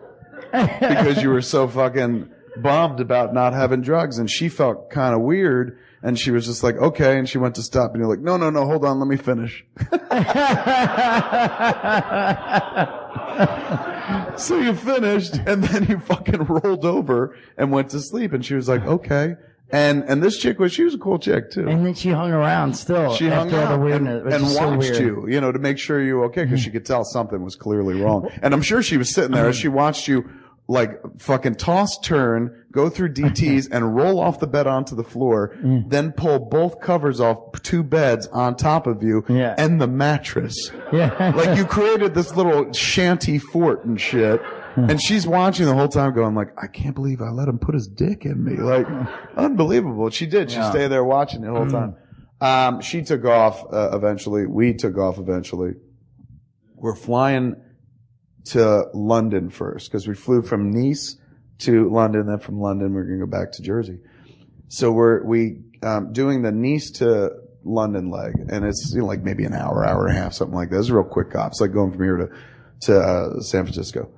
because 0.53 1.21
you 1.23 1.31
were 1.31 1.43
so 1.43 1.67
fucking 1.69 2.31
bummed 2.57 3.01
about 3.01 3.35
not 3.35 3.53
having 3.53 3.83
drugs. 3.83 4.19
And 4.19 4.31
she 4.31 4.49
felt 4.49 4.89
kind 4.91 5.15
of 5.15 5.21
weird. 5.21 5.79
And 6.03 6.19
she 6.19 6.31
was 6.31 6.47
just 6.47 6.63
like, 6.63 6.77
okay. 6.77 7.19
And 7.19 7.29
she 7.29 7.39
went 7.39 7.57
to 7.57 7.63
stop. 7.63 7.91
And 7.91 8.01
you're 8.01 8.09
like, 8.09 8.21
no, 8.21 8.37
no, 8.37 8.51
no, 8.51 8.65
hold 8.65 8.85
on. 8.85 9.01
Let 9.01 9.09
me 9.09 9.17
finish. 9.17 9.65
so 14.37 14.59
you 14.59 14.75
finished 14.75 15.35
and 15.47 15.63
then 15.65 15.87
you 15.89 15.99
fucking 15.99 16.45
rolled 16.45 16.85
over 16.87 17.37
and 17.59 17.73
went 17.73 17.91
to 17.91 18.01
sleep. 18.01 18.33
And 18.33 18.45
she 18.45 18.55
was 18.55 18.69
like, 18.69 18.87
okay. 18.87 19.35
And, 19.73 20.03
and 20.05 20.23
this 20.23 20.39
chick 20.39 20.59
was, 20.59 20.73
she 20.73 20.83
was 20.85 20.95
a 20.95 20.99
cool 20.99 21.19
chick 21.19 21.51
too. 21.51 21.69
And 21.69 21.87
then 21.87 21.95
she 21.95 22.11
hung 22.11 22.33
around 22.33 22.75
still 22.75 23.15
She 23.15 23.29
hung 23.29 23.47
after 23.53 23.57
all 23.61 23.73
out 23.75 23.81
the 23.89 23.95
and, 23.95 24.09
and 24.09 24.47
so 24.49 24.69
watched 24.71 24.79
weird. 24.91 25.01
you, 25.01 25.27
you 25.29 25.41
know, 25.41 25.53
to 25.53 25.59
make 25.59 25.79
sure 25.79 26.03
you 26.03 26.17
were 26.17 26.25
okay 26.27 26.45
because 26.45 26.61
she 26.61 26.71
could 26.71 26.85
tell 26.85 27.05
something 27.05 27.43
was 27.45 27.55
clearly 27.57 28.01
wrong. 28.01 28.29
And 28.43 28.53
I'm 28.53 28.63
sure 28.63 28.83
she 28.83 28.97
was 28.97 29.15
sitting 29.15 29.31
there 29.33 29.49
as 29.49 29.57
she 29.57 29.69
watched 29.69 30.09
you 30.09 30.29
like 30.67 31.01
fucking 31.19 31.57
toss, 31.57 31.99
turn, 31.99 32.55
go 32.71 32.89
through 32.89 33.13
DTs 33.13 33.69
and 33.73 33.97
roll 33.97 34.21
off 34.21 34.39
the 34.39 34.47
bed 34.47 34.69
onto 34.69 34.95
the 34.95 35.03
floor, 35.03 35.57
Mm. 35.65 35.91
then 35.91 36.13
pull 36.13 36.39
both 36.39 36.81
covers 36.81 37.21
off 37.21 37.61
two 37.63 37.83
beds 37.83 38.29
on 38.29 38.55
top 38.57 38.87
of 38.87 39.03
you 39.03 39.25
Yeah. 39.29 39.57
and 39.59 39.81
the 39.81 39.89
mattress. 39.89 40.71
Yeah. 40.93 41.33
Like 41.35 41.57
you 41.59 41.65
created 41.65 42.15
this 42.15 42.37
little 42.37 42.73
shanty 42.73 43.39
fort 43.41 43.85
and 43.85 44.01
shit. 44.01 44.41
And 44.89 45.01
she's 45.03 45.27
watching 45.27 45.67
the 45.67 45.75
whole 45.75 45.89
time 45.89 46.15
going 46.15 46.35
like, 46.35 46.49
I 46.57 46.67
can't 46.67 46.95
believe 46.95 47.21
I 47.21 47.31
let 47.31 47.49
him 47.49 47.59
put 47.59 47.75
his 47.75 47.87
dick 47.89 48.25
in 48.25 48.43
me. 48.45 48.57
Like, 48.57 48.87
unbelievable. 49.37 50.09
She 50.11 50.27
did. 50.27 50.51
She 50.51 50.57
Yeah. 50.57 50.71
stayed 50.71 50.89
there 50.89 51.05
watching 51.05 51.43
the 51.43 51.51
whole 51.51 51.67
time. 51.67 51.97
Um, 52.41 52.81
she 52.81 53.03
took 53.03 53.25
off, 53.25 53.63
uh, 53.73 53.91
eventually. 53.93 54.47
We 54.47 54.75
took 54.75 54.97
off 54.97 55.19
eventually. 55.19 55.73
We're 56.75 56.95
flying 56.97 57.57
to 58.47 58.87
London 58.95 59.51
first 59.51 59.91
because 59.91 60.09
we 60.09 60.15
flew 60.15 60.43
from 60.43 60.71
Nice 60.71 61.17
to 61.59 61.91
London. 61.91 62.27
Then 62.27 62.39
from 62.39 62.59
London, 62.59 62.95
we're 62.95 63.05
going 63.05 63.21
to 63.21 63.27
go 63.27 63.31
back 63.31 63.53
to 63.53 63.63
Jersey. 63.63 63.99
So 64.69 64.91
we're, 64.93 65.23
we, 65.25 65.59
um, 65.83 66.13
doing 66.13 66.43
the 66.43 66.53
Nice 66.53 66.91
to 66.93 67.31
London 67.65 68.09
leg 68.11 68.33
and 68.49 68.65
it's 68.65 68.91
you 68.95 69.01
know, 69.01 69.07
like 69.07 69.23
maybe 69.23 69.45
an 69.45 69.53
hour, 69.53 69.85
hour 69.85 70.07
and 70.07 70.17
a 70.17 70.21
half, 70.21 70.33
something 70.33 70.55
like 70.57 70.71
that. 70.71 70.79
It's 70.79 70.89
a 70.89 70.95
real 70.95 71.05
quick 71.05 71.33
hop. 71.35 71.49
It's 71.53 71.61
like 71.61 71.73
going 71.75 71.93
from 71.93 72.03
here 72.03 72.17
to, 72.17 72.29
to, 72.83 72.99
uh, 72.99 73.41
San 73.41 73.65
Francisco. 73.65 74.09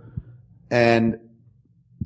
And 0.72 1.20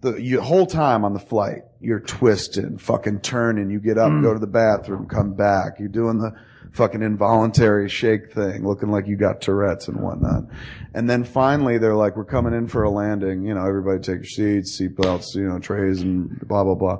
the 0.00 0.16
you, 0.16 0.40
whole 0.40 0.66
time 0.66 1.04
on 1.04 1.12
the 1.14 1.20
flight, 1.20 1.62
you're 1.80 2.00
twisting, 2.00 2.78
fucking 2.78 3.20
turning. 3.20 3.70
You 3.70 3.78
get 3.78 3.96
up, 3.96 4.10
hmm. 4.10 4.22
go 4.22 4.34
to 4.34 4.40
the 4.40 4.48
bathroom, 4.48 5.06
come 5.06 5.34
back. 5.34 5.78
You're 5.78 5.88
doing 5.88 6.18
the 6.18 6.32
fucking 6.72 7.00
involuntary 7.00 7.88
shake 7.88 8.32
thing, 8.32 8.66
looking 8.66 8.90
like 8.90 9.06
you 9.06 9.16
got 9.16 9.40
Tourette's 9.40 9.86
and 9.86 10.00
whatnot. 10.00 10.44
And 10.92 11.08
then 11.08 11.22
finally, 11.22 11.78
they're 11.78 11.94
like, 11.94 12.16
"We're 12.16 12.24
coming 12.24 12.54
in 12.54 12.66
for 12.66 12.82
a 12.82 12.90
landing. 12.90 13.44
You 13.46 13.54
know, 13.54 13.64
everybody 13.64 14.00
take 14.00 14.16
your 14.16 14.24
seats, 14.24 14.80
seatbelts, 14.80 15.36
you 15.36 15.48
know, 15.48 15.60
trays, 15.60 16.02
and 16.02 16.40
blah 16.40 16.64
blah 16.64 16.74
blah." 16.74 16.98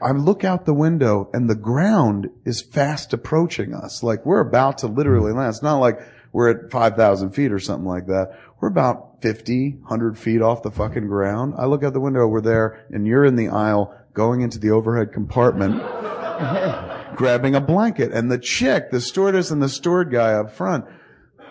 I 0.00 0.12
look 0.12 0.44
out 0.44 0.64
the 0.64 0.74
window, 0.74 1.28
and 1.32 1.50
the 1.50 1.56
ground 1.56 2.28
is 2.44 2.62
fast 2.62 3.12
approaching 3.12 3.74
us. 3.74 4.04
Like 4.04 4.24
we're 4.24 4.40
about 4.40 4.78
to 4.78 4.86
literally 4.86 5.32
land. 5.32 5.48
It's 5.48 5.62
not 5.62 5.78
like 5.78 5.98
we're 6.32 6.50
at 6.50 6.70
5,000 6.70 7.30
feet 7.32 7.52
or 7.52 7.58
something 7.58 7.88
like 7.88 8.06
that. 8.06 8.38
We're 8.60 8.68
about 8.68 9.22
50, 9.22 9.70
100 9.70 10.18
feet 10.18 10.42
off 10.42 10.62
the 10.62 10.70
fucking 10.70 11.06
ground. 11.06 11.54
I 11.56 11.66
look 11.66 11.82
out 11.82 11.92
the 11.92 12.00
window, 12.00 12.26
we're 12.26 12.40
there, 12.40 12.84
and 12.90 13.06
you're 13.06 13.24
in 13.24 13.36
the 13.36 13.48
aisle 13.48 13.94
going 14.14 14.42
into 14.42 14.58
the 14.58 14.70
overhead 14.70 15.12
compartment, 15.12 15.80
grabbing 17.16 17.54
a 17.54 17.60
blanket. 17.60 18.12
And 18.12 18.30
the 18.30 18.38
chick, 18.38 18.90
the 18.90 19.00
stewardess 19.00 19.50
and 19.50 19.62
the 19.62 19.68
steward 19.68 20.10
guy 20.10 20.34
up 20.34 20.52
front, 20.52 20.84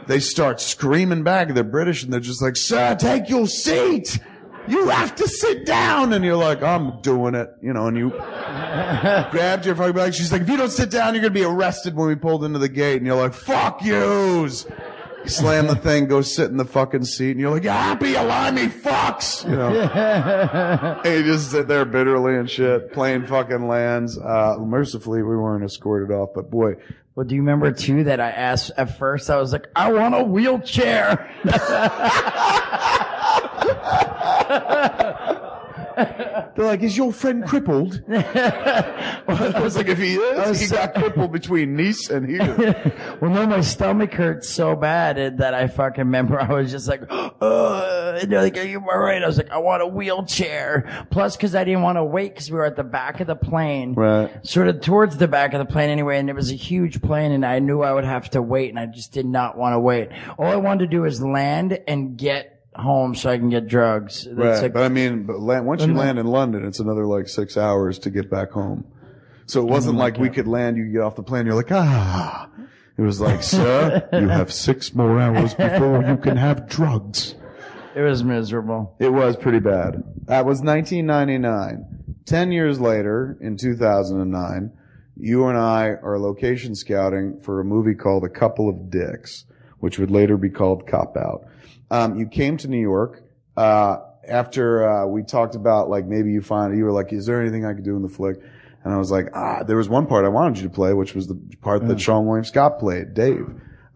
they 0.07 0.19
start 0.19 0.61
screaming 0.61 1.23
back. 1.23 1.53
They're 1.53 1.63
British 1.63 2.03
and 2.03 2.13
they're 2.13 2.19
just 2.19 2.41
like, 2.41 2.55
sir, 2.55 2.95
take 2.95 3.29
your 3.29 3.47
seat. 3.47 4.19
You 4.69 4.89
have 4.89 5.15
to 5.15 5.27
sit 5.27 5.65
down. 5.65 6.13
And 6.13 6.23
you're 6.23 6.35
like, 6.35 6.61
I'm 6.61 7.01
doing 7.01 7.35
it, 7.35 7.49
you 7.61 7.73
know, 7.73 7.87
and 7.87 7.97
you 7.97 8.09
grabbed 9.31 9.65
your 9.65 9.75
fucking 9.75 9.95
bag. 9.95 10.13
She's 10.13 10.31
like, 10.31 10.41
if 10.41 10.49
you 10.49 10.57
don't 10.57 10.71
sit 10.71 10.89
down, 10.91 11.13
you're 11.13 11.21
going 11.21 11.33
to 11.33 11.39
be 11.39 11.43
arrested 11.45 11.95
when 11.95 12.07
we 12.07 12.15
pulled 12.15 12.43
into 12.43 12.59
the 12.59 12.69
gate. 12.69 12.97
And 12.97 13.05
you're 13.07 13.15
like, 13.15 13.33
fuck 13.33 13.83
yous. 13.83 14.65
You 15.23 15.29
slam 15.29 15.67
the 15.67 15.75
thing, 15.75 16.05
go 16.07 16.21
sit 16.21 16.49
in 16.49 16.55
the 16.55 16.63
fucking 16.63 17.03
seat, 17.03 17.31
and 17.31 17.41
you're 17.41 17.51
like, 17.51 17.65
happy, 17.65 18.13
limey 18.13 18.67
fucks, 18.67 19.43
you 19.43 19.53
know. 19.53 19.67
and 21.03 21.25
you 21.25 21.33
just 21.33 21.51
sit 21.51 21.67
there 21.67 21.83
bitterly 21.83 22.35
and 22.37 22.49
shit, 22.49 22.93
playing 22.93 23.27
fucking 23.27 23.67
lands. 23.67 24.17
Uh, 24.17 24.55
mercifully, 24.59 25.21
we 25.21 25.35
weren't 25.35 25.65
escorted 25.65 26.09
off, 26.15 26.29
but 26.33 26.49
boy, 26.49 26.75
Well, 27.15 27.25
do 27.25 27.35
you 27.35 27.41
remember 27.41 27.73
too 27.73 28.05
that 28.05 28.21
I 28.21 28.29
asked 28.31 28.71
at 28.77 28.97
first? 28.97 29.29
I 29.29 29.35
was 29.41 29.51
like, 29.51 29.67
I 29.75 29.91
want 29.91 30.15
a 30.15 30.23
wheelchair. 30.23 31.29
they're 36.55 36.65
like, 36.65 36.81
is 36.81 36.95
your 36.95 37.11
friend 37.11 37.45
crippled? 37.45 38.01
I 38.09 39.61
was 39.61 39.75
like, 39.75 39.87
if 39.87 39.97
he 39.97 40.15
is, 40.15 40.59
he 40.59 40.67
got 40.67 40.93
crippled 40.93 41.31
between 41.31 41.75
Nice 41.75 42.09
and 42.09 42.27
here. 42.29 42.93
well, 43.21 43.31
no, 43.31 43.45
my 43.47 43.61
stomach 43.61 44.13
hurt 44.13 44.45
so 44.45 44.75
bad 44.75 45.37
that 45.37 45.53
I 45.53 45.67
fucking 45.67 46.05
remember 46.05 46.39
I 46.39 46.53
was 46.53 46.71
just 46.71 46.87
like, 46.87 47.03
uh, 47.09 48.19
and 48.21 48.31
they're 48.31 48.41
like, 48.41 48.57
are 48.57 48.63
you 48.63 48.79
all 48.79 48.99
right? 48.99 49.21
I 49.21 49.27
was 49.27 49.37
like, 49.37 49.51
I 49.51 49.57
want 49.57 49.81
a 49.81 49.87
wheelchair. 49.87 51.07
Plus, 51.11 51.37
cause 51.37 51.55
I 51.55 51.63
didn't 51.63 51.81
want 51.81 51.97
to 51.97 52.03
wait 52.03 52.35
cause 52.35 52.49
we 52.49 52.57
were 52.57 52.65
at 52.65 52.75
the 52.75 52.83
back 52.83 53.19
of 53.19 53.27
the 53.27 53.35
plane. 53.35 53.93
Right. 53.93 54.45
Sort 54.45 54.67
of 54.67 54.81
towards 54.81 55.17
the 55.17 55.27
back 55.27 55.53
of 55.53 55.59
the 55.59 55.71
plane 55.71 55.89
anyway, 55.89 56.19
and 56.19 56.29
it 56.29 56.35
was 56.35 56.51
a 56.51 56.55
huge 56.55 57.01
plane 57.01 57.31
and 57.31 57.45
I 57.45 57.59
knew 57.59 57.81
I 57.81 57.93
would 57.93 58.05
have 58.05 58.29
to 58.31 58.41
wait 58.41 58.69
and 58.69 58.79
I 58.79 58.85
just 58.85 59.11
did 59.11 59.25
not 59.25 59.57
want 59.57 59.73
to 59.73 59.79
wait. 59.79 60.09
All 60.37 60.47
I 60.47 60.57
wanted 60.57 60.85
to 60.85 60.87
do 60.87 61.05
is 61.05 61.21
land 61.21 61.79
and 61.87 62.17
get 62.17 62.58
home 62.79 63.15
so 63.15 63.29
I 63.29 63.37
can 63.37 63.49
get 63.49 63.67
drugs. 63.67 64.25
That's 64.25 64.37
Right. 64.37 64.61
like- 64.63 64.73
but 64.73 64.83
I 64.83 64.89
mean, 64.89 65.23
but 65.23 65.39
land, 65.39 65.65
once 65.65 65.85
you 65.85 65.93
land 65.93 66.19
in 66.19 66.25
London, 66.27 66.65
it's 66.65 66.79
another 66.79 67.05
like 67.05 67.27
six 67.27 67.57
hours 67.57 67.99
to 67.99 68.09
get 68.09 68.29
back 68.29 68.51
home. 68.51 68.85
So 69.45 69.61
it 69.61 69.69
wasn't 69.69 69.97
like 69.97 70.17
we 70.17 70.29
could 70.29 70.47
land, 70.47 70.77
you 70.77 70.85
get 70.91 71.01
off 71.01 71.15
the 71.15 71.23
plane, 71.23 71.45
you're 71.45 71.55
like, 71.55 71.71
ah. 71.71 72.49
It 72.97 73.01
was 73.01 73.21
like, 73.21 73.41
sir, 73.41 74.07
you 74.13 74.27
have 74.27 74.51
six 74.51 74.93
more 74.93 75.19
hours 75.19 75.53
before 75.53 76.03
you 76.03 76.17
can 76.17 76.35
have 76.37 76.67
drugs. 76.67 77.35
it 77.95 78.01
was 78.01 78.23
miserable. 78.23 78.93
It 78.99 79.11
was 79.13 79.35
pretty 79.37 79.59
bad. 79.59 80.03
That 80.25 80.45
was 80.45 80.61
1999. 80.61 81.85
Ten 82.25 82.51
years 82.51 82.79
later, 82.79 83.37
in 83.41 83.57
2009, 83.57 84.71
you 85.17 85.47
and 85.47 85.57
I 85.57 85.95
are 86.03 86.19
location 86.19 86.75
scouting 86.75 87.39
for 87.41 87.59
a 87.59 87.63
movie 87.65 87.95
called 87.95 88.23
A 88.23 88.29
Couple 88.29 88.69
of 88.69 88.89
Dicks, 88.91 89.45
which 89.79 89.97
would 89.97 90.11
later 90.11 90.37
be 90.37 90.49
called 90.49 90.85
Cop 90.87 91.17
Out. 91.17 91.45
Um, 91.91 92.17
you 92.19 92.27
came 92.27 92.57
to 92.57 92.67
New 92.67 92.81
York, 92.81 93.23
uh, 93.57 93.97
after, 94.27 94.87
uh, 94.87 95.05
we 95.07 95.23
talked 95.23 95.55
about 95.55 95.89
like 95.89 96.05
maybe 96.05 96.31
you 96.31 96.41
find, 96.41 96.77
you 96.77 96.85
were 96.85 96.91
like, 96.91 97.11
is 97.11 97.25
there 97.25 97.41
anything 97.41 97.65
I 97.65 97.73
could 97.73 97.83
do 97.83 97.95
in 97.95 98.03
the 98.03 98.09
flick? 98.09 98.37
And 98.83 98.93
I 98.93 98.97
was 98.97 99.11
like, 99.11 99.27
ah, 99.33 99.63
there 99.63 99.75
was 99.75 99.89
one 99.89 100.07
part 100.07 100.23
I 100.23 100.29
wanted 100.29 100.61
you 100.61 100.69
to 100.69 100.73
play, 100.73 100.93
which 100.93 101.13
was 101.13 101.27
the 101.27 101.39
part 101.61 101.85
that 101.87 101.97
Seann 101.97 102.25
William 102.25 102.45
Scott 102.45 102.79
played, 102.79 103.13
Dave. 103.13 103.47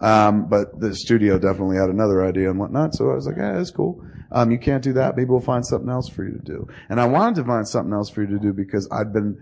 Um, 0.01 0.49
but 0.49 0.79
the 0.79 0.93
studio 0.93 1.39
definitely 1.39 1.77
had 1.77 1.89
another 1.89 2.25
idea 2.25 2.49
and 2.49 2.59
whatnot. 2.59 2.93
So 2.93 3.09
I 3.09 3.15
was 3.15 3.25
like, 3.25 3.37
yeah, 3.37 3.53
that's 3.53 3.71
cool. 3.71 4.03
Um, 4.31 4.51
you 4.51 4.57
can't 4.57 4.83
do 4.83 4.93
that. 4.93 5.15
Maybe 5.15 5.29
we'll 5.29 5.39
find 5.39 5.65
something 5.65 5.89
else 5.89 6.09
for 6.09 6.25
you 6.25 6.33
to 6.33 6.43
do. 6.43 6.67
And 6.89 6.99
I 6.99 7.05
wanted 7.05 7.35
to 7.35 7.45
find 7.45 7.65
something 7.65 7.93
else 7.93 8.09
for 8.09 8.21
you 8.21 8.27
to 8.27 8.39
do 8.39 8.51
because 8.51 8.89
I'd 8.91 9.13
been 9.13 9.41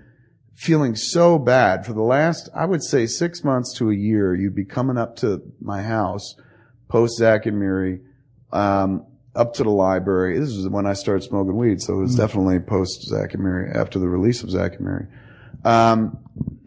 feeling 0.53 0.95
so 0.95 1.39
bad 1.39 1.85
for 1.85 1.93
the 1.93 2.03
last, 2.03 2.49
I 2.53 2.65
would 2.65 2.83
say 2.83 3.07
six 3.07 3.43
months 3.43 3.73
to 3.77 3.89
a 3.89 3.95
year. 3.95 4.35
You'd 4.35 4.53
be 4.53 4.65
coming 4.65 4.97
up 4.97 5.15
to 5.17 5.41
my 5.59 5.81
house 5.81 6.35
post 6.89 7.17
Zack 7.17 7.45
and 7.45 7.57
Miri, 7.57 8.01
um, 8.53 9.05
up 9.35 9.53
to 9.55 9.63
the 9.63 9.69
library. 9.69 10.37
This 10.39 10.49
is 10.49 10.67
when 10.67 10.85
I 10.85 10.93
started 10.93 11.23
smoking 11.23 11.55
weed. 11.55 11.81
So 11.81 11.93
it 11.93 12.01
was 12.01 12.15
definitely 12.15 12.59
post 12.59 13.03
Zack 13.03 13.33
and 13.33 13.43
Miri 13.43 13.71
after 13.73 13.99
the 13.99 14.07
release 14.07 14.43
of 14.43 14.49
Zack 14.49 14.73
and 14.75 14.81
Miri. 14.81 15.07
Um, 15.63 16.17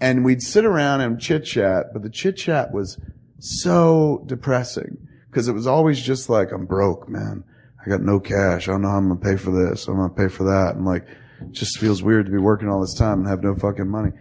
and 0.00 0.24
we'd 0.24 0.42
sit 0.42 0.64
around 0.64 1.00
and 1.00 1.20
chit 1.20 1.44
chat, 1.44 1.92
but 1.92 2.02
the 2.02 2.10
chit 2.10 2.36
chat 2.36 2.72
was 2.72 2.98
so 3.38 4.22
depressing 4.26 5.06
because 5.30 5.48
it 5.48 5.52
was 5.52 5.66
always 5.66 6.00
just 6.00 6.28
like, 6.28 6.52
I'm 6.52 6.66
broke, 6.66 7.08
man. 7.08 7.44
I 7.84 7.90
got 7.90 8.00
no 8.00 8.20
cash. 8.20 8.68
I 8.68 8.72
don't 8.72 8.82
know 8.82 8.88
how 8.88 8.96
I'm 8.96 9.08
going 9.08 9.20
to 9.20 9.24
pay 9.24 9.36
for 9.36 9.50
this. 9.50 9.88
I'm 9.88 9.96
going 9.96 10.08
to 10.08 10.14
pay 10.14 10.28
for 10.28 10.44
that. 10.44 10.76
And 10.76 10.84
like, 10.84 11.06
just 11.50 11.78
feels 11.78 12.02
weird 12.02 12.26
to 12.26 12.32
be 12.32 12.38
working 12.38 12.68
all 12.68 12.80
this 12.80 12.94
time 12.94 13.20
and 13.20 13.28
have 13.28 13.42
no 13.42 13.54
fucking 13.54 13.88
money. 13.88 14.12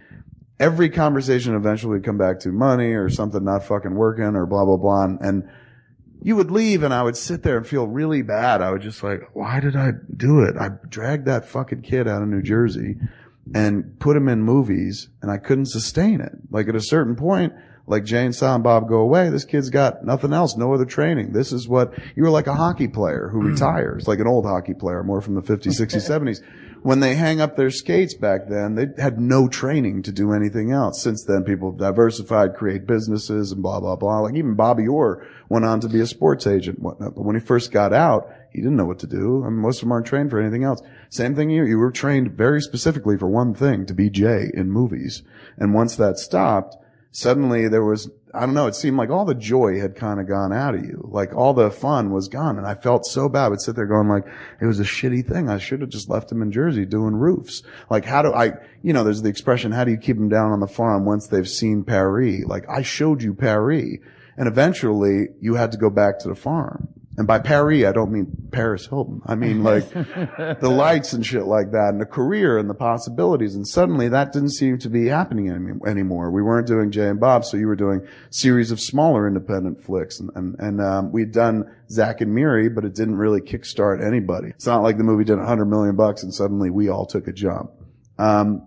Every 0.60 0.90
conversation 0.90 1.54
eventually 1.54 1.92
would 1.92 2.04
come 2.04 2.18
back 2.18 2.40
to 2.40 2.50
money 2.50 2.92
or 2.92 3.08
something 3.08 3.42
not 3.42 3.64
fucking 3.64 3.94
working 3.94 4.36
or 4.36 4.46
blah, 4.46 4.64
blah, 4.64 4.76
blah. 4.76 5.04
And, 5.04 5.20
and 5.20 5.50
you 6.24 6.34
would 6.36 6.50
leave 6.50 6.82
and 6.82 6.92
I 6.92 7.02
would 7.02 7.18
sit 7.18 7.42
there 7.42 7.58
and 7.58 7.66
feel 7.66 7.86
really 7.86 8.22
bad. 8.22 8.62
I 8.62 8.70
would 8.70 8.80
just 8.80 9.02
like, 9.02 9.28
why 9.34 9.60
did 9.60 9.76
I 9.76 9.92
do 10.16 10.40
it? 10.40 10.56
I 10.58 10.70
dragged 10.88 11.26
that 11.26 11.46
fucking 11.46 11.82
kid 11.82 12.08
out 12.08 12.22
of 12.22 12.28
New 12.28 12.40
Jersey 12.40 12.96
and 13.54 14.00
put 14.00 14.16
him 14.16 14.26
in 14.28 14.42
movies 14.42 15.10
and 15.20 15.30
I 15.30 15.36
couldn't 15.36 15.66
sustain 15.66 16.22
it. 16.22 16.32
Like 16.50 16.66
at 16.66 16.74
a 16.74 16.80
certain 16.80 17.14
point, 17.14 17.52
like 17.86 18.04
Jay 18.04 18.24
and 18.24 18.34
Silent 18.34 18.64
Bob 18.64 18.88
go 18.88 19.00
away, 19.00 19.28
this 19.28 19.44
kid's 19.44 19.68
got 19.68 20.02
nothing 20.02 20.32
else, 20.32 20.56
no 20.56 20.72
other 20.72 20.86
training. 20.86 21.34
This 21.34 21.52
is 21.52 21.68
what, 21.68 21.92
you 22.16 22.22
were 22.22 22.30
like 22.30 22.46
a 22.46 22.54
hockey 22.54 22.88
player 22.88 23.28
who 23.30 23.42
hmm. 23.42 23.48
retires, 23.48 24.08
like 24.08 24.18
an 24.18 24.26
old 24.26 24.46
hockey 24.46 24.72
player, 24.72 25.04
more 25.04 25.20
from 25.20 25.34
the 25.34 25.42
50s, 25.42 25.78
60s, 25.78 26.08
70s. 26.08 26.40
When 26.84 27.00
they 27.00 27.14
hang 27.14 27.40
up 27.40 27.56
their 27.56 27.70
skates 27.70 28.12
back 28.12 28.46
then, 28.46 28.74
they 28.74 28.88
had 29.00 29.18
no 29.18 29.48
training 29.48 30.02
to 30.02 30.12
do 30.12 30.34
anything 30.34 30.70
else. 30.70 31.02
Since 31.02 31.24
then, 31.24 31.42
people 31.42 31.70
have 31.70 31.78
diversified, 31.78 32.56
create 32.56 32.86
businesses 32.86 33.52
and 33.52 33.62
blah, 33.62 33.80
blah, 33.80 33.96
blah. 33.96 34.18
Like 34.20 34.34
even 34.34 34.52
Bobby 34.52 34.86
Orr 34.86 35.26
went 35.48 35.64
on 35.64 35.80
to 35.80 35.88
be 35.88 36.00
a 36.00 36.06
sports 36.06 36.46
agent 36.46 36.76
and 36.76 36.84
whatnot. 36.84 37.14
But 37.14 37.24
when 37.24 37.36
he 37.36 37.40
first 37.40 37.72
got 37.72 37.94
out, 37.94 38.30
he 38.50 38.60
didn't 38.60 38.76
know 38.76 38.84
what 38.84 38.98
to 38.98 39.06
do. 39.06 39.42
I 39.46 39.48
mean, 39.48 39.62
most 39.62 39.78
of 39.78 39.86
them 39.86 39.92
aren't 39.92 40.06
trained 40.06 40.28
for 40.28 40.38
anything 40.38 40.62
else. 40.62 40.82
Same 41.08 41.34
thing 41.34 41.48
you. 41.48 41.64
You 41.64 41.78
were 41.78 41.90
trained 41.90 42.32
very 42.32 42.60
specifically 42.60 43.16
for 43.16 43.30
one 43.30 43.54
thing, 43.54 43.86
to 43.86 43.94
be 43.94 44.10
Jay 44.10 44.50
in 44.52 44.70
movies. 44.70 45.22
And 45.56 45.72
once 45.72 45.96
that 45.96 46.18
stopped, 46.18 46.76
suddenly 47.14 47.68
there 47.68 47.84
was, 47.84 48.10
I 48.34 48.40
don't 48.40 48.54
know, 48.54 48.66
it 48.66 48.74
seemed 48.74 48.96
like 48.96 49.08
all 49.08 49.24
the 49.24 49.36
joy 49.36 49.78
had 49.78 49.94
kind 49.94 50.18
of 50.18 50.26
gone 50.26 50.52
out 50.52 50.74
of 50.74 50.84
you. 50.84 51.08
Like 51.12 51.32
all 51.32 51.54
the 51.54 51.70
fun 51.70 52.10
was 52.10 52.26
gone. 52.26 52.58
And 52.58 52.66
I 52.66 52.74
felt 52.74 53.06
so 53.06 53.28
bad. 53.28 53.44
I 53.44 53.48
would 53.50 53.60
sit 53.60 53.76
there 53.76 53.86
going 53.86 54.08
like, 54.08 54.26
it 54.60 54.66
was 54.66 54.80
a 54.80 54.84
shitty 54.84 55.24
thing. 55.24 55.48
I 55.48 55.58
should 55.58 55.80
have 55.80 55.90
just 55.90 56.10
left 56.10 56.32
him 56.32 56.42
in 56.42 56.50
Jersey 56.50 56.84
doing 56.84 57.14
roofs. 57.14 57.62
Like 57.88 58.04
how 58.04 58.22
do 58.22 58.34
I, 58.34 58.54
you 58.82 58.92
know, 58.92 59.04
there's 59.04 59.22
the 59.22 59.28
expression, 59.28 59.70
how 59.70 59.84
do 59.84 59.92
you 59.92 59.96
keep 59.96 60.16
them 60.16 60.28
down 60.28 60.50
on 60.50 60.58
the 60.58 60.66
farm 60.66 61.04
once 61.04 61.28
they've 61.28 61.48
seen 61.48 61.84
Paris? 61.84 62.44
Like 62.46 62.68
I 62.68 62.82
showed 62.82 63.22
you 63.22 63.32
Paris. 63.32 63.98
And 64.36 64.48
eventually 64.48 65.28
you 65.40 65.54
had 65.54 65.70
to 65.70 65.78
go 65.78 65.90
back 65.90 66.18
to 66.18 66.28
the 66.28 66.34
farm. 66.34 66.88
And 67.16 67.28
by 67.28 67.38
Paris, 67.38 67.84
I 67.84 67.92
don't 67.92 68.10
mean 68.10 68.26
Paris 68.50 68.86
Hilton. 68.86 69.22
I 69.24 69.36
mean 69.36 69.62
like 69.62 69.88
the 69.92 70.68
lights 70.68 71.12
and 71.12 71.24
shit 71.24 71.44
like 71.44 71.70
that 71.70 71.90
and 71.90 72.00
the 72.00 72.06
career 72.06 72.58
and 72.58 72.68
the 72.68 72.74
possibilities. 72.74 73.54
And 73.54 73.66
suddenly 73.66 74.08
that 74.08 74.32
didn't 74.32 74.50
seem 74.50 74.78
to 74.78 74.90
be 74.90 75.06
happening 75.06 75.48
any, 75.48 75.72
anymore. 75.86 76.32
We 76.32 76.42
weren't 76.42 76.66
doing 76.66 76.90
Jay 76.90 77.08
and 77.08 77.20
Bob, 77.20 77.44
so 77.44 77.56
you 77.56 77.68
were 77.68 77.76
doing 77.76 78.06
series 78.30 78.72
of 78.72 78.80
smaller 78.80 79.28
independent 79.28 79.84
flicks. 79.84 80.18
And, 80.18 80.30
and, 80.34 80.56
and 80.58 80.80
um, 80.80 81.12
we'd 81.12 81.30
done 81.30 81.70
Zack 81.88 82.20
and 82.20 82.34
Miri, 82.34 82.68
but 82.68 82.84
it 82.84 82.94
didn't 82.94 83.16
really 83.16 83.40
kickstart 83.40 84.04
anybody. 84.04 84.48
It's 84.48 84.66
not 84.66 84.82
like 84.82 84.98
the 84.98 85.04
movie 85.04 85.24
did 85.24 85.38
a 85.38 85.46
hundred 85.46 85.66
million 85.66 85.94
bucks 85.94 86.24
and 86.24 86.34
suddenly 86.34 86.70
we 86.70 86.88
all 86.88 87.06
took 87.06 87.28
a 87.28 87.32
jump. 87.32 87.70
Um, 88.18 88.66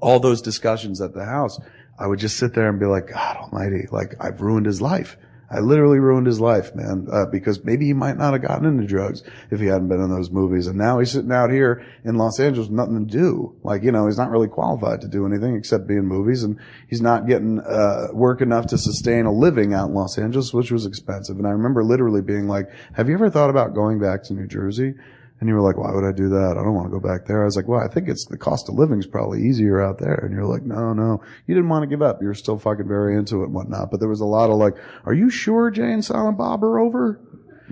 all 0.00 0.18
those 0.18 0.40
discussions 0.40 1.02
at 1.02 1.12
the 1.12 1.24
house, 1.26 1.58
I 1.98 2.06
would 2.06 2.18
just 2.18 2.38
sit 2.38 2.54
there 2.54 2.70
and 2.70 2.80
be 2.80 2.86
like, 2.86 3.08
God 3.08 3.36
almighty, 3.36 3.86
like 3.90 4.14
I've 4.18 4.40
ruined 4.40 4.64
his 4.64 4.80
life. 4.80 5.18
I 5.50 5.58
literally 5.58 5.98
ruined 5.98 6.28
his 6.28 6.40
life, 6.40 6.74
man, 6.76 7.08
uh, 7.10 7.26
because 7.26 7.64
maybe 7.64 7.86
he 7.86 7.92
might 7.92 8.16
not 8.16 8.34
have 8.34 8.42
gotten 8.42 8.66
into 8.66 8.86
drugs 8.86 9.24
if 9.50 9.58
he 9.58 9.66
hadn't 9.66 9.88
been 9.88 10.00
in 10.00 10.08
those 10.08 10.30
movies. 10.30 10.68
And 10.68 10.78
now 10.78 11.00
he's 11.00 11.10
sitting 11.10 11.32
out 11.32 11.50
here 11.50 11.84
in 12.04 12.14
Los 12.14 12.38
Angeles 12.38 12.68
with 12.68 12.76
nothing 12.76 13.04
to 13.06 13.12
do. 13.12 13.56
Like, 13.64 13.82
you 13.82 13.90
know, 13.90 14.06
he's 14.06 14.18
not 14.18 14.30
really 14.30 14.46
qualified 14.46 15.00
to 15.00 15.08
do 15.08 15.26
anything 15.26 15.56
except 15.56 15.88
be 15.88 15.96
in 15.96 16.06
movies 16.06 16.44
and 16.44 16.58
he's 16.88 17.00
not 17.00 17.26
getting, 17.26 17.58
uh, 17.60 18.08
work 18.12 18.40
enough 18.40 18.66
to 18.68 18.78
sustain 18.78 19.26
a 19.26 19.32
living 19.32 19.74
out 19.74 19.88
in 19.88 19.94
Los 19.94 20.18
Angeles, 20.18 20.54
which 20.54 20.70
was 20.70 20.86
expensive. 20.86 21.36
And 21.36 21.46
I 21.46 21.50
remember 21.50 21.82
literally 21.82 22.22
being 22.22 22.46
like, 22.46 22.70
have 22.92 23.08
you 23.08 23.14
ever 23.14 23.28
thought 23.28 23.50
about 23.50 23.74
going 23.74 23.98
back 23.98 24.22
to 24.24 24.34
New 24.34 24.46
Jersey? 24.46 24.94
And 25.40 25.48
you 25.48 25.54
were 25.54 25.62
like, 25.62 25.78
why 25.78 25.90
would 25.92 26.04
I 26.04 26.12
do 26.12 26.28
that? 26.28 26.56
I 26.58 26.62
don't 26.62 26.74
want 26.74 26.86
to 26.88 26.92
go 26.92 27.00
back 27.00 27.26
there. 27.26 27.40
I 27.42 27.44
was 27.46 27.56
like, 27.56 27.66
well, 27.66 27.80
I 27.80 27.88
think 27.88 28.08
it's 28.08 28.26
the 28.26 28.36
cost 28.36 28.68
of 28.68 28.74
living 28.74 28.98
is 28.98 29.06
probably 29.06 29.42
easier 29.42 29.80
out 29.80 29.98
there. 29.98 30.14
And 30.14 30.34
you're 30.34 30.44
like, 30.44 30.62
no, 30.62 30.92
no, 30.92 31.22
you 31.46 31.54
didn't 31.54 31.70
want 31.70 31.82
to 31.82 31.86
give 31.86 32.02
up. 32.02 32.20
You 32.20 32.28
were 32.28 32.34
still 32.34 32.58
fucking 32.58 32.86
very 32.86 33.16
into 33.16 33.40
it 33.40 33.46
and 33.46 33.54
whatnot. 33.54 33.90
But 33.90 34.00
there 34.00 34.08
was 34.08 34.20
a 34.20 34.26
lot 34.26 34.50
of 34.50 34.56
like, 34.56 34.74
are 35.06 35.14
you 35.14 35.30
sure 35.30 35.70
Jay 35.70 35.92
and 35.92 36.04
Silent 36.04 36.36
Bob 36.36 36.62
are 36.62 36.78
over? 36.78 37.20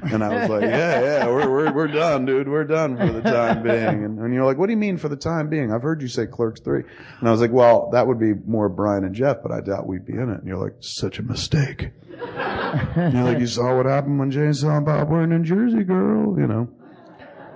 And 0.03 0.23
I 0.23 0.41
was 0.41 0.49
like, 0.49 0.62
yeah, 0.62 1.03
yeah, 1.03 1.27
we're, 1.27 1.51
we're, 1.51 1.73
we're 1.73 1.89
done, 1.89 2.25
dude. 2.25 2.49
We're 2.49 2.64
done 2.64 2.97
for 2.97 3.12
the 3.12 3.21
time 3.21 3.62
being. 3.62 4.05
And, 4.05 4.19
and 4.19 4.33
you're 4.33 4.45
like, 4.45 4.57
what 4.57 4.66
do 4.66 4.73
you 4.73 4.79
mean 4.79 4.97
for 4.97 5.09
the 5.09 5.16
time 5.16 5.49
being? 5.49 5.73
I've 5.73 5.83
heard 5.83 6.01
you 6.01 6.09
say 6.09 6.27
Clerks 6.27 6.61
3. 6.61 6.85
And 7.19 7.29
I 7.29 7.33
was 7.33 7.41
like, 7.41 7.51
well, 7.51 7.91
that 7.91 8.07
would 8.07 8.19
be 8.19 8.33
more 8.47 8.69
Brian 8.69 9.05
and 9.05 9.14
Jeff, 9.14 9.39
but 9.43 9.51
I 9.51 9.61
doubt 9.61 9.87
we'd 9.87 10.07
be 10.07 10.12
in 10.12 10.31
it. 10.31 10.39
And 10.39 10.47
you're 10.47 10.57
like, 10.57 10.75
such 10.81 11.19
a 11.19 11.23
mistake. 11.23 11.91
you're 12.11 13.25
like, 13.25 13.41
you 13.41 13.47
saw 13.47 13.77
what 13.77 13.87
happened 13.87 14.19
when 14.19 14.31
Jay 14.31 14.47
and 14.47 14.57
Silent 14.57 14.87
Bob 14.87 15.09
were 15.09 15.25
in 15.25 15.31
New 15.31 15.43
Jersey, 15.43 15.83
girl, 15.83 16.39
you 16.39 16.47
know. 16.47 16.69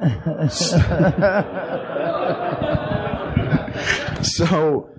so, 4.23 4.91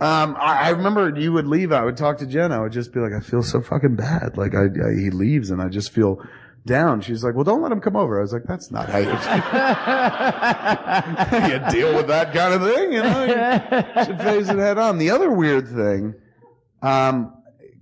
um, 0.00 0.36
I, 0.38 0.60
I 0.62 0.68
remember 0.70 1.12
you 1.16 1.32
would 1.32 1.46
leave. 1.46 1.72
I 1.72 1.84
would 1.84 1.96
talk 1.96 2.18
to 2.18 2.26
Jen. 2.26 2.52
I 2.52 2.60
would 2.60 2.72
just 2.72 2.92
be 2.92 3.00
like, 3.00 3.12
I 3.12 3.20
feel 3.20 3.42
so 3.42 3.60
fucking 3.60 3.96
bad. 3.96 4.36
Like 4.36 4.54
I, 4.54 4.64
I 4.64 4.94
he 4.98 5.10
leaves 5.10 5.50
and 5.50 5.60
I 5.62 5.68
just 5.68 5.92
feel 5.92 6.22
down. 6.66 7.00
She's 7.00 7.24
like, 7.24 7.34
well, 7.34 7.44
don't 7.44 7.62
let 7.62 7.72
him 7.72 7.80
come 7.80 7.96
over. 7.96 8.18
I 8.18 8.22
was 8.22 8.32
like, 8.32 8.44
that's 8.44 8.70
not 8.70 8.88
how 8.88 8.98
you, 8.98 9.08
you 11.52 11.58
deal 11.70 11.96
with 11.96 12.06
that 12.08 12.32
kind 12.32 12.54
of 12.54 12.62
thing. 12.62 12.92
You 12.92 13.02
know, 13.02 13.24
you 13.24 14.04
should 14.04 14.20
face 14.20 14.48
it 14.48 14.58
head 14.58 14.78
on. 14.78 14.98
The 14.98 15.10
other 15.10 15.30
weird 15.30 15.68
thing, 15.68 16.14
um, 16.82 17.34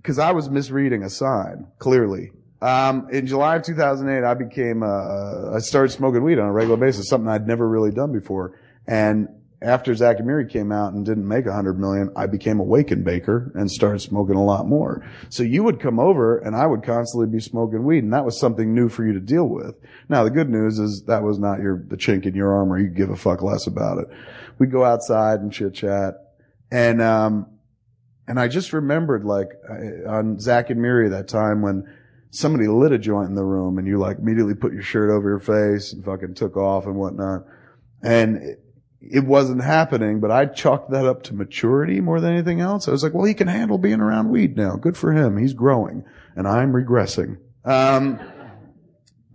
cause 0.03 0.19
I 0.19 0.31
was 0.31 0.49
misreading 0.49 1.03
a 1.03 1.09
sign, 1.09 1.67
clearly. 1.79 2.31
Um, 2.61 3.07
in 3.11 3.27
July 3.27 3.57
of 3.57 3.63
2008, 3.63 4.25
I 4.25 4.33
became, 4.33 4.83
uh, 4.83 5.55
I 5.55 5.59
started 5.59 5.91
smoking 5.91 6.23
weed 6.23 6.39
on 6.39 6.47
a 6.47 6.51
regular 6.51 6.77
basis, 6.77 7.07
something 7.07 7.29
I'd 7.29 7.47
never 7.47 7.67
really 7.67 7.91
done 7.91 8.11
before. 8.11 8.59
And 8.87 9.27
after 9.61 9.93
Zack 9.95 10.17
and 10.17 10.27
Miri 10.27 10.47
came 10.47 10.71
out 10.71 10.93
and 10.93 11.05
didn't 11.05 11.27
make 11.27 11.45
a 11.47 11.53
hundred 11.53 11.79
million, 11.79 12.11
I 12.15 12.27
became 12.27 12.59
a 12.59 12.63
Waken 12.63 13.03
Baker 13.03 13.51
and 13.55 13.69
started 13.71 13.99
smoking 13.99 14.35
a 14.35 14.43
lot 14.43 14.67
more. 14.67 15.03
So 15.29 15.41
you 15.41 15.63
would 15.63 15.79
come 15.79 15.99
over 15.99 16.37
and 16.37 16.55
I 16.55 16.67
would 16.67 16.83
constantly 16.83 17.27
be 17.27 17.39
smoking 17.39 17.83
weed 17.83 18.03
and 18.03 18.13
that 18.13 18.25
was 18.25 18.39
something 18.39 18.73
new 18.73 18.87
for 18.87 19.05
you 19.05 19.13
to 19.13 19.19
deal 19.19 19.45
with. 19.45 19.75
Now 20.09 20.23
the 20.23 20.29
good 20.29 20.49
news 20.49 20.77
is 20.77 21.03
that 21.07 21.23
was 21.23 21.39
not 21.39 21.59
your, 21.59 21.83
the 21.87 21.97
chink 21.97 22.25
in 22.25 22.35
your 22.35 22.53
armor. 22.55 22.77
You 22.77 22.87
give 22.87 23.09
a 23.09 23.15
fuck 23.15 23.41
less 23.41 23.65
about 23.65 23.97
it. 23.97 24.07
We'd 24.59 24.71
go 24.71 24.83
outside 24.83 25.39
and 25.39 25.51
chit 25.51 25.73
chat 25.73 26.35
and, 26.71 27.01
um, 27.01 27.47
and 28.27 28.39
I 28.39 28.49
just 28.49 28.73
remembered 28.73 29.23
like 29.23 29.49
on 30.07 30.39
Zack 30.39 30.69
and 30.69 30.81
Miri 30.81 31.09
that 31.09 31.29
time 31.29 31.61
when 31.61 31.87
somebody 32.37 32.67
lit 32.67 32.91
a 32.91 32.99
joint 32.99 33.29
in 33.29 33.35
the 33.35 33.43
room 33.43 33.77
and 33.77 33.87
you 33.87 33.97
like 33.97 34.19
immediately 34.19 34.53
put 34.53 34.71
your 34.71 34.83
shirt 34.83 35.09
over 35.09 35.27
your 35.27 35.39
face 35.39 35.91
and 35.91 36.05
fucking 36.05 36.35
took 36.35 36.55
off 36.55 36.85
and 36.85 36.95
whatnot. 36.95 37.45
And 38.03 38.57
it, 39.01 39.25
wasn't 39.25 39.63
happening, 39.63 40.19
but 40.19 40.29
I 40.29 40.45
chalked 40.45 40.91
that 40.91 41.07
up 41.07 41.23
to 41.23 41.35
maturity 41.35 41.99
more 41.99 42.21
than 42.21 42.33
anything 42.33 42.61
else. 42.61 42.87
I 42.87 42.91
was 42.91 43.03
like, 43.03 43.13
well, 43.13 43.25
he 43.25 43.33
can 43.33 43.47
handle 43.47 43.79
being 43.79 44.01
around 44.01 44.29
weed 44.29 44.55
now. 44.55 44.75
Good 44.75 44.95
for 44.95 45.13
him. 45.13 45.37
He's 45.37 45.53
growing 45.53 46.03
and 46.35 46.47
I'm 46.47 46.73
regressing. 46.73 47.37
Um, 47.65 48.19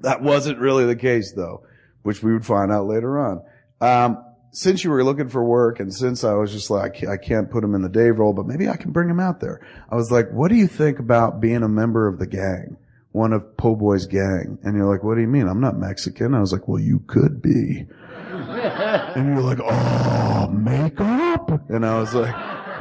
that 0.01 0.23
wasn't 0.23 0.61
really 0.61 0.87
the 0.87 0.97
case 0.97 1.33
though, 1.33 1.67
which 2.03 2.23
we 2.23 2.33
would 2.33 2.47
find 2.47 2.71
out 2.71 2.87
later 2.87 3.19
on. 3.19 3.43
Um, 3.81 4.25
since 4.53 4.85
you 4.85 4.91
were 4.91 5.03
looking 5.03 5.29
for 5.29 5.43
work 5.43 5.81
and 5.81 5.93
since 5.93 6.23
I 6.23 6.35
was 6.35 6.53
just 6.53 6.71
like, 6.71 7.03
I 7.05 7.17
can't 7.17 7.51
put 7.51 7.65
him 7.65 7.75
in 7.75 7.83
the 7.83 7.89
Dave 7.89 8.19
role, 8.19 8.33
but 8.33 8.47
maybe 8.47 8.69
I 8.69 8.77
can 8.77 8.93
bring 8.93 9.09
him 9.09 9.19
out 9.19 9.41
there. 9.41 9.67
I 9.91 9.97
was 9.97 10.13
like, 10.13 10.31
what 10.31 10.49
do 10.49 10.57
you 10.57 10.69
think 10.69 11.01
about 11.01 11.41
being 11.41 11.65
a 11.65 11.69
member 11.69 12.07
of 12.07 12.21
the 12.21 12.27
gang? 12.27 12.77
One 13.13 13.33
of 13.33 13.57
Po 13.57 13.77
Boy's 13.77 14.07
gang. 14.07 14.59
And 14.63 14.77
you're 14.77 14.91
like, 14.91 15.03
what 15.03 15.15
do 15.15 15.21
you 15.21 15.27
mean? 15.27 15.47
I'm 15.47 15.61
not 15.61 15.79
Mexican. 15.79 16.35
I 16.35 16.41
was 16.41 16.53
like, 16.53 16.67
well, 16.67 16.81
you 16.81 17.01
could 17.07 17.41
be. 17.43 17.87
and 18.33 19.35
you're 19.35 19.43
like, 19.43 19.61
oh, 19.63 20.49
makeup? 20.49 21.71
And 21.71 21.85
I 21.85 21.99
was 21.99 22.15
like, 22.15 22.35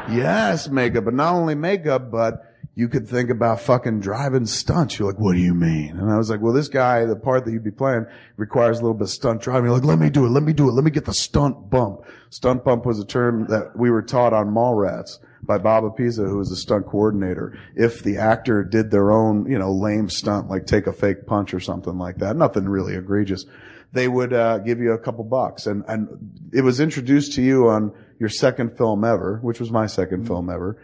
yes, 0.09 0.69
makeup. 0.69 1.05
But 1.05 1.13
not 1.13 1.33
only 1.33 1.55
makeup, 1.55 2.09
but 2.09 2.50
you 2.73 2.87
could 2.87 3.07
think 3.07 3.29
about 3.29 3.59
fucking 3.59 3.99
driving 3.99 4.45
stunts. 4.45 4.97
You're 4.97 5.11
like, 5.11 5.19
what 5.19 5.33
do 5.33 5.39
you 5.39 5.53
mean? 5.53 5.97
And 5.97 6.09
I 6.09 6.17
was 6.17 6.29
like, 6.29 6.39
well, 6.39 6.53
this 6.53 6.69
guy, 6.69 7.03
the 7.05 7.17
part 7.17 7.43
that 7.45 7.51
you'd 7.51 7.63
be 7.63 7.71
playing 7.71 8.05
requires 8.37 8.79
a 8.79 8.81
little 8.81 8.93
bit 8.93 9.03
of 9.03 9.09
stunt 9.09 9.41
driving. 9.41 9.65
You're 9.65 9.75
like, 9.75 9.83
let 9.83 9.99
me 9.99 10.09
do 10.09 10.25
it. 10.25 10.29
Let 10.29 10.43
me 10.43 10.53
do 10.53 10.69
it. 10.69 10.71
Let 10.71 10.85
me 10.85 10.91
get 10.91 11.05
the 11.05 11.13
stunt 11.13 11.69
bump. 11.69 12.01
Stunt 12.29 12.63
bump 12.63 12.85
was 12.85 12.99
a 12.99 13.05
term 13.05 13.47
that 13.47 13.75
we 13.75 13.91
were 13.91 14.01
taught 14.01 14.31
on 14.31 14.47
Mallrats 14.47 15.19
by 15.43 15.57
Bob 15.57 15.83
Apisa, 15.83 16.27
who 16.27 16.37
was 16.37 16.49
the 16.49 16.55
stunt 16.55 16.85
coordinator. 16.85 17.59
If 17.75 18.03
the 18.03 18.17
actor 18.17 18.63
did 18.63 18.89
their 18.89 19.11
own, 19.11 19.51
you 19.51 19.59
know, 19.59 19.73
lame 19.73 20.09
stunt, 20.09 20.49
like 20.49 20.65
take 20.65 20.87
a 20.87 20.93
fake 20.93 21.25
punch 21.25 21.53
or 21.53 21.59
something 21.59 21.97
like 21.97 22.17
that, 22.17 22.37
nothing 22.37 22.69
really 22.69 22.95
egregious, 22.95 23.45
they 23.91 24.07
would 24.07 24.31
uh, 24.31 24.59
give 24.59 24.79
you 24.79 24.93
a 24.93 24.97
couple 24.97 25.25
bucks. 25.25 25.67
And 25.67 25.83
and 25.89 26.51
it 26.53 26.61
was 26.61 26.79
introduced 26.79 27.33
to 27.33 27.41
you 27.41 27.67
on 27.67 27.91
your 28.17 28.29
second 28.29 28.77
film 28.77 29.03
ever, 29.03 29.39
which 29.41 29.59
was 29.59 29.71
my 29.71 29.85
2nd 29.87 30.25
film 30.25 30.49
ever. 30.49 30.77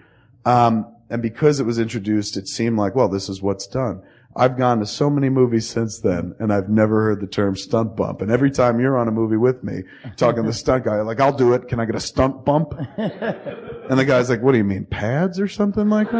Um, 0.43 0.96
and 1.09 1.21
because 1.21 1.59
it 1.59 1.65
was 1.65 1.79
introduced, 1.79 2.37
it 2.37 2.47
seemed 2.47 2.77
like, 2.77 2.95
well, 2.95 3.07
this 3.07 3.29
is 3.29 3.41
what's 3.41 3.67
done. 3.67 4.01
I've 4.35 4.55
gone 4.55 4.79
to 4.79 4.85
so 4.85 5.09
many 5.09 5.29
movies 5.29 5.67
since 5.67 5.99
then, 5.99 6.35
and 6.37 6.53
I've 6.53 6.69
never 6.69 7.01
heard 7.01 7.21
the 7.21 7.27
term 7.27 7.55
stunt 7.55 7.95
bump. 7.95 8.21
And 8.21 8.29
every 8.29 8.51
time 8.51 8.79
you're 8.79 8.95
on 8.95 9.07
a 9.07 9.11
movie 9.11 9.37
with 9.37 9.63
me, 9.63 9.81
talking 10.15 10.43
to 10.43 10.49
the 10.49 10.53
stunt 10.53 10.85
guy, 10.85 11.01
like, 11.01 11.19
I'll 11.19 11.35
do 11.35 11.53
it. 11.53 11.67
Can 11.67 11.79
I 11.79 11.85
get 11.85 11.95
a 11.95 11.99
stunt 11.99 12.45
bump? 12.45 12.73
And 13.89 13.97
the 13.97 14.03
guy's 14.03 14.29
like, 14.29 14.41
what 14.41 14.51
do 14.51 14.57
you 14.57 14.65
mean, 14.65 14.85
pads 14.85 15.39
or 15.39 15.47
something 15.47 15.87
like 15.87 16.11
that? 16.11 16.19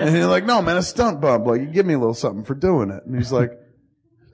And 0.00 0.16
you're 0.16 0.26
like, 0.26 0.44
no, 0.44 0.60
man, 0.60 0.76
a 0.76 0.82
stunt 0.82 1.20
bump. 1.20 1.46
Like, 1.46 1.60
you 1.60 1.68
give 1.68 1.86
me 1.86 1.94
a 1.94 1.98
little 2.00 2.14
something 2.14 2.42
for 2.42 2.56
doing 2.56 2.90
it. 2.90 3.06
And 3.06 3.14
he's 3.14 3.30
like, 3.30 3.52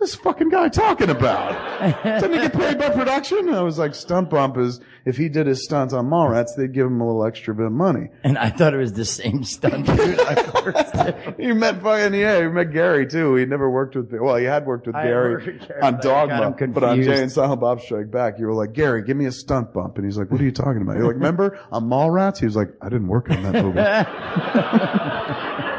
this 0.05 0.15
fucking 0.17 0.51
guy 0.51 0.69
talking 0.69 1.09
about? 1.09 2.03
Didn't 2.05 2.33
he 2.33 2.39
get 2.39 2.53
paid 2.53 2.79
by 2.79 2.91
production? 2.91 3.39
And 3.49 3.57
I 3.57 3.63
was 3.63 3.79
like, 3.79 3.95
stunt 3.95 4.29
bump 4.29 4.59
is, 4.59 4.79
if 5.07 5.17
he 5.17 5.31
did 5.31 5.47
his 5.47 5.65
stunts 5.65 5.95
on 5.95 6.07
Mallrats, 6.11 6.49
they'd 6.57 6.75
give 6.75 6.87
him 6.87 7.01
a 7.01 7.07
little 7.07 7.25
extra 7.25 7.55
bit 7.55 7.65
of 7.67 7.73
money. 7.73 8.09
And 8.23 8.37
I 8.37 8.51
thought 8.51 8.75
it 8.75 8.77
was 8.77 8.93
the 8.93 9.07
same 9.07 9.45
stunt 9.45 9.87
dude. 9.87 10.21
I 10.21 11.35
He 11.39 11.53
met 11.53 11.83
fucking, 11.83 12.13
yeah, 12.19 12.43
he 12.43 12.49
met 12.49 12.73
Gary 12.73 13.07
too. 13.07 13.35
He 13.37 13.47
never 13.47 13.71
worked 13.71 13.97
with, 13.97 14.13
well, 14.13 14.37
he 14.37 14.45
had 14.45 14.67
worked 14.67 14.87
with 14.87 14.95
I 14.95 15.05
Gary 15.05 15.35
worked 15.35 15.69
Gary, 15.69 15.81
on 15.83 15.97
but 15.97 16.07
I 16.07 16.27
got 16.27 16.59
Dogma, 16.59 16.69
but 16.69 16.85
on. 16.85 17.03
Jay 17.03 17.23
and 17.23 17.33
Silent 17.33 17.61
Bob 17.63 17.81
Strike 17.81 18.11
Back, 18.11 18.39
you 18.39 18.47
were 18.47 18.55
like, 18.55 18.75
Gary, 18.75 19.03
give 19.05 19.17
me 19.17 19.25
a 19.25 19.33
stunt 19.33 19.73
bump. 19.73 19.97
And 19.97 20.05
he's 20.05 20.19
like, 20.19 20.31
what 20.31 20.41
are 20.41 20.45
you 20.45 20.53
talking 20.53 20.83
about? 20.83 20.97
You're 20.97 21.07
like, 21.07 21.15
remember 21.15 21.59
on 21.73 21.85
Mallrats? 21.85 22.39
He 22.39 22.45
was 22.45 22.57
like, 22.57 22.69
I 22.83 22.91
didn't 22.91 23.09
work 23.09 23.31
on 23.31 23.43
that 23.43 23.65
movie. 23.65 23.81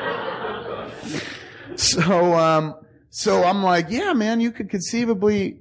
So, 1.78 2.34
um, 2.36 2.76
so 3.18 3.46
I'm 3.46 3.64
like, 3.64 3.86
yeah, 3.92 4.12
man, 4.12 4.42
you 4.42 4.52
could 4.52 4.70
conceivably 4.70 5.58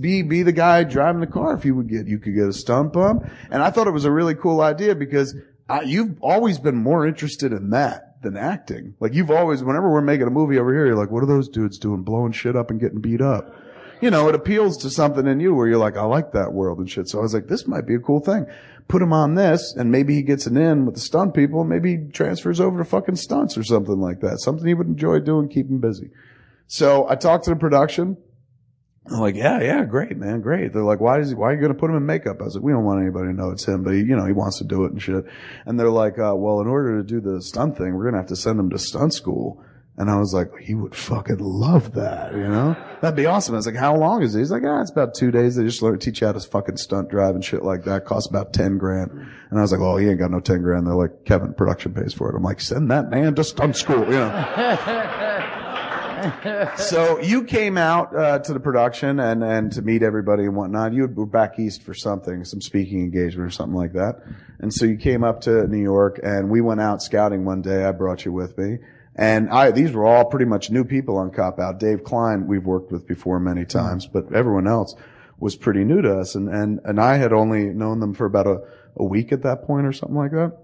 be, 0.00 0.22
be 0.22 0.44
the 0.44 0.52
guy 0.52 0.84
driving 0.84 1.20
the 1.20 1.26
car 1.26 1.52
if 1.52 1.64
you 1.64 1.74
would 1.74 1.88
get, 1.88 2.06
you 2.06 2.20
could 2.20 2.36
get 2.36 2.46
a 2.46 2.52
stunt 2.52 2.92
bump. 2.92 3.28
And 3.50 3.60
I 3.60 3.70
thought 3.70 3.88
it 3.88 3.92
was 3.92 4.04
a 4.04 4.12
really 4.12 4.36
cool 4.36 4.60
idea 4.60 4.94
because 4.94 5.34
I, 5.68 5.80
you've 5.80 6.22
always 6.22 6.60
been 6.60 6.76
more 6.76 7.04
interested 7.04 7.52
in 7.52 7.70
that 7.70 8.22
than 8.22 8.36
acting. 8.36 8.94
Like 9.00 9.14
you've 9.14 9.32
always, 9.32 9.64
whenever 9.64 9.90
we're 9.90 10.00
making 10.00 10.28
a 10.28 10.30
movie 10.30 10.60
over 10.60 10.72
here, 10.72 10.86
you're 10.86 10.96
like, 10.96 11.10
what 11.10 11.24
are 11.24 11.26
those 11.26 11.48
dudes 11.48 11.76
doing? 11.76 12.04
Blowing 12.04 12.30
shit 12.30 12.54
up 12.54 12.70
and 12.70 12.78
getting 12.78 13.00
beat 13.00 13.20
up. 13.20 13.52
You 14.00 14.12
know, 14.12 14.28
it 14.28 14.36
appeals 14.36 14.76
to 14.82 14.88
something 14.90 15.26
in 15.26 15.40
you 15.40 15.56
where 15.56 15.66
you're 15.66 15.78
like, 15.78 15.96
I 15.96 16.04
like 16.04 16.30
that 16.34 16.52
world 16.52 16.78
and 16.78 16.88
shit. 16.88 17.08
So 17.08 17.18
I 17.18 17.22
was 17.22 17.34
like, 17.34 17.48
this 17.48 17.66
might 17.66 17.84
be 17.84 17.96
a 17.96 17.98
cool 18.00 18.20
thing. 18.20 18.46
Put 18.86 19.02
him 19.02 19.12
on 19.12 19.34
this 19.34 19.74
and 19.76 19.90
maybe 19.90 20.14
he 20.14 20.22
gets 20.22 20.46
an 20.46 20.56
in 20.56 20.86
with 20.86 20.94
the 20.94 21.00
stunt 21.00 21.34
people. 21.34 21.62
and 21.62 21.68
Maybe 21.68 21.96
he 21.96 22.12
transfers 22.12 22.60
over 22.60 22.78
to 22.78 22.84
fucking 22.84 23.16
stunts 23.16 23.58
or 23.58 23.64
something 23.64 24.00
like 24.00 24.20
that. 24.20 24.38
Something 24.38 24.68
he 24.68 24.74
would 24.74 24.86
enjoy 24.86 25.18
doing, 25.18 25.48
keep 25.48 25.68
him 25.68 25.80
busy. 25.80 26.12
So 26.72 27.06
I 27.06 27.16
talked 27.16 27.44
to 27.44 27.50
the 27.50 27.56
production. 27.56 28.16
I'm 29.06 29.20
like, 29.20 29.34
yeah, 29.34 29.60
yeah, 29.60 29.84
great, 29.84 30.16
man, 30.16 30.40
great. 30.40 30.72
They're 30.72 30.82
like, 30.82 31.00
why 31.00 31.18
is 31.18 31.28
he, 31.28 31.34
why 31.34 31.50
are 31.50 31.54
you 31.54 31.60
going 31.60 31.74
to 31.74 31.78
put 31.78 31.90
him 31.90 31.96
in 31.96 32.06
makeup? 32.06 32.38
I 32.40 32.44
was 32.44 32.54
like, 32.54 32.64
we 32.64 32.72
don't 32.72 32.84
want 32.84 33.02
anybody 33.02 33.26
to 33.26 33.34
know 33.34 33.50
it's 33.50 33.66
him, 33.66 33.82
but 33.84 33.92
he, 33.92 33.98
you 33.98 34.16
know, 34.16 34.24
he 34.24 34.32
wants 34.32 34.56
to 34.56 34.64
do 34.64 34.86
it 34.86 34.92
and 34.92 35.02
shit. 35.02 35.26
And 35.66 35.78
they're 35.78 35.90
like, 35.90 36.18
uh, 36.18 36.32
well, 36.34 36.62
in 36.62 36.68
order 36.68 36.96
to 36.96 37.06
do 37.06 37.20
the 37.20 37.42
stunt 37.42 37.76
thing, 37.76 37.92
we're 37.94 38.04
going 38.04 38.14
to 38.14 38.20
have 38.20 38.28
to 38.28 38.36
send 38.36 38.58
him 38.58 38.70
to 38.70 38.78
stunt 38.78 39.12
school. 39.12 39.62
And 39.98 40.10
I 40.10 40.18
was 40.18 40.32
like, 40.32 40.48
he 40.62 40.74
would 40.74 40.94
fucking 40.94 41.40
love 41.40 41.92
that, 41.92 42.32
you 42.32 42.48
know? 42.48 42.74
That'd 43.02 43.16
be 43.16 43.26
awesome. 43.26 43.54
I 43.54 43.58
was 43.58 43.66
like, 43.66 43.76
how 43.76 43.94
long 43.94 44.22
is 44.22 44.34
it? 44.34 44.38
He's 44.38 44.50
like, 44.50 44.62
ah, 44.64 44.80
it's 44.80 44.90
about 44.90 45.14
two 45.14 45.30
days. 45.30 45.56
They 45.56 45.64
just 45.64 45.82
learn, 45.82 45.98
to 45.98 45.98
teach 45.98 46.22
you 46.22 46.26
how 46.26 46.32
to 46.32 46.40
fucking 46.40 46.78
stunt 46.78 47.10
drive 47.10 47.34
and 47.34 47.44
shit 47.44 47.64
like 47.64 47.84
that. 47.84 48.06
Costs 48.06 48.30
about 48.30 48.54
10 48.54 48.78
grand. 48.78 49.10
And 49.10 49.58
I 49.58 49.60
was 49.60 49.72
like, 49.72 49.82
oh, 49.82 49.98
he 49.98 50.08
ain't 50.08 50.20
got 50.20 50.30
no 50.30 50.40
10 50.40 50.62
grand. 50.62 50.86
They're 50.86 50.94
like, 50.94 51.26
Kevin, 51.26 51.52
production 51.52 51.92
pays 51.92 52.14
for 52.14 52.30
it. 52.30 52.34
I'm 52.34 52.42
like, 52.42 52.62
send 52.62 52.90
that 52.90 53.10
man 53.10 53.34
to 53.34 53.44
stunt 53.44 53.76
school, 53.76 54.06
you 54.06 54.12
know? 54.12 55.18
so 56.76 57.20
you 57.20 57.44
came 57.44 57.76
out 57.76 58.14
uh, 58.14 58.38
to 58.40 58.52
the 58.52 58.60
production 58.60 59.20
and 59.20 59.42
and 59.42 59.72
to 59.72 59.82
meet 59.82 60.02
everybody 60.02 60.44
and 60.44 60.54
whatnot. 60.54 60.92
You 60.92 61.06
were 61.06 61.26
back 61.26 61.58
east 61.58 61.82
for 61.82 61.94
something, 61.94 62.44
some 62.44 62.60
speaking 62.60 63.00
engagement 63.00 63.46
or 63.46 63.50
something 63.50 63.76
like 63.76 63.92
that. 63.92 64.22
And 64.60 64.72
so 64.72 64.84
you 64.84 64.96
came 64.96 65.24
up 65.24 65.40
to 65.42 65.66
New 65.66 65.82
York, 65.82 66.20
and 66.22 66.50
we 66.50 66.60
went 66.60 66.80
out 66.80 67.02
scouting 67.02 67.44
one 67.44 67.62
day. 67.62 67.84
I 67.84 67.92
brought 67.92 68.24
you 68.24 68.32
with 68.32 68.56
me, 68.56 68.78
and 69.16 69.50
I 69.50 69.70
these 69.70 69.92
were 69.92 70.06
all 70.06 70.24
pretty 70.24 70.46
much 70.46 70.70
new 70.70 70.84
people 70.84 71.16
on 71.16 71.30
Cop 71.30 71.58
Out. 71.58 71.80
Dave 71.80 72.04
Klein 72.04 72.46
we've 72.46 72.64
worked 72.64 72.92
with 72.92 73.06
before 73.06 73.40
many 73.40 73.64
times, 73.64 74.06
but 74.06 74.32
everyone 74.32 74.68
else 74.68 74.94
was 75.38 75.56
pretty 75.56 75.84
new 75.84 76.02
to 76.02 76.18
us, 76.18 76.34
and 76.34 76.48
and 76.48 76.80
and 76.84 77.00
I 77.00 77.16
had 77.16 77.32
only 77.32 77.64
known 77.64 78.00
them 78.00 78.14
for 78.14 78.26
about 78.26 78.46
a 78.46 78.60
a 78.96 79.04
week 79.04 79.32
at 79.32 79.42
that 79.42 79.64
point 79.64 79.86
or 79.86 79.92
something 79.92 80.16
like 80.16 80.32
that. 80.32 80.56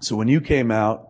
So 0.00 0.16
when 0.16 0.28
you 0.28 0.40
came 0.40 0.70
out, 0.70 1.07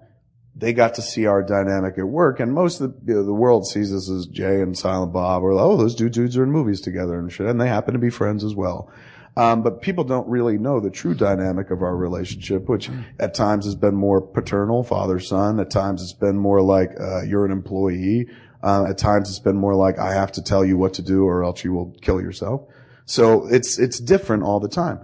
they 0.59 0.73
got 0.73 0.95
to 0.95 1.03
see 1.03 1.27
our 1.27 1.43
dynamic 1.43 1.99
at 1.99 2.07
work, 2.07 2.41
and 2.41 2.53
most 2.53 2.81
of 2.81 2.93
the, 2.93 3.13
you 3.13 3.19
know, 3.19 3.25
the 3.25 3.33
world 3.33 3.67
sees 3.67 3.93
us 3.93 4.11
as 4.11 4.27
Jay 4.27 4.61
and 4.61 4.77
Silent 4.77 5.13
Bob, 5.13 5.43
or 5.43 5.53
oh, 5.53 5.77
those 5.77 5.95
two 5.95 6.09
dudes 6.09 6.37
are 6.37 6.43
in 6.43 6.51
movies 6.51 6.81
together 6.81 7.19
and 7.19 7.33
shit, 7.33 7.47
and 7.47 7.61
they 7.61 7.69
happen 7.69 7.95
to 7.95 8.01
be 8.01 8.11
friends 8.11 8.43
as 8.43 8.55
well. 8.55 8.91
Um, 9.37 9.63
but 9.63 9.83
people 9.83 10.03
don't 10.03 10.29
really 10.29 10.59
know 10.59 10.81
the 10.81 10.91
true 10.91 11.15
dynamic 11.15 11.71
of 11.71 11.81
our 11.81 11.97
relationship, 11.97 12.69
which 12.69 12.91
at 13.21 13.35
times 13.35 13.67
has 13.67 13.77
been 13.77 13.95
more 13.95 14.21
paternal, 14.21 14.83
father 14.83 15.21
son. 15.21 15.61
At 15.61 15.71
times 15.71 16.03
it's 16.03 16.13
been 16.13 16.37
more 16.37 16.61
like 16.61 16.91
uh, 16.99 17.23
you're 17.23 17.47
an 17.47 17.53
employee. 17.53 18.27
Uh, 18.65 18.87
at 18.89 18.99
times 18.99 19.29
it's 19.29 19.39
been 19.39 19.57
more 19.57 19.77
like 19.77 19.97
I 19.97 20.13
have 20.13 20.33
to 20.33 20.43
tell 20.43 20.65
you 20.65 20.77
what 20.77 20.95
to 20.95 21.03
do, 21.03 21.25
or 21.25 21.45
else 21.45 21.63
you 21.63 21.73
will 21.73 21.95
kill 22.01 22.21
yourself. 22.21 22.63
So 23.05 23.47
it's 23.47 23.79
it's 23.79 24.01
different 24.01 24.43
all 24.43 24.59
the 24.59 24.69
time 24.69 24.99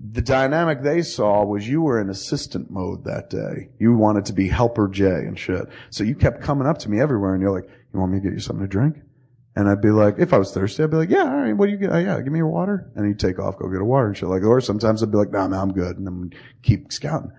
the 0.00 0.22
dynamic 0.22 0.82
they 0.82 1.02
saw 1.02 1.44
was 1.44 1.68
you 1.68 1.82
were 1.82 2.00
in 2.00 2.08
assistant 2.08 2.70
mode 2.70 3.04
that 3.04 3.30
day. 3.30 3.70
You 3.78 3.96
wanted 3.96 4.26
to 4.26 4.32
be 4.32 4.48
helper 4.48 4.88
Jay 4.88 5.06
and 5.06 5.38
shit. 5.38 5.66
So 5.90 6.04
you 6.04 6.14
kept 6.14 6.40
coming 6.40 6.68
up 6.68 6.78
to 6.78 6.90
me 6.90 7.00
everywhere 7.00 7.34
and 7.34 7.42
you're 7.42 7.54
like, 7.54 7.68
you 7.92 7.98
want 7.98 8.12
me 8.12 8.20
to 8.20 8.24
get 8.24 8.32
you 8.32 8.40
something 8.40 8.64
to 8.64 8.68
drink? 8.68 8.96
And 9.56 9.68
I'd 9.68 9.80
be 9.80 9.90
like, 9.90 10.16
if 10.18 10.32
I 10.32 10.38
was 10.38 10.52
thirsty, 10.52 10.84
I'd 10.84 10.90
be 10.90 10.98
like, 10.98 11.10
yeah, 11.10 11.24
all 11.24 11.36
right, 11.36 11.52
what 11.52 11.66
do 11.66 11.72
you 11.72 11.78
get? 11.78 11.90
Oh, 11.90 11.98
yeah, 11.98 12.20
give 12.20 12.32
me 12.32 12.38
your 12.38 12.46
water. 12.46 12.92
And 12.94 13.06
he'd 13.06 13.18
take 13.18 13.40
off, 13.40 13.58
go 13.58 13.68
get 13.68 13.80
a 13.80 13.84
water 13.84 14.06
and 14.06 14.16
shit 14.16 14.28
like, 14.28 14.44
or 14.44 14.60
sometimes 14.60 15.02
I'd 15.02 15.10
be 15.10 15.18
like, 15.18 15.32
nah, 15.32 15.48
man, 15.48 15.58
I'm 15.58 15.72
good. 15.72 15.98
And 15.98 16.06
then 16.06 16.32
keep 16.62 16.92
scouting. 16.92 17.32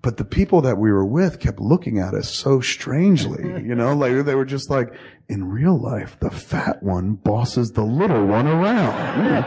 But 0.00 0.16
the 0.16 0.24
people 0.24 0.62
that 0.62 0.78
we 0.78 0.90
were 0.90 1.04
with 1.04 1.40
kept 1.40 1.60
looking 1.60 1.98
at 1.98 2.14
us 2.14 2.30
so 2.30 2.60
strangely, 2.60 3.42
you 3.62 3.74
know, 3.74 3.94
like 3.94 4.24
they 4.24 4.34
were 4.34 4.44
just 4.46 4.70
like, 4.70 4.94
in 5.28 5.50
real 5.50 5.78
life, 5.78 6.16
the 6.20 6.30
fat 6.30 6.82
one 6.82 7.14
bosses 7.14 7.72
the 7.72 7.82
little 7.82 8.24
one 8.24 8.46
around. 8.46 9.44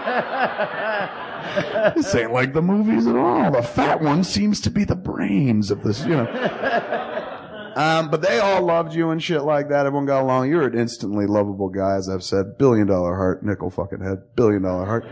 this 1.96 2.14
ain't 2.16 2.34
like 2.34 2.54
the 2.54 2.62
movies 2.62 3.08
at 3.08 3.16
all. 3.16 3.52
The 3.52 3.64
fat 3.64 4.02
one 4.02 4.24
seems 4.24 4.62
to 4.62 4.70
be 4.70 4.84
the 4.84 4.96
brains 4.96 5.72
of 5.72 5.84
this, 5.84 6.04
you 6.06 6.16
know. 6.16 6.26
Um, 7.76 8.10
but 8.10 8.22
they 8.22 8.40
all 8.40 8.66
loved 8.66 8.94
you 8.94 9.12
and 9.12 9.24
shit 9.24 9.44
like 9.44 9.70
that. 9.70 9.86
Everyone 9.86 10.06
got 10.06 10.24
along. 10.24 10.50
You're 10.50 10.68
an 10.68 10.78
instantly 10.78 11.26
lovable 11.26 11.70
guy, 11.70 11.96
as 11.96 12.10
I've 12.10 12.24
said. 12.24 12.58
Billion 12.58 12.88
dollar 12.88 13.16
heart, 13.16 13.44
nickel 13.44 13.70
fucking 13.70 14.02
head, 14.02 14.36
billion 14.36 14.64
dollar 14.64 14.86
heart. 14.86 15.06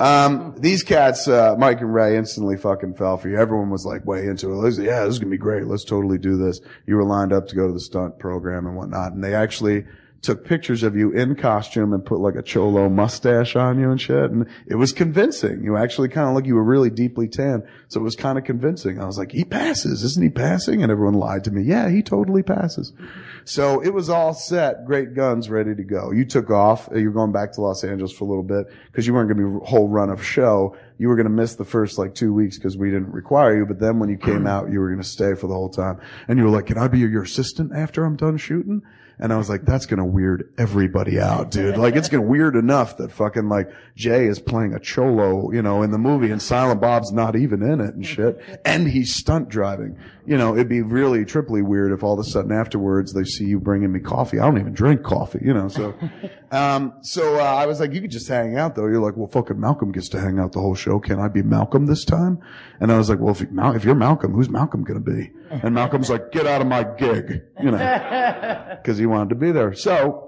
Um, 0.00 0.54
these 0.58 0.82
cats, 0.82 1.28
uh, 1.28 1.54
Mike 1.58 1.80
and 1.80 1.94
Ray 1.94 2.16
instantly 2.16 2.56
fucking 2.56 2.94
fell 2.94 3.16
for 3.16 3.28
you. 3.28 3.36
Everyone 3.36 3.70
was 3.70 3.84
like 3.84 4.06
way 4.06 4.26
into 4.26 4.52
it. 4.52 4.72
Said, 4.72 4.84
yeah, 4.86 5.04
this 5.04 5.14
is 5.14 5.18
gonna 5.18 5.30
be 5.30 5.36
great. 5.36 5.66
Let's 5.66 5.84
totally 5.84 6.18
do 6.18 6.36
this. 6.36 6.60
You 6.86 6.96
were 6.96 7.04
lined 7.04 7.32
up 7.32 7.46
to 7.48 7.54
go 7.54 7.66
to 7.66 7.72
the 7.72 7.80
stunt 7.80 8.18
program 8.18 8.66
and 8.66 8.76
whatnot. 8.76 9.12
And 9.12 9.22
they 9.22 9.34
actually 9.34 9.84
took 10.24 10.44
pictures 10.44 10.82
of 10.82 10.96
you 10.96 11.12
in 11.12 11.36
costume 11.36 11.92
and 11.92 12.04
put 12.04 12.18
like 12.18 12.34
a 12.34 12.42
cholo 12.42 12.88
mustache 12.88 13.56
on 13.56 13.78
you 13.78 13.90
and 13.90 14.00
shit. 14.00 14.30
And 14.30 14.48
it 14.66 14.76
was 14.76 14.92
convincing. 14.92 15.62
You 15.62 15.76
actually 15.76 16.08
kind 16.08 16.28
of 16.28 16.34
look, 16.34 16.46
you 16.46 16.54
were 16.54 16.64
really 16.64 16.90
deeply 16.90 17.28
tan. 17.28 17.62
So 17.88 18.00
it 18.00 18.02
was 18.02 18.16
kind 18.16 18.38
of 18.38 18.44
convincing. 18.44 19.00
I 19.00 19.04
was 19.04 19.18
like, 19.18 19.32
he 19.32 19.44
passes. 19.44 20.02
Isn't 20.02 20.22
he 20.22 20.30
passing? 20.30 20.82
And 20.82 20.90
everyone 20.90 21.14
lied 21.14 21.44
to 21.44 21.50
me. 21.50 21.62
Yeah, 21.62 21.90
he 21.90 22.02
totally 22.02 22.42
passes. 22.42 22.92
So 23.44 23.80
it 23.80 23.92
was 23.92 24.08
all 24.08 24.32
set. 24.32 24.86
Great 24.86 25.14
guns 25.14 25.50
ready 25.50 25.74
to 25.74 25.84
go. 25.84 26.10
You 26.10 26.24
took 26.24 26.50
off. 26.50 26.88
You 26.94 27.04
were 27.06 27.14
going 27.14 27.32
back 27.32 27.52
to 27.52 27.60
Los 27.60 27.84
Angeles 27.84 28.12
for 28.12 28.24
a 28.24 28.28
little 28.28 28.42
bit 28.42 28.66
because 28.86 29.06
you 29.06 29.12
weren't 29.12 29.28
going 29.28 29.38
to 29.38 29.58
be 29.58 29.64
a 29.64 29.68
whole 29.68 29.88
run 29.88 30.08
of 30.08 30.24
show. 30.24 30.74
You 30.96 31.08
were 31.08 31.16
going 31.16 31.26
to 31.26 31.30
miss 31.30 31.56
the 31.56 31.64
first 31.64 31.98
like 31.98 32.14
two 32.14 32.32
weeks 32.32 32.56
because 32.56 32.78
we 32.78 32.90
didn't 32.90 33.12
require 33.12 33.56
you. 33.56 33.66
But 33.66 33.78
then 33.78 33.98
when 33.98 34.08
you 34.08 34.16
came 34.16 34.46
out, 34.46 34.72
you 34.72 34.80
were 34.80 34.88
going 34.88 35.02
to 35.02 35.08
stay 35.08 35.34
for 35.34 35.48
the 35.48 35.54
whole 35.54 35.68
time. 35.68 36.00
And 36.28 36.38
you 36.38 36.44
were 36.44 36.50
like, 36.50 36.66
can 36.66 36.78
I 36.78 36.88
be 36.88 37.00
your 37.00 37.22
assistant 37.22 37.72
after 37.74 38.04
I'm 38.04 38.16
done 38.16 38.38
shooting? 38.38 38.82
And 39.18 39.32
I 39.32 39.36
was 39.36 39.48
like, 39.48 39.64
that's 39.64 39.86
gonna 39.86 40.04
weird 40.04 40.52
everybody 40.58 41.20
out, 41.20 41.50
dude. 41.50 41.76
Like, 41.76 41.94
it's 41.96 42.08
gonna 42.08 42.24
weird 42.24 42.56
enough 42.56 42.96
that 42.96 43.12
fucking 43.12 43.48
like 43.48 43.70
Jay 43.96 44.26
is 44.26 44.40
playing 44.40 44.74
a 44.74 44.80
cholo, 44.80 45.52
you 45.52 45.62
know, 45.62 45.82
in 45.82 45.90
the 45.90 45.98
movie 45.98 46.30
and 46.30 46.42
Silent 46.42 46.80
Bob's 46.80 47.12
not 47.12 47.36
even 47.36 47.62
in 47.62 47.80
it 47.80 47.94
and 47.94 48.04
shit. 48.04 48.40
And 48.64 48.88
he's 48.88 49.14
stunt 49.14 49.48
driving. 49.48 49.96
You 50.26 50.38
know, 50.38 50.54
it'd 50.54 50.68
be 50.68 50.80
really 50.80 51.24
triply 51.24 51.60
weird 51.60 51.92
if 51.92 52.02
all 52.02 52.14
of 52.14 52.18
a 52.18 52.28
sudden 52.28 52.50
afterwards 52.50 53.12
they 53.12 53.24
see 53.24 53.44
you 53.44 53.60
bringing 53.60 53.92
me 53.92 54.00
coffee. 54.00 54.38
I 54.38 54.46
don't 54.46 54.58
even 54.58 54.72
drink 54.72 55.02
coffee, 55.02 55.40
you 55.42 55.52
know, 55.52 55.68
so, 55.68 55.94
um, 56.50 56.94
so, 57.02 57.38
uh, 57.38 57.42
I 57.42 57.66
was 57.66 57.78
like, 57.80 57.92
you 57.92 58.00
could 58.00 58.10
just 58.10 58.26
hang 58.26 58.56
out 58.56 58.74
though. 58.74 58.86
You're 58.86 59.02
like, 59.02 59.16
well, 59.16 59.28
fucking 59.28 59.60
Malcolm 59.60 59.92
gets 59.92 60.08
to 60.10 60.20
hang 60.20 60.38
out 60.38 60.52
the 60.52 60.60
whole 60.60 60.74
show. 60.74 60.98
Can 60.98 61.20
I 61.20 61.28
be 61.28 61.42
Malcolm 61.42 61.86
this 61.86 62.04
time? 62.04 62.40
And 62.80 62.90
I 62.90 62.96
was 62.96 63.10
like, 63.10 63.20
well, 63.20 63.34
if, 63.34 63.40
you, 63.42 63.48
Mal- 63.50 63.76
if 63.76 63.84
you're 63.84 63.94
Malcolm, 63.94 64.32
who's 64.32 64.48
Malcolm 64.48 64.82
gonna 64.82 65.00
be? 65.00 65.30
And 65.50 65.74
Malcolm's 65.74 66.08
like, 66.08 66.32
get 66.32 66.46
out 66.46 66.60
of 66.60 66.66
my 66.66 66.84
gig, 66.84 67.42
you 67.62 67.70
know 67.70 68.76
because 68.82 68.98
he 68.98 69.06
wanted 69.06 69.28
to 69.28 69.34
be 69.34 69.52
there. 69.52 69.74
So, 69.74 70.24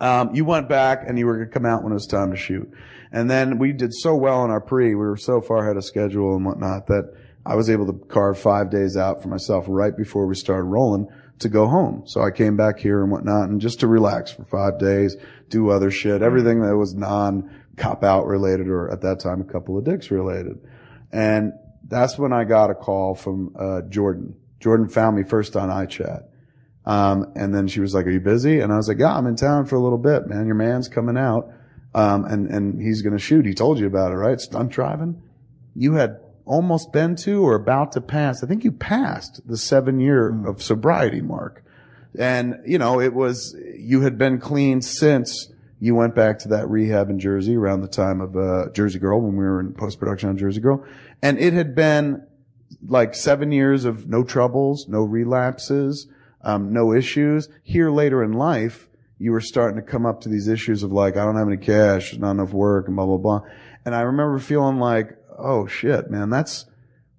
um, 0.00 0.34
you 0.34 0.44
went 0.44 0.68
back 0.68 1.04
and 1.06 1.18
you 1.18 1.26
were 1.26 1.36
going 1.36 1.48
to 1.48 1.52
come 1.52 1.66
out 1.66 1.82
when 1.82 1.92
it 1.92 1.94
was 1.94 2.06
time 2.06 2.30
to 2.30 2.36
shoot. 2.36 2.70
And 3.10 3.30
then 3.30 3.58
we 3.58 3.72
did 3.72 3.92
so 3.94 4.14
well 4.14 4.44
in 4.44 4.50
our 4.50 4.60
pre, 4.60 4.88
we 4.88 4.94
were 4.94 5.16
so 5.16 5.40
far 5.40 5.64
ahead 5.64 5.76
of 5.76 5.84
schedule 5.84 6.36
and 6.36 6.44
whatnot 6.44 6.86
that 6.88 7.12
I 7.46 7.54
was 7.54 7.70
able 7.70 7.86
to 7.86 8.06
carve 8.06 8.38
five 8.38 8.70
days 8.70 8.96
out 8.96 9.22
for 9.22 9.28
myself 9.28 9.64
right 9.68 9.96
before 9.96 10.26
we 10.26 10.34
started 10.34 10.64
rolling 10.64 11.08
to 11.38 11.48
go 11.48 11.66
home. 11.66 12.02
So 12.06 12.22
I 12.22 12.30
came 12.30 12.56
back 12.56 12.78
here 12.78 13.02
and 13.02 13.10
whatnot 13.10 13.48
and 13.48 13.60
just 13.60 13.80
to 13.80 13.86
relax 13.86 14.30
for 14.30 14.44
five 14.44 14.78
days, 14.78 15.16
do 15.48 15.70
other 15.70 15.90
shit, 15.90 16.22
everything 16.22 16.62
that 16.62 16.76
was 16.76 16.94
non 16.94 17.50
cop 17.76 18.02
out 18.02 18.26
related 18.26 18.68
or 18.68 18.90
at 18.90 19.02
that 19.02 19.20
time 19.20 19.40
a 19.40 19.44
couple 19.44 19.78
of 19.78 19.84
dicks 19.84 20.10
related. 20.10 20.58
And 21.12 21.52
that's 21.86 22.18
when 22.18 22.32
I 22.32 22.44
got 22.44 22.70
a 22.70 22.74
call 22.74 23.14
from, 23.14 23.54
uh, 23.58 23.82
Jordan. 23.82 24.34
Jordan 24.60 24.88
found 24.88 25.16
me 25.16 25.22
first 25.22 25.56
on 25.56 25.68
iChat. 25.68 26.24
Um, 26.84 27.32
and 27.36 27.54
then 27.54 27.68
she 27.68 27.80
was 27.80 27.94
like, 27.94 28.06
are 28.06 28.10
you 28.10 28.20
busy? 28.20 28.60
And 28.60 28.72
I 28.72 28.76
was 28.76 28.88
like, 28.88 28.98
yeah, 28.98 29.16
I'm 29.16 29.26
in 29.26 29.36
town 29.36 29.66
for 29.66 29.76
a 29.76 29.80
little 29.80 29.98
bit, 29.98 30.26
man. 30.26 30.46
Your 30.46 30.54
man's 30.54 30.88
coming 30.88 31.16
out. 31.16 31.50
Um, 31.94 32.24
and, 32.24 32.48
and 32.48 32.82
he's 32.82 33.02
going 33.02 33.12
to 33.12 33.18
shoot. 33.18 33.46
He 33.46 33.54
told 33.54 33.78
you 33.78 33.86
about 33.86 34.12
it, 34.12 34.16
right? 34.16 34.40
Stunt 34.40 34.70
driving. 34.70 35.22
You 35.74 35.94
had 35.94 36.18
almost 36.48 36.92
been 36.92 37.14
to 37.14 37.42
or 37.42 37.54
about 37.54 37.92
to 37.92 38.00
pass. 38.00 38.42
I 38.42 38.46
think 38.46 38.64
you 38.64 38.72
passed 38.72 39.46
the 39.46 39.56
seven 39.56 40.00
year 40.00 40.46
of 40.46 40.62
sobriety 40.62 41.20
mark. 41.20 41.62
And, 42.18 42.60
you 42.66 42.78
know, 42.78 43.00
it 43.00 43.14
was, 43.14 43.54
you 43.76 44.00
had 44.00 44.18
been 44.18 44.40
clean 44.40 44.80
since 44.80 45.52
you 45.78 45.94
went 45.94 46.14
back 46.14 46.40
to 46.40 46.48
that 46.48 46.68
rehab 46.68 47.10
in 47.10 47.20
Jersey 47.20 47.54
around 47.54 47.82
the 47.82 47.88
time 47.88 48.20
of, 48.20 48.36
uh, 48.36 48.70
Jersey 48.72 48.98
Girl 48.98 49.20
when 49.20 49.36
we 49.36 49.44
were 49.44 49.60
in 49.60 49.74
post-production 49.74 50.30
on 50.30 50.38
Jersey 50.38 50.60
Girl. 50.60 50.84
And 51.22 51.38
it 51.38 51.52
had 51.52 51.74
been 51.74 52.26
like 52.86 53.14
seven 53.14 53.52
years 53.52 53.84
of 53.84 54.08
no 54.08 54.24
troubles, 54.24 54.86
no 54.88 55.02
relapses, 55.02 56.08
um, 56.42 56.72
no 56.72 56.92
issues. 56.94 57.48
Here 57.62 57.90
later 57.90 58.24
in 58.24 58.32
life, 58.32 58.88
you 59.18 59.32
were 59.32 59.40
starting 59.40 59.76
to 59.76 59.82
come 59.82 60.06
up 60.06 60.22
to 60.22 60.28
these 60.28 60.48
issues 60.48 60.82
of 60.82 60.92
like, 60.92 61.16
I 61.16 61.24
don't 61.24 61.36
have 61.36 61.48
any 61.48 61.58
cash, 61.58 62.16
not 62.16 62.32
enough 62.32 62.52
work, 62.52 62.86
and 62.86 62.96
blah, 62.96 63.06
blah, 63.06 63.18
blah. 63.18 63.42
And 63.84 63.94
I 63.94 64.00
remember 64.00 64.38
feeling 64.38 64.78
like, 64.78 65.17
oh 65.38 65.66
shit, 65.66 66.10
man, 66.10 66.30
that's, 66.30 66.66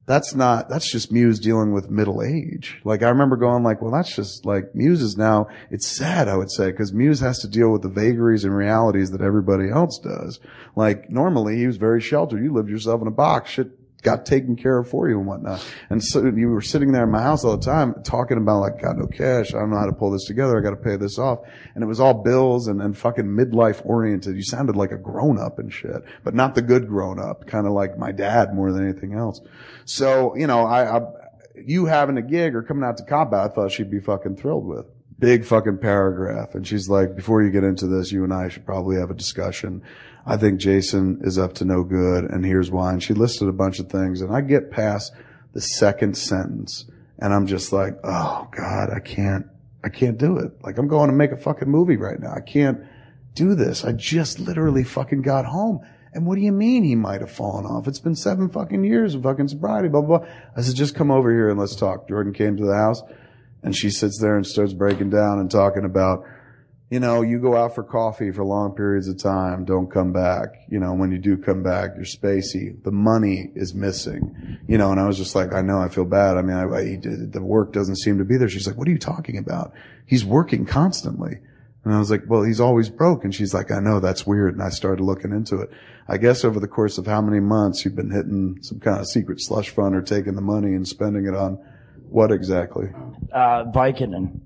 that's 0.05 0.33
not, 0.33 0.69
that's 0.69 0.91
just 0.91 1.11
Mewes 1.11 1.39
dealing 1.39 1.71
with 1.71 1.89
middle 1.89 2.23
age. 2.23 2.81
Like 2.83 3.03
I 3.03 3.09
remember 3.09 3.35
going 3.35 3.63
like, 3.63 3.81
well, 3.81 3.91
that's 3.91 4.15
just 4.15 4.45
like 4.45 4.73
Mewes 4.73 5.01
is 5.01 5.17
now, 5.17 5.47
it's 5.69 5.87
sad, 5.87 6.27
I 6.27 6.35
would 6.35 6.51
say, 6.51 6.71
because 6.71 6.91
Mewes 6.91 7.19
has 7.19 7.39
to 7.39 7.47
deal 7.47 7.71
with 7.71 7.83
the 7.83 7.89
vagaries 7.89 8.43
and 8.43 8.55
realities 8.55 9.11
that 9.11 9.21
everybody 9.21 9.69
else 9.69 9.99
does. 9.99 10.39
Like 10.75 11.09
normally 11.09 11.57
he 11.57 11.67
was 11.67 11.77
very 11.77 12.01
sheltered. 12.01 12.43
You 12.43 12.53
lived 12.53 12.69
yourself 12.69 13.01
in 13.01 13.07
a 13.07 13.11
box. 13.11 13.51
Shit 13.51 13.78
got 14.01 14.25
taken 14.25 14.55
care 14.55 14.77
of 14.77 14.89
for 14.89 15.09
you 15.09 15.17
and 15.17 15.27
whatnot. 15.27 15.65
And 15.89 16.03
so 16.03 16.25
you 16.25 16.49
were 16.49 16.61
sitting 16.61 16.91
there 16.91 17.03
in 17.03 17.11
my 17.11 17.21
house 17.21 17.43
all 17.43 17.57
the 17.57 17.65
time 17.65 17.95
talking 18.03 18.37
about 18.37 18.61
like, 18.61 18.81
got 18.81 18.97
no 18.97 19.07
cash. 19.07 19.53
I 19.53 19.59
don't 19.59 19.71
know 19.71 19.77
how 19.77 19.85
to 19.85 19.93
pull 19.93 20.11
this 20.11 20.25
together. 20.25 20.57
I 20.57 20.61
got 20.61 20.71
to 20.71 20.75
pay 20.75 20.95
this 20.95 21.19
off. 21.19 21.39
And 21.75 21.83
it 21.83 21.87
was 21.87 21.99
all 21.99 22.13
bills 22.13 22.67
and, 22.67 22.81
and 22.81 22.97
fucking 22.97 23.25
midlife 23.25 23.85
oriented. 23.85 24.35
You 24.35 24.43
sounded 24.43 24.75
like 24.75 24.91
a 24.91 24.97
grown 24.97 25.37
up 25.37 25.59
and 25.59 25.71
shit, 25.71 26.03
but 26.23 26.33
not 26.33 26.55
the 26.55 26.61
good 26.61 26.87
grown 26.87 27.19
up, 27.19 27.45
kind 27.45 27.67
of 27.67 27.73
like 27.73 27.97
my 27.97 28.11
dad 28.11 28.53
more 28.53 28.71
than 28.71 28.83
anything 28.83 29.13
else. 29.13 29.41
So, 29.85 30.35
you 30.35 30.47
know, 30.47 30.65
I, 30.65 30.97
I, 30.97 31.01
you 31.55 31.85
having 31.85 32.17
a 32.17 32.21
gig 32.21 32.55
or 32.55 32.63
coming 32.63 32.83
out 32.83 32.97
to 32.97 33.03
combat, 33.03 33.51
I 33.51 33.53
thought 33.53 33.71
she'd 33.71 33.91
be 33.91 33.99
fucking 33.99 34.37
thrilled 34.37 34.65
with. 34.65 34.85
Big 35.19 35.43
fucking 35.43 35.79
paragraph. 35.79 36.55
And 36.55 36.65
she's 36.65 36.87
like, 36.87 37.17
before 37.17 37.43
you 37.43 37.51
get 37.51 37.65
into 37.65 37.87
this, 37.87 38.11
you 38.13 38.23
and 38.23 38.33
I 38.33 38.47
should 38.47 38.65
probably 38.65 38.95
have 38.95 39.11
a 39.11 39.13
discussion. 39.13 39.83
I 40.25 40.37
think 40.37 40.59
Jason 40.59 41.19
is 41.23 41.37
up 41.37 41.53
to 41.55 41.65
no 41.65 41.83
good 41.83 42.25
and 42.25 42.45
here's 42.45 42.71
why. 42.71 42.93
And 42.93 43.01
she 43.01 43.13
listed 43.13 43.47
a 43.47 43.53
bunch 43.53 43.79
of 43.79 43.89
things 43.89 44.21
and 44.21 44.33
I 44.33 44.41
get 44.41 44.71
past 44.71 45.13
the 45.53 45.61
second 45.61 46.17
sentence 46.17 46.85
and 47.17 47.33
I'm 47.33 47.47
just 47.47 47.73
like, 47.73 47.95
oh 48.03 48.47
God, 48.55 48.89
I 48.95 48.99
can't, 48.99 49.47
I 49.83 49.89
can't 49.89 50.17
do 50.17 50.37
it. 50.37 50.51
Like 50.63 50.77
I'm 50.77 50.87
going 50.87 51.09
to 51.09 51.15
make 51.15 51.31
a 51.31 51.37
fucking 51.37 51.69
movie 51.69 51.97
right 51.97 52.19
now. 52.19 52.33
I 52.33 52.41
can't 52.41 52.79
do 53.33 53.55
this. 53.55 53.83
I 53.85 53.91
just 53.93 54.39
literally 54.39 54.83
fucking 54.83 55.21
got 55.21 55.45
home. 55.45 55.79
And 56.13 56.25
what 56.25 56.35
do 56.35 56.41
you 56.41 56.51
mean 56.51 56.83
he 56.83 56.95
might 56.95 57.21
have 57.21 57.31
fallen 57.31 57.65
off? 57.65 57.87
It's 57.87 57.99
been 57.99 58.15
seven 58.15 58.49
fucking 58.49 58.83
years 58.83 59.13
of 59.13 59.23
fucking 59.23 59.47
sobriety, 59.47 59.89
blah, 59.89 60.01
blah, 60.01 60.19
blah. 60.19 60.27
I 60.55 60.61
said, 60.61 60.75
just 60.75 60.95
come 60.95 61.11
over 61.11 61.31
here 61.31 61.49
and 61.49 61.59
let's 61.59 61.75
talk. 61.75 62.07
Jordan 62.07 62.33
came 62.33 62.57
to 62.57 62.65
the 62.65 62.75
house 62.75 63.01
and 63.61 63.75
she 63.75 63.89
sits 63.89 64.19
there 64.19 64.35
and 64.35 64.45
starts 64.45 64.73
breaking 64.73 65.11
down 65.11 65.39
and 65.39 65.51
talking 65.51 65.85
about, 65.85 66.23
you 66.89 66.99
know, 66.99 67.21
you 67.21 67.39
go 67.39 67.55
out 67.55 67.75
for 67.75 67.83
coffee 67.83 68.31
for 68.31 68.43
long 68.43 68.73
periods 68.73 69.07
of 69.07 69.17
time, 69.17 69.63
don't 69.63 69.91
come 69.91 70.11
back. 70.11 70.55
You 70.69 70.79
know, 70.79 70.93
when 70.93 71.11
you 71.11 71.19
do 71.19 71.37
come 71.37 71.61
back, 71.61 71.91
you're 71.95 72.03
spacey. 72.03 72.81
The 72.83 72.91
money 72.91 73.51
is 73.53 73.75
missing. 73.75 74.59
You 74.67 74.79
know, 74.79 74.91
and 74.91 74.99
I 74.99 75.05
was 75.05 75.17
just 75.17 75.35
like, 75.35 75.53
I 75.53 75.61
know, 75.61 75.79
I 75.79 75.89
feel 75.89 76.05
bad. 76.05 76.37
I 76.37 76.41
mean, 76.41 76.57
I, 76.57 76.63
I, 76.63 76.97
the 76.99 77.43
work 77.43 77.73
doesn't 77.73 77.97
seem 77.97 78.17
to 78.17 78.25
be 78.25 78.37
there. 78.37 78.49
She's 78.49 78.65
like, 78.65 78.75
what 78.75 78.87
are 78.87 78.91
you 78.91 78.97
talking 78.97 79.37
about? 79.37 79.71
He's 80.07 80.25
working 80.25 80.65
constantly. 80.65 81.37
And 81.85 81.93
I 81.93 81.99
was 81.99 82.09
like, 82.09 82.23
well, 82.27 82.41
he's 82.41 82.59
always 82.59 82.89
broke. 82.89 83.23
And 83.23 83.33
she's 83.33 83.53
like, 83.53 83.71
I 83.71 83.79
know 83.79 83.99
that's 83.99 84.25
weird. 84.25 84.55
And 84.55 84.63
I 84.63 84.69
started 84.69 85.03
looking 85.03 85.31
into 85.31 85.61
it. 85.61 85.69
I 86.07 86.17
guess 86.17 86.43
over 86.43 86.59
the 86.59 86.67
course 86.67 86.97
of 86.97 87.05
how 87.05 87.21
many 87.21 87.39
months 87.39 87.85
you've 87.85 87.95
been 87.95 88.11
hitting 88.11 88.57
some 88.63 88.79
kind 88.79 88.99
of 88.99 89.07
secret 89.07 89.39
slush 89.41 89.69
fund 89.69 89.95
or 89.95 90.01
taking 90.01 90.33
the 90.33 90.41
money 90.41 90.73
and 90.73 90.87
spending 90.87 91.27
it 91.27 91.35
on 91.35 91.59
what 92.09 92.31
exactly? 92.31 92.87
Uh, 93.31 93.65
Vicodin. 93.65 94.39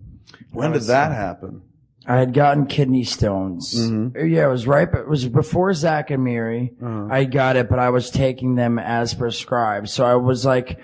When 0.52 0.74
did 0.74 0.84
that 0.84 1.14
happen? 1.14 1.62
I 2.06 2.18
had 2.18 2.34
gotten 2.34 2.66
kidney 2.66 3.04
stones. 3.06 3.74
Mm-hmm. 3.76 4.28
Yeah, 4.28 4.45
it 4.45 4.49
was 4.49 4.68
right, 4.68 4.91
but 4.91 5.01
it 5.01 5.08
was 5.08 5.28
before 5.28 5.74
Zack 5.74 6.12
and 6.12 6.24
Miri. 6.24 6.74
Uh-huh. 6.82 7.08
I 7.10 7.24
got 7.26 7.56
it, 7.56 7.70
but 7.70 7.80
I 7.80 7.89
was 7.91 8.10
taking 8.12 8.56
them 8.56 8.78
as 8.78 9.14
prescribed. 9.14 9.89
So 9.89 10.04
I 10.06 10.16
was 10.16 10.45
like, 10.45 10.80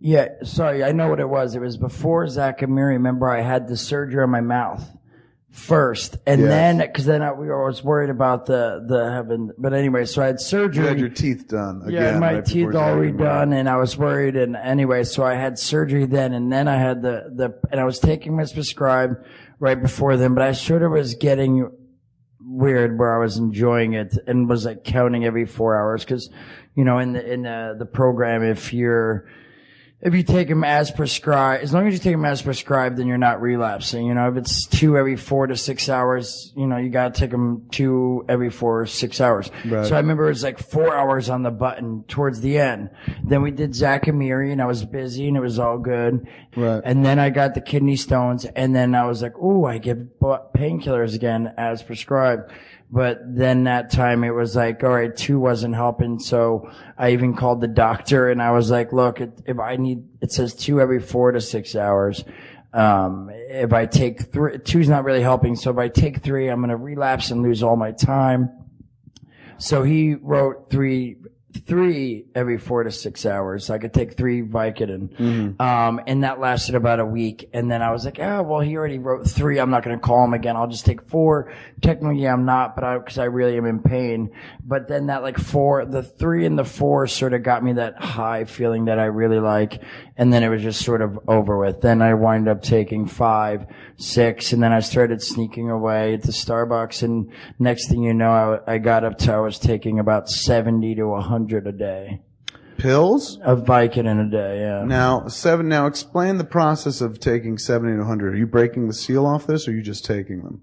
yeah, 0.00 0.28
sorry, 0.42 0.82
I 0.82 0.90
know 0.92 1.08
what 1.08 1.20
it 1.20 1.28
was. 1.28 1.54
It 1.54 1.60
was 1.60 1.76
before 1.76 2.26
Zack 2.28 2.62
and 2.62 2.74
Miri. 2.74 2.94
Remember, 2.94 3.28
I 3.30 3.40
had 3.40 3.68
the 3.68 3.76
surgery 3.76 4.22
on 4.22 4.30
my 4.30 4.40
mouth 4.40 4.84
first, 5.50 6.16
and 6.26 6.40
Yes. 6.40 6.50
then 6.50 6.78
because 6.78 7.04
then 7.06 7.22
I, 7.22 7.30
we 7.32 7.46
were 7.46 7.60
always 7.60 7.82
worried 7.84 8.10
about 8.10 8.46
the 8.46 8.84
the 8.86 9.08
having. 9.10 9.50
But 9.56 9.72
anyway, 9.72 10.04
so 10.04 10.20
I 10.22 10.26
had 10.26 10.40
surgery. 10.40 10.82
You 10.82 10.88
had 10.88 10.98
your 10.98 11.08
teeth 11.08 11.46
done 11.46 11.82
again. 11.86 11.92
Yeah, 12.14 12.18
my 12.18 12.34
right 12.34 12.44
teeth 12.44 12.66
all 12.66 12.72
Zack 12.72 12.92
and 12.94 13.00
Miri. 13.00 13.12
redone, 13.12 13.54
and 13.54 13.68
I 13.68 13.76
was 13.76 13.96
worried. 13.96 14.34
And 14.36 14.56
anyway, 14.56 15.04
so 15.04 15.24
I 15.24 15.34
had 15.34 15.58
surgery 15.58 16.06
then, 16.06 16.32
and 16.32 16.50
then 16.52 16.66
I 16.66 16.76
had 16.76 17.02
the 17.02 17.30
the, 17.32 17.58
and 17.70 17.80
I 17.80 17.84
was 17.84 18.00
taking 18.00 18.36
my 18.36 18.44
prescribed 18.44 19.14
right 19.58 19.80
before 19.80 20.16
then. 20.16 20.34
But 20.34 20.42
I 20.42 20.52
sort 20.52 20.82
of 20.82 20.92
was 20.92 21.14
getting 21.14 21.70
weird 22.40 22.98
where 22.98 23.14
I 23.14 23.18
was 23.18 23.38
enjoying 23.38 23.94
it 23.94 24.16
and 24.26 24.48
was 24.48 24.64
like 24.64 24.84
counting 24.84 25.24
every 25.24 25.46
four 25.46 25.76
hours 25.76 26.04
because, 26.04 26.30
you 26.74 26.84
know, 26.84 26.98
in 26.98 27.12
the 27.12 27.32
in 27.32 27.42
the 27.42 27.76
the 27.78 27.86
program, 27.86 28.42
if 28.42 28.72
you're 28.72 29.26
if 30.04 30.14
you 30.14 30.22
take 30.22 30.48
them 30.48 30.64
as 30.64 30.90
prescribed, 30.90 31.64
as 31.64 31.72
long 31.72 31.86
as 31.88 31.94
you 31.94 31.98
take 31.98 32.12
them 32.12 32.26
as 32.26 32.42
prescribed, 32.42 32.98
then 32.98 33.06
you're 33.06 33.16
not 33.16 33.40
relapsing. 33.40 34.04
You 34.04 34.12
know, 34.12 34.28
if 34.28 34.36
it's 34.36 34.66
two 34.66 34.98
every 34.98 35.16
four 35.16 35.46
to 35.46 35.56
six 35.56 35.88
hours, 35.88 36.52
you 36.54 36.66
know, 36.66 36.76
you 36.76 36.90
gotta 36.90 37.18
take 37.18 37.30
them 37.30 37.66
two 37.70 38.22
every 38.28 38.50
four 38.50 38.82
or 38.82 38.86
six 38.86 39.18
hours. 39.18 39.50
Right. 39.64 39.86
So 39.86 39.94
I 39.94 40.00
remember 40.00 40.26
it 40.26 40.28
was 40.28 40.42
like 40.42 40.58
four 40.58 40.94
hours 40.94 41.30
on 41.30 41.42
the 41.42 41.50
button 41.50 42.04
towards 42.06 42.42
the 42.42 42.58
end. 42.58 42.90
Then 43.24 43.40
we 43.40 43.50
did 43.50 43.74
Zack 43.74 44.06
and 44.06 44.18
Miri 44.18 44.52
and 44.52 44.60
I 44.60 44.66
was 44.66 44.84
busy 44.84 45.26
and 45.26 45.38
it 45.38 45.40
was 45.40 45.58
all 45.58 45.78
good. 45.78 46.28
Right. 46.54 46.82
And 46.84 47.02
then 47.02 47.18
I 47.18 47.30
got 47.30 47.54
the 47.54 47.62
kidney 47.62 47.96
stones 47.96 48.44
and 48.44 48.76
then 48.76 48.94
I 48.94 49.06
was 49.06 49.22
like, 49.22 49.38
ooh, 49.38 49.64
I 49.64 49.78
give 49.78 50.18
bu- 50.18 50.36
painkillers 50.54 51.14
again 51.14 51.54
as 51.56 51.82
prescribed. 51.82 52.52
But 52.94 53.18
then 53.26 53.64
that 53.64 53.90
time 53.90 54.22
it 54.22 54.30
was 54.30 54.54
like, 54.54 54.84
all 54.84 54.90
right, 54.90 55.14
two 55.14 55.40
wasn't 55.40 55.74
helping. 55.74 56.20
So 56.20 56.70
I 56.96 57.10
even 57.10 57.34
called 57.34 57.60
the 57.60 57.66
doctor 57.66 58.30
and 58.30 58.40
I 58.40 58.52
was 58.52 58.70
like, 58.70 58.92
look, 58.92 59.20
if 59.20 59.58
I 59.58 59.74
need, 59.74 60.04
it 60.20 60.30
says 60.30 60.54
two 60.54 60.80
every 60.80 61.00
four 61.00 61.32
to 61.32 61.40
six 61.40 61.74
hours. 61.74 62.24
Um, 62.72 63.30
if 63.32 63.72
I 63.72 63.86
take 63.86 64.32
three, 64.32 64.58
two's 64.58 64.88
not 64.88 65.02
really 65.02 65.22
helping. 65.22 65.56
So 65.56 65.72
if 65.72 65.76
I 65.78 65.88
take 65.88 66.22
three, 66.22 66.46
I'm 66.46 66.60
going 66.60 66.70
to 66.70 66.76
relapse 66.76 67.32
and 67.32 67.42
lose 67.42 67.64
all 67.64 67.74
my 67.74 67.90
time. 67.90 68.50
So 69.58 69.82
he 69.82 70.14
wrote 70.14 70.70
three, 70.70 71.16
three 71.66 72.26
every 72.34 72.58
four 72.58 72.82
to 72.82 72.90
six 72.90 73.24
hours. 73.24 73.66
So 73.66 73.74
I 73.74 73.78
could 73.78 73.94
take 73.94 74.16
three 74.16 74.42
Vicodin. 74.42 75.18
Um, 75.60 76.00
and 76.06 76.24
that 76.24 76.40
lasted 76.40 76.74
about 76.74 77.00
a 77.00 77.06
week. 77.06 77.48
And 77.52 77.70
then 77.70 77.80
I 77.80 77.92
was 77.92 78.04
like, 78.04 78.18
oh, 78.18 78.42
well, 78.42 78.60
he 78.60 78.76
already 78.76 78.98
wrote 78.98 79.28
three. 79.28 79.58
I'm 79.58 79.70
not 79.70 79.84
going 79.84 79.96
to 79.96 80.02
call 80.02 80.24
him 80.24 80.34
again. 80.34 80.56
I'll 80.56 80.66
just 80.66 80.84
take 80.84 81.08
four. 81.08 81.52
Technically, 81.80 82.26
I'm 82.26 82.44
not, 82.44 82.74
but 82.74 82.84
I, 82.84 82.98
cause 82.98 83.18
I 83.18 83.24
really 83.24 83.56
am 83.56 83.66
in 83.66 83.80
pain. 83.80 84.30
But 84.64 84.88
then 84.88 85.06
that 85.06 85.22
like 85.22 85.38
four, 85.38 85.84
the 85.84 86.02
three 86.02 86.44
and 86.44 86.58
the 86.58 86.64
four 86.64 87.06
sort 87.06 87.34
of 87.34 87.42
got 87.42 87.62
me 87.62 87.74
that 87.74 88.02
high 88.02 88.44
feeling 88.44 88.86
that 88.86 88.98
I 88.98 89.04
really 89.04 89.40
like. 89.40 89.80
And 90.16 90.32
then 90.32 90.42
it 90.42 90.48
was 90.48 90.62
just 90.62 90.84
sort 90.84 91.02
of 91.02 91.18
over 91.28 91.58
with. 91.58 91.80
Then 91.80 92.02
I 92.02 92.14
wind 92.14 92.48
up 92.48 92.62
taking 92.62 93.06
five, 93.06 93.66
six, 93.96 94.52
and 94.52 94.62
then 94.62 94.72
I 94.72 94.80
started 94.80 95.22
sneaking 95.22 95.70
away 95.70 96.14
at 96.14 96.22
the 96.22 96.32
Starbucks. 96.32 97.02
And 97.02 97.32
next 97.58 97.88
thing 97.88 98.02
you 98.02 98.14
know, 98.14 98.60
I, 98.66 98.74
I 98.74 98.78
got 98.78 99.04
up 99.04 99.18
to, 99.18 99.32
I 99.32 99.38
was 99.38 99.58
taking 99.58 99.98
about 99.98 100.28
70 100.28 100.94
to 100.96 101.04
100 101.06 101.43
a 101.52 101.72
day 101.72 102.20
Pills? 102.78 103.38
of 103.42 103.64
Vicodin 103.64 104.26
a 104.26 104.30
day. 104.30 104.60
Yeah. 104.60 104.84
Now, 104.84 105.28
seven, 105.28 105.68
now 105.68 105.86
explain 105.86 106.38
the 106.38 106.44
process 106.44 107.00
of 107.00 107.20
taking 107.20 107.56
70 107.56 107.92
to 107.92 107.98
100. 107.98 108.34
Are 108.34 108.36
you 108.36 108.46
breaking 108.46 108.88
the 108.88 108.94
seal 108.94 109.26
off 109.26 109.46
this 109.46 109.68
or 109.68 109.70
are 109.70 109.74
you 109.74 109.82
just 109.82 110.04
taking 110.04 110.42
them? 110.42 110.62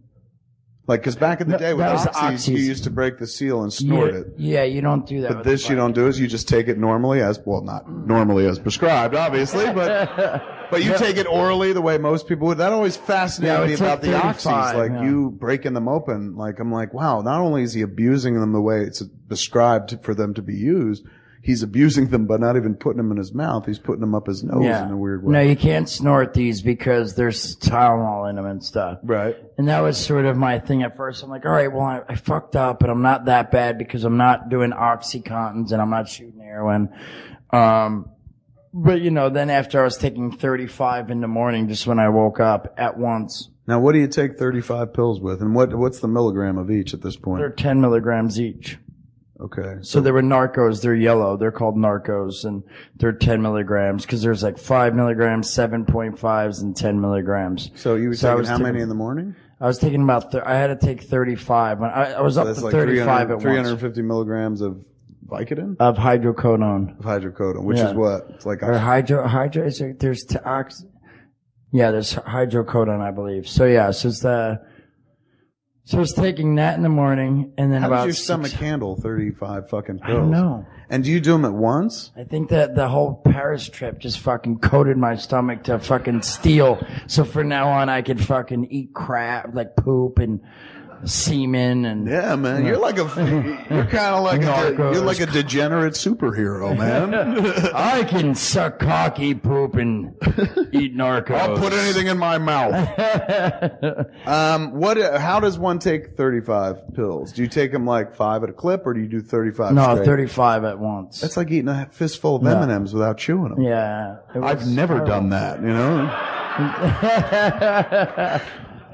Like, 0.88 1.03
cause 1.03 1.15
back 1.15 1.41
in 1.41 1.47
the 1.47 1.53
No, 1.53 1.59
day 1.59 1.73
with 1.73 1.86
that 1.86 1.93
was 1.93 2.05
oxys, 2.07 2.47
you 2.49 2.57
used 2.57 2.84
to 2.86 2.89
break 2.89 3.19
the 3.19 3.27
seal 3.27 3.61
and 3.61 3.71
snort 3.71 4.13
yeah, 4.13 4.19
it. 4.19 4.27
yeah, 4.38 4.63
you 4.63 4.82
don't 4.82 5.05
do 5.05 5.21
that. 5.21 5.27
But 5.29 5.38
with 5.38 5.45
this 5.45 5.69
you 5.69 5.75
don't 5.75 5.93
do 5.93 6.07
is 6.07 6.19
you 6.19 6.27
just 6.27 6.49
take 6.49 6.67
it 6.67 6.77
normally 6.79 7.21
as, 7.21 7.39
well, 7.45 7.61
not 7.61 7.86
mm. 7.86 8.07
normally 8.07 8.47
as 8.47 8.57
prescribed, 8.57 9.13
obviously, 9.13 9.71
but, 9.73 10.15
but 10.71 10.84
you 10.84 10.97
take 10.97 11.17
it 11.17 11.27
orally 11.27 11.71
the 11.71 11.82
way 11.82 11.99
most 11.99 12.27
people 12.27 12.47
would. 12.47 12.57
That 12.57 12.73
always 12.73 12.97
Yeah, 12.97 13.03
fascinated 13.03 13.59
it 13.59 13.67
me 13.67 13.75
took 13.75 13.82
about 13.82 14.01
the 14.01 14.07
oxys. 14.13 14.73
Like 14.73 14.91
yeah. 14.91 15.03
you 15.03 15.29
breaking 15.29 15.73
them 15.73 15.88
open. 15.88 16.36
Like 16.36 16.59
I'm 16.59 16.71
like, 16.71 16.93
wow, 16.95 17.21
not 17.21 17.39
only 17.41 17.61
is 17.61 17.73
he 17.73 17.82
abusing 17.82 18.39
them 18.39 18.51
the 18.51 18.61
way 18.61 18.82
it's 18.82 19.03
prescribed 19.27 20.03
for 20.03 20.15
them 20.15 20.34
to 20.34 20.41
be 20.41 20.55
used, 20.55 21.05
he's 21.44 21.64
abusing 21.64 22.08
them 22.08 22.28
by 22.28 22.38
not 22.38 22.56
even 22.56 22.76
putting 22.76 22.98
them 22.98 23.12
in 23.12 23.18
his 23.18 23.34
mouth. 23.34 23.66
He's 23.66 23.80
putting 23.80 24.02
them 24.02 24.14
up 24.14 24.28
his 24.28 24.44
nose 24.44 24.64
yeah. 24.64 24.86
in 24.86 24.92
a 24.92 24.98
weird 24.98 25.24
way. 25.24 25.34
No, 25.34 25.42
you 25.42 25.56
can't 25.56 25.89
snort 25.89 26.34
these 26.34 26.62
because 26.62 27.16
there's 27.16 27.56
Tylenol 27.58 28.30
in 28.30 28.36
them 28.36 28.46
and 28.46 28.64
stuff. 28.64 29.00
Right. 29.04 29.36
And 29.58 29.68
that 29.68 29.82
was 29.82 29.98
sort 29.98 30.26
of 30.26 30.38
my 30.38 30.60
thing 30.60 30.84
at 30.84 30.96
first. 30.96 31.24
I'm 31.24 31.30
like, 31.30 31.46
all 31.46 31.52
right, 31.52 31.72
well, 31.72 31.82
I, 31.82 32.02
I 32.08 32.16
fucked 32.16 32.56
up, 32.56 32.80
but 32.80 32.89
I'm 32.89 33.02
not 33.02 33.26
that 33.26 33.52
bad 33.52 33.78
because 33.78 34.04
I'm 34.04 34.18
not 34.18 34.50
doing 34.50 34.72
Oxycontins 34.72 35.72
and 35.72 35.82
I'm 35.82 35.89
not 35.89 36.08
shooting 36.08 36.39
heroin. 36.39 36.89
Um, 37.52 38.10
but 38.74 39.02
you 39.02 39.12
know, 39.12 39.30
then 39.30 39.50
after 39.50 39.82
I 39.82 39.84
was 39.84 39.98
taking 39.98 40.32
35 40.32 41.10
in 41.10 41.22
the 41.22 41.28
morning, 41.28 41.68
just 41.68 41.88
when 41.88 42.00
I 42.00 42.10
woke 42.10 42.39
up 42.39 42.74
at 42.78 42.98
once, 42.98 43.50
Now, 43.68 43.80
what 43.80 43.92
do 43.94 44.00
you 44.00 44.08
take 44.08 44.38
35 44.38 44.94
pills 44.94 45.20
with, 45.20 45.42
and 45.42 45.54
what 45.54 45.76
what's 45.76 46.00
the 46.00 46.08
milligram 46.08 46.58
of 46.58 46.72
each 46.72 46.94
at 46.94 47.02
this 47.02 47.18
point? 47.18 47.42
they're 47.42 47.50
10 47.50 47.82
milligrams 47.82 48.39
each. 48.39 48.78
Okay. 49.42 49.78
So 49.82 50.02
there 50.02 50.14
were 50.14 50.22
Norcos. 50.22 50.82
They're 50.82 50.94
yellow. 50.96 51.36
They're 51.36 51.52
called 51.52 51.76
Norcos, 51.76 52.46
and 52.46 52.64
they're 52.98 53.12
10 53.12 53.42
milligrams 53.42 54.06
because 54.06 54.22
there's 54.22 54.44
like 54.44 54.58
five 54.60 54.94
milligrams, 54.96 55.50
7.5s, 55.50 56.62
and 56.62 56.76
10 56.76 57.02
milligrams. 57.02 57.72
So 57.76 57.96
you 57.96 58.10
were 58.10 58.16
So 58.16 58.36
taking 58.36 58.46
how 58.46 58.58
taking- 58.58 58.64
many 58.72 58.82
in 58.82 58.89
the 58.89 58.96
morning? 58.96 59.36
I 59.60 59.68
was 59.68 59.78
taking 59.78 60.04
about. 60.04 60.32
Th- 60.32 60.44
I 60.44 60.56
had 60.56 60.68
to 60.68 60.76
take 60.86 61.02
35. 61.04 61.80
When 61.80 61.89
I, 61.89 62.14
I 62.14 62.22
was 62.22 62.38
up 62.38 62.46
to 62.54 62.62
like 62.62 62.72
35 62.72 63.28
300 63.28 63.32
at 63.32 63.34
once 63.36 63.44
350 63.44 64.02
milligrams 64.02 64.62
of 64.62 64.84
Vicodin? 65.28 65.76
of 65.80 65.98
hydrocodone 65.98 66.98
Of 67.00 67.06
hydrocodone, 67.06 67.64
which 67.64 67.78
Yeah. 67.78 67.89
is 67.89 67.94
what? 67.96 68.28
It's 68.32 68.46
like 68.46 68.64
or 68.64 68.78
hydro. 68.78 69.28
Hydro. 69.28 69.66
Is 69.66 69.80
there, 69.80 69.94
there's 69.94 70.24
t- 70.26 70.38
ox- 70.44 70.84
Yeah, 71.72 71.92
there's 71.92 72.14
hydrocodone, 72.16 73.02
I 73.02 73.12
believe. 73.12 73.48
So 73.48 73.66
yeah, 73.66 73.92
so 73.92 74.08
it's 74.10 74.20
the. 74.22 74.60
So 75.84 75.97
I 75.97 75.99
was 75.99 76.13
taking 76.13 76.55
that 76.55 76.77
in 76.77 76.84
the 76.84 76.89
morning, 76.89 77.53
and 77.57 77.71
then 77.73 77.82
how 77.82 77.88
about 77.88 77.95
does 77.97 78.05
your 78.05 78.13
six- 78.13 78.25
stomach 78.25 78.51
handle 78.51 78.95
35 78.95 79.69
fucking 79.69 79.99
pills? 79.99 80.09
I 80.09 80.13
don't 80.13 80.32
know. 80.32 80.65
And 80.89 81.03
do 81.03 81.11
you 81.11 81.19
do 81.19 81.32
them 81.32 81.45
at 81.45 81.53
once? 81.53 82.11
I 82.17 82.23
think 82.23 82.49
that 82.49 82.75
the 82.75 82.88
whole 82.88 83.15
Paris 83.25 83.67
trip 83.67 83.97
just 83.97 84.19
fucking 84.19 84.59
coated 84.59 84.97
my 84.97 85.15
stomach 85.15 85.63
to 85.63 85.79
fucking 85.79 86.21
steel. 86.21 86.86
So 87.07 87.23
from 87.23 87.47
now 87.47 87.69
on, 87.69 87.89
I 87.89 88.01
could 88.01 88.21
fucking 88.21 88.67
eat 88.69 88.93
crap, 88.93 89.55
like 89.55 89.75
poop 89.75 90.19
and 90.19 90.41
semen 91.06 91.86
and 91.86 92.08
Yeah, 92.08 92.36
man. 92.36 92.66
You're 92.66 92.78
like 92.78 92.97
a, 92.97 93.66
you're 93.70 93.86
kind 93.86 94.16
of 94.16 94.24
like 94.24 94.43
a, 94.43 94.76
you're 94.93 95.04
like 95.04 95.20
a 95.20 95.26
degenerate 95.26 95.93
superhero, 95.93 96.78
man. 96.78 97.14
I 97.76 98.04
can 98.04 98.36
suck 98.36 98.80
cocky 98.80 99.34
poop, 99.34 99.76
and 99.76 100.16
eat 100.72 100.95
Norcos. 100.95 101.32
I'll 101.32 101.58
put 101.58 101.74
anything 101.74 102.08
in 102.08 102.18
my 102.18 102.38
mouth. 102.38 102.74
um, 104.28 104.74
what? 104.74 104.97
How 105.20 105.39
does 105.39 105.58
one 105.58 105.80
take 105.80 106.16
35 106.16 106.93
pills? 106.93 107.32
Do 107.32 107.41
you 107.41 107.47
take 107.47 107.72
them 107.72 107.86
like 107.86 108.16
five 108.16 108.43
at 108.43 108.49
a 108.49 108.54
clip, 108.54 108.86
or 108.86 108.93
do 108.93 108.99
you 108.99 109.08
do 109.08 109.22
35? 109.22 109.74
No, 109.74 110.04
35 110.04 110.64
at 110.64 110.80
once. 110.80 111.22
That's 111.22 111.38
like 111.38 111.49
eating 111.52 111.70
a 111.70 111.88
fistful 111.91 112.38
of 112.38 112.45
M 112.45 112.62
and 112.62 112.72
M's 112.72 112.93
without 112.93 113.18
chewing 113.18 113.56
them. 113.56 113.62
yeah. 113.62 114.18
I've 114.36 114.68
never 114.68 114.95
horrible. 114.95 115.14
done 115.14 115.30
that. 115.30 115.62
You 115.62 115.68
know. 115.68 116.28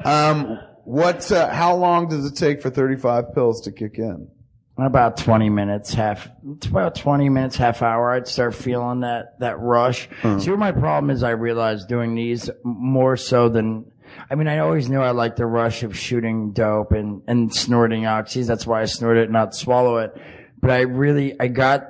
um, 0.05 0.59
what? 0.87 1.29
Uh, 1.29 1.49
how 1.49 1.75
long 1.75 2.07
does 2.07 2.25
it 2.25 2.35
take 2.37 2.61
for 2.61 2.69
35 2.69 3.33
pills 3.33 3.59
to 3.61 3.73
kick 3.73 3.97
in? 3.97 4.29
About 4.77 5.17
20 5.17 5.49
minutes, 5.49 5.93
half, 5.93 6.29
it's 6.55 6.67
about 6.67 6.95
20 6.95 7.27
minutes, 7.29 7.57
half 7.57 7.81
hour, 7.81 8.11
I'd 8.11 8.27
start 8.27 8.53
feeling 8.55 9.01
that, 9.01 9.37
that 9.39 9.59
rush. 9.59 10.07
See 10.39 10.49
what 10.51 10.59
my 10.59 10.71
problem 10.71 11.09
is 11.09 11.23
I 11.23 11.31
realized 11.31 11.89
doing 11.89 12.13
these 12.13 12.49
more 12.63 13.17
so 13.17 13.49
than, 13.49 13.91
I 14.29 14.35
mean, 14.35 14.47
I 14.47 14.59
always 14.59 14.87
knew 14.87 15.01
I 15.01 15.11
liked 15.11 15.37
the 15.37 15.47
rush 15.47 15.81
of 15.81 15.97
shooting 15.97 16.51
dope 16.51 16.91
and, 16.91 17.23
and 17.27 17.53
snorting 17.53 18.03
oxys. 18.03 18.45
That's 18.45 18.67
why 18.67 18.83
I 18.83 18.85
snort 18.85 19.17
it, 19.17 19.31
not 19.31 19.55
swallow 19.55 19.97
it. 19.97 20.15
But 20.61 20.69
I 20.69 20.81
really, 20.81 21.35
I 21.39 21.47
got 21.47 21.87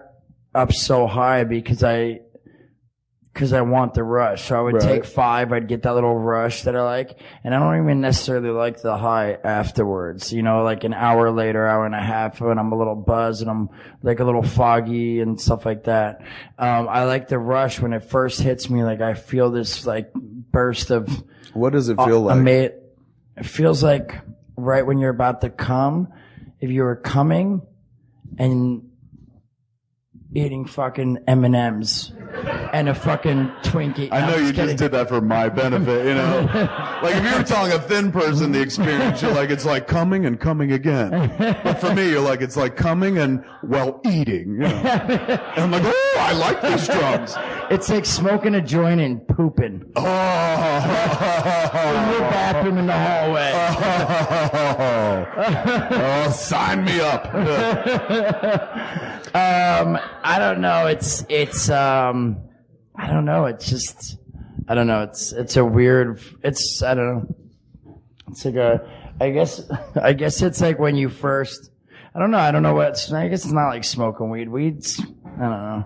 up 0.56 0.72
so 0.72 1.08
high 1.08 1.44
because 1.44 1.84
I, 1.84 2.22
because 3.38 3.54
I 3.54 3.62
want 3.62 3.94
the 3.94 4.04
rush. 4.04 4.46
So 4.46 4.58
I 4.58 4.62
would 4.62 4.74
Right. 4.74 4.82
take 4.84 5.06
five, 5.06 5.54
I'd 5.54 5.68
get 5.68 5.84
that 5.84 5.94
little 5.94 6.18
rush 6.18 6.64
that 6.64 6.76
I 6.76 6.82
like, 6.82 7.22
and 7.44 7.54
I 7.54 7.60
don't 7.60 7.84
even 7.84 8.02
necessarily 8.02 8.50
like 8.50 8.82
the 8.82 8.98
high 8.98 9.38
afterwards. 9.44 10.34
You 10.34 10.42
know, 10.42 10.64
like 10.64 10.84
an 10.84 10.96
hour 10.96 11.30
later, 11.30 11.68
hour 11.68 11.86
and 11.86 11.94
a 11.94 12.02
half, 12.02 12.42
when 12.42 12.58
I'm 12.58 12.72
a 12.72 12.76
little 12.78 12.96
buzzed 12.96 13.42
and 13.44 13.52
I'm 13.52 13.70
like 14.02 14.20
a 14.20 14.24
little 14.24 14.42
foggy 14.42 15.20
and 15.20 15.40
stuff 15.40 15.68
like 15.68 15.84
that. 15.84 16.22
Um, 16.58 16.88
I 16.90 17.04
like 17.04 17.28
the 17.28 17.38
rush 17.38 17.80
when 17.80 17.94
it 17.94 18.04
first 18.06 18.42
hits 18.42 18.72
me. 18.72 18.84
Like 18.84 19.02
I 19.02 19.14
feel 19.14 19.52
this 19.52 19.86
like 19.86 20.12
burst 20.16 20.90
of 20.90 21.08
What 21.54 21.74
does 21.74 21.90
it 21.90 21.98
feel 22.02 22.22
like? 22.22 22.38
ama- 22.38 22.72
It 23.38 23.46
feels 23.46 23.84
like 23.84 24.16
right 24.56 24.84
when 24.84 24.98
you're 24.98 25.12
about 25.12 25.42
to 25.42 25.52
come, 25.52 26.08
if 26.60 26.72
you 26.72 26.82
were 26.82 26.96
coming 26.96 27.62
and 28.40 28.87
eating 30.34 30.66
fucking 30.66 31.20
M 31.28 31.46
and 31.46 31.56
M's 31.56 32.12
and 32.74 32.90
a 32.90 32.96
fucking 32.96 33.48
Twinkie. 33.64 34.10
I 34.12 34.28
know 34.28 34.36
you 34.36 34.52
kidding. 34.52 34.68
just 34.68 34.78
did 34.78 34.92
that 34.92 35.08
for 35.08 35.22
my 35.22 35.50
benefit, 35.50 36.06
you 36.06 36.14
know? 36.14 36.50
like 37.04 37.16
if 37.16 37.24
you 37.24 37.38
were 37.38 37.44
telling 37.44 37.72
a 37.72 37.80
thin 37.80 38.12
person 38.12 38.52
the 38.52 38.62
experience, 38.62 39.22
you're 39.22 39.34
like, 39.34 39.50
it's 39.50 39.66
like 39.66 39.88
coming 39.88 40.26
and 40.26 40.40
coming 40.40 40.72
again. 40.72 41.34
But 41.38 41.76
for 41.80 41.94
me, 41.94 42.10
you're 42.10 42.22
like, 42.22 42.42
it's 42.42 42.58
like 42.58 42.76
coming 42.76 43.18
and, 43.18 43.44
well, 43.64 44.02
eating, 44.06 44.54
you 44.54 44.60
know? 44.60 44.68
And 45.58 45.64
I'm 45.64 45.72
like, 45.72 45.84
I 46.20 46.34
like 46.34 46.62
these 46.62 46.88
drugs. 46.98 47.36
It's 47.70 47.90
like 47.90 48.06
smoking 48.06 48.56
a 48.56 48.62
joint 48.62 49.02
and 49.02 49.26
pooping 49.28 49.84
Oh. 49.96 50.02
in 50.04 50.08
Oh. 51.80 52.12
your 52.12 52.20
bathroom 52.32 52.78
in 52.78 52.88
the 52.88 52.94
hallway. 52.94 53.52
oh, 56.28 56.32
sign 56.32 56.86
me 56.86 57.00
up. 57.02 57.26
Um, 59.36 60.00
I 60.24 60.40
don't 60.40 60.62
know. 60.62 60.88
It's 60.88 61.26
it's 61.30 61.70
um, 61.70 62.38
I 62.96 63.08
don't 63.08 63.26
know. 63.26 63.46
It's 63.46 63.70
just 63.70 64.18
I 64.68 64.76
don't 64.76 64.88
know. 64.88 65.04
It's 65.04 65.32
it's 65.34 65.58
a 65.58 65.66
weird. 65.66 66.22
It's 66.44 66.82
I 66.82 66.94
don't 66.94 67.16
know. 67.16 67.36
It's 68.30 68.46
like 68.46 68.56
a. 68.56 68.90
I 69.20 69.32
guess 69.32 69.62
I 70.02 70.14
guess 70.14 70.42
it's 70.42 70.62
like 70.62 70.80
when 70.80 70.96
you 70.96 71.10
first. 71.10 71.72
I 72.16 72.20
don't 72.20 72.32
know. 72.32 72.38
I 72.40 72.52
don't 72.52 72.64
know 72.64 72.74
what. 72.74 73.12
I 73.14 73.28
guess 73.28 73.44
it's 73.44 73.54
not 73.54 73.68
like 73.70 73.84
smoking 73.84 74.30
weed. 74.30 74.50
Weeds. 74.50 75.00
I 75.00 75.42
don't 75.42 75.50
know. 75.52 75.86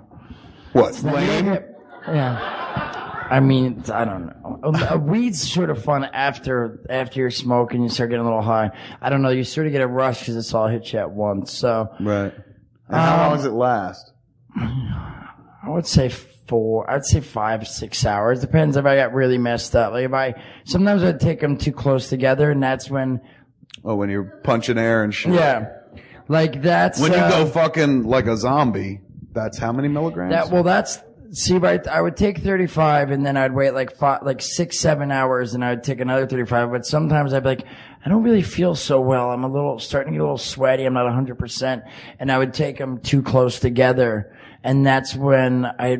What? 0.74 0.96
You 0.96 1.10
don't 1.12 1.46
get- 1.46 1.70
Yeah. 2.08 3.28
I 3.30 3.40
mean, 3.40 3.84
I 3.94 4.04
don't 4.04 4.26
know. 4.26 4.98
Weed's 4.98 5.50
sort 5.52 5.70
of 5.70 5.82
fun 5.84 6.04
after 6.04 6.82
after 6.90 7.20
you're 7.22 7.30
smoking. 7.30 7.82
You 7.84 7.88
start 7.90 8.10
getting 8.10 8.26
a 8.26 8.28
little 8.28 8.42
high. 8.42 8.72
I 9.02 9.10
don't 9.10 9.22
know. 9.22 9.30
You 9.30 9.46
sort 9.46 9.68
of 9.68 9.72
get 9.72 9.82
a 9.82 9.88
rush 9.88 10.20
because 10.20 10.36
it's 10.36 10.54
all 10.54 10.68
hit 10.68 10.92
you 10.92 11.00
at 11.00 11.12
once. 11.12 11.54
So 11.54 11.88
Right. 12.02 12.34
And 12.90 13.00
how 13.00 13.28
long 13.30 13.38
does 13.38 13.46
it 13.46 13.54
last? 13.54 14.12
I 14.58 15.70
would 15.70 15.88
say 15.88 16.10
four. 16.10 16.90
I'd 16.92 17.06
say 17.06 17.22
five, 17.22 17.66
six 17.68 18.06
hours. 18.06 18.42
Depends 18.42 18.76
if 18.76 18.86
I 18.86 18.96
got 18.98 19.14
really 19.14 19.38
messed 19.38 19.76
up. 19.78 19.94
Like 19.94 20.06
if 20.06 20.14
I 20.14 20.34
sometimes 20.66 21.02
I'd 21.04 21.22
take 21.22 21.40
them 21.40 21.56
too 21.58 21.72
close 21.72 22.10
together, 22.10 22.52
and 22.52 22.62
that's 22.62 22.90
when 22.90 23.22
Oh, 23.86 23.96
when 23.96 24.10
you're 24.10 24.42
punching 24.44 24.78
air 24.78 25.04
and 25.04 25.14
shit. 25.14 25.34
yeah, 25.34 25.68
like 26.28 26.62
that's 26.62 27.00
When 27.00 27.14
you 27.14 27.18
uh, 27.18 27.30
go 27.30 27.46
fucking 27.50 28.04
like 28.04 28.28
a 28.28 28.36
zombie, 28.36 29.00
that's 29.34 29.58
how 29.58 29.72
many 29.72 29.88
milligrams? 29.88 30.32
That 30.32 30.50
well, 30.50 30.64
that's 30.64 31.00
see, 31.32 31.58
right. 31.58 31.86
I 31.88 32.02
would 32.02 32.18
take 32.18 32.40
thirty 32.40 32.68
five, 32.68 33.12
and 33.12 33.26
then 33.26 33.38
I'd 33.38 33.54
wait 33.54 33.72
like 33.72 33.96
five, 33.96 34.24
like 34.24 34.42
six, 34.42 34.80
seven 34.80 35.12
hours, 35.12 35.54
and 35.54 35.64
I'd 35.64 35.84
take 35.84 36.00
another 36.00 36.28
thirty 36.28 36.46
five. 36.46 36.72
But 36.72 36.86
sometimes 36.86 37.34
I'd 37.34 37.44
be 37.44 37.50
like, 37.50 37.66
I 38.06 38.10
don't 38.10 38.24
really 38.24 38.42
feel 38.42 38.76
so 38.76 39.00
well. 39.02 39.32
I'm 39.32 39.44
a 39.44 39.52
little 39.52 39.80
starting 39.80 40.14
to 40.14 40.18
get 40.18 40.22
a 40.22 40.24
little 40.24 40.38
sweaty. 40.38 40.86
I'm 40.86 40.94
not 40.94 41.12
hundred 41.12 41.40
percent, 41.40 41.84
and 42.20 42.32
I 42.32 42.38
would 42.38 42.54
take 42.54 42.78
them 42.78 43.00
too 43.00 43.22
close 43.22 43.60
together, 43.60 44.36
and 44.64 44.86
that's 44.86 45.16
when 45.16 45.66
I, 45.66 45.98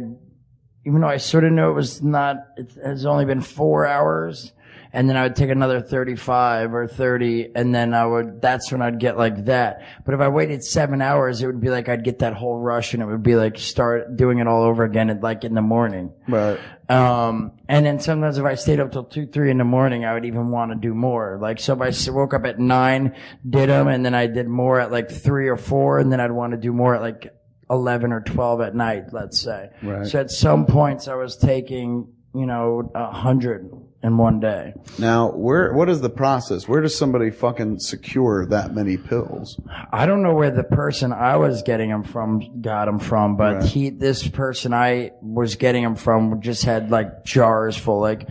even 0.86 1.02
though 1.02 1.08
I 1.08 1.18
sort 1.18 1.44
of 1.44 1.52
knew 1.52 1.70
it 1.70 1.74
was 1.74 2.02
not, 2.02 2.38
it 2.58 2.72
has 2.84 3.06
only 3.06 3.26
been 3.26 3.42
four 3.42 3.86
hours. 3.86 4.54
And 4.94 5.10
then 5.10 5.16
I 5.16 5.24
would 5.24 5.36
take 5.36 5.50
another 5.50 5.82
35 5.82 6.74
or 6.74 6.88
30 6.88 7.52
and 7.56 7.74
then 7.74 7.94
I 7.94 8.06
would, 8.06 8.42
that's 8.42 8.72
when 8.72 8.82
I'd 8.82 9.00
get 9.00 9.18
like 9.18 9.46
that. 9.46 9.82
But 10.06 10.14
if 10.14 10.20
I 10.20 10.28
waited 10.28 10.64
seven 10.64 11.02
hours, 11.02 11.42
it 11.42 11.48
would 11.48 11.62
be 11.62 11.70
like 11.70 11.88
I'd 11.88 12.04
get 12.04 12.20
that 12.20 12.34
whole 12.34 12.60
rush 12.60 12.94
and 12.94 13.02
it 13.02 13.06
would 13.06 13.24
be 13.24 13.36
like 13.36 13.58
start 13.58 14.18
doing 14.18 14.40
it 14.40 14.48
all 14.48 14.64
over 14.64 14.84
again 14.84 15.10
at 15.10 15.22
like 15.22 15.44
in 15.44 15.54
the 15.54 15.62
morning. 15.62 16.14
right. 16.28 16.60
Um, 16.90 17.54
and 17.70 17.86
then 17.86 18.02
sometimes 18.02 18.38
if 18.38 18.44
I 18.44 18.56
stayed 18.56 18.82
up 18.82 18.92
till 18.92 19.06
two, 19.06 19.26
three 19.26 19.50
in 19.50 19.58
the 19.58 19.64
morning, 19.64 20.04
I 20.04 20.14
would 20.14 20.26
even 20.26 20.52
want 20.52 20.74
to 20.74 20.78
do 20.78 20.94
more. 20.94 21.38
Like, 21.42 21.62
so 21.62 21.82
if 21.82 22.10
I 22.10 22.12
woke 22.12 22.34
up 22.34 22.46
at 22.46 22.60
nine, 22.60 23.16
did 23.50 23.70
them, 23.70 23.88
and 23.88 24.06
then 24.06 24.14
I 24.14 24.28
did 24.28 24.50
more 24.50 24.78
at 24.78 24.92
like 24.92 25.10
three 25.10 25.48
or 25.48 25.56
four, 25.56 26.00
and 26.00 26.12
then 26.12 26.20
I'd 26.20 26.32
want 26.32 26.52
to 26.52 26.58
do 26.58 26.74
more 26.74 26.94
at 26.96 27.02
like 27.02 27.34
11 27.70 28.12
or 28.12 28.20
12 28.20 28.62
at 28.62 28.76
night, 28.76 29.14
let's 29.14 29.40
say. 29.40 29.70
Right. 29.82 30.06
So 30.06 30.20
at 30.20 30.30
some 30.30 30.66
points 30.66 31.08
I 31.08 31.16
was 31.16 31.38
taking, 31.38 32.12
you 32.34 32.46
know, 32.46 32.92
a 32.96 33.12
hundred 33.12 33.70
in 34.04 34.18
one 34.18 34.40
day. 34.40 34.74
Now, 34.98 35.32
where 35.32 35.74
what 35.74 35.88
is 35.90 36.02
the 36.02 36.10
process? 36.10 36.68
Where 36.68 36.82
does 36.82 36.98
somebody 36.98 37.30
fucking 37.30 37.80
secure 37.80 38.46
that 38.48 38.74
many 38.74 38.98
pills? 38.98 39.60
I 39.92 40.06
don't 40.06 40.24
know 40.24 40.34
where 40.34 40.50
the 40.50 40.64
person 40.64 41.14
I 41.14 41.38
was 41.38 41.62
getting 41.62 41.90
them 41.90 42.04
from 42.04 42.62
got 42.62 42.86
them 42.86 43.00
from, 43.00 43.36
but 43.38 43.56
Right. 43.58 43.64
he, 43.66 43.90
this 43.92 44.28
person 44.28 44.74
I 44.74 45.12
was 45.22 45.56
getting 45.56 45.84
them 45.84 45.96
from 45.96 46.42
just 46.42 46.64
had 46.64 46.90
like 46.90 47.24
jars 47.26 47.78
full, 47.78 48.00
like, 48.00 48.28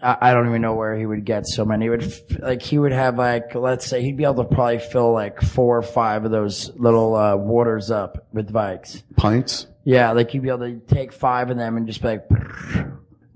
I, 0.00 0.16
I 0.20 0.34
don't 0.34 0.46
even 0.48 0.62
know 0.62 0.74
where 0.74 0.94
he 0.96 1.06
would 1.06 1.24
get 1.24 1.46
so 1.48 1.64
many. 1.64 1.86
He 1.86 1.90
would, 1.90 2.40
like, 2.40 2.62
he 2.62 2.78
would 2.78 2.92
have 2.92 3.18
like, 3.18 3.54
let's 3.56 3.86
say 3.86 4.00
he'd 4.02 4.16
be 4.16 4.24
able 4.24 4.44
to 4.44 4.54
probably 4.54 4.78
fill 4.78 5.12
like 5.12 5.40
four 5.40 5.78
or 5.78 5.82
five 5.82 6.24
of 6.24 6.30
those 6.30 6.70
little, 6.76 7.16
uh, 7.16 7.34
waters 7.34 7.90
up 7.90 8.28
with 8.32 8.52
Vikes. 8.52 9.02
Pints? 9.16 9.66
Yeah, 9.82 10.12
like 10.12 10.34
you'd 10.34 10.42
be 10.44 10.50
able 10.50 10.60
to 10.60 10.78
take 10.86 11.12
five 11.12 11.50
of 11.50 11.56
them 11.56 11.76
and 11.76 11.86
just 11.88 12.00
be 12.00 12.08
like, 12.08 12.28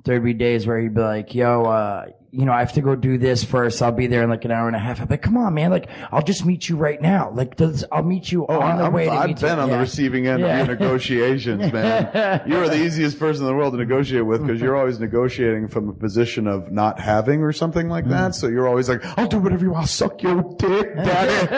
there'd 0.09 0.25
be 0.25 0.33
days 0.35 0.67
where 0.67 0.81
he'd 0.81 0.95
be 0.95 1.01
like, 1.03 1.35
yo, 1.35 1.63
uh, 1.65 2.07
you 2.31 2.45
know, 2.45 2.53
I 2.53 2.59
have 2.61 2.75
to 2.75 2.83
go 2.83 2.95
do 2.95 3.17
this 3.17 3.43
first. 3.43 3.81
I'll 3.81 3.91
be 3.91 4.07
there 4.07 4.23
in 4.23 4.29
like 4.29 4.45
an 4.45 4.51
hour 4.51 4.67
and 4.67 4.77
a 4.77 4.79
half. 4.79 5.01
I'm 5.01 5.07
like, 5.09 5.23
come 5.23 5.39
on, 5.39 5.55
man. 5.55 5.71
Like, 5.71 5.89
I'll 6.13 6.21
just 6.23 6.45
meet 6.45 6.69
you 6.69 6.77
right 6.77 7.01
now. 7.01 7.31
Like, 7.31 7.57
does, 7.57 7.85
I'll 7.91 8.03
meet 8.03 8.31
you 8.31 8.45
Oh, 8.47 8.61
on 8.61 8.77
the 8.79 8.85
I'm, 8.85 8.93
way 8.93 9.07
to 9.07 9.13
I've 9.13 9.41
been 9.41 9.57
you. 9.57 9.63
on 9.63 9.71
the 9.71 9.79
receiving 9.79 10.27
end 10.27 10.41
Yeah. 10.41 10.59
of 10.61 10.67
your 10.69 10.77
negotiations, 10.77 11.73
man. 11.73 12.43
you 12.47 12.57
are 12.59 12.69
the 12.69 12.77
easiest 12.85 13.19
person 13.19 13.45
in 13.45 13.49
the 13.49 13.55
world 13.55 13.73
to 13.73 13.79
negotiate 13.79 14.27
with 14.27 14.43
because 14.47 14.61
you're 14.61 14.77
always 14.77 15.01
negotiating 15.01 15.69
from 15.69 15.89
a 15.89 15.93
position 15.95 16.47
of 16.47 16.71
not 16.71 17.01
having 17.01 17.43
or 17.43 17.53
something 17.53 17.89
like 17.89 18.05
Mm. 18.05 18.11
that. 18.11 18.35
So 18.35 18.47
you're 18.49 18.69
always 18.69 18.89
like, 18.91 19.03
I'll 19.19 19.27
do 19.29 19.39
whatever 19.39 19.65
you 19.65 19.71
want. 19.71 19.83
I'll 19.85 19.87
suck 19.89 20.23
your 20.23 20.43
dick, 20.59 20.97
daddy. 20.97 21.49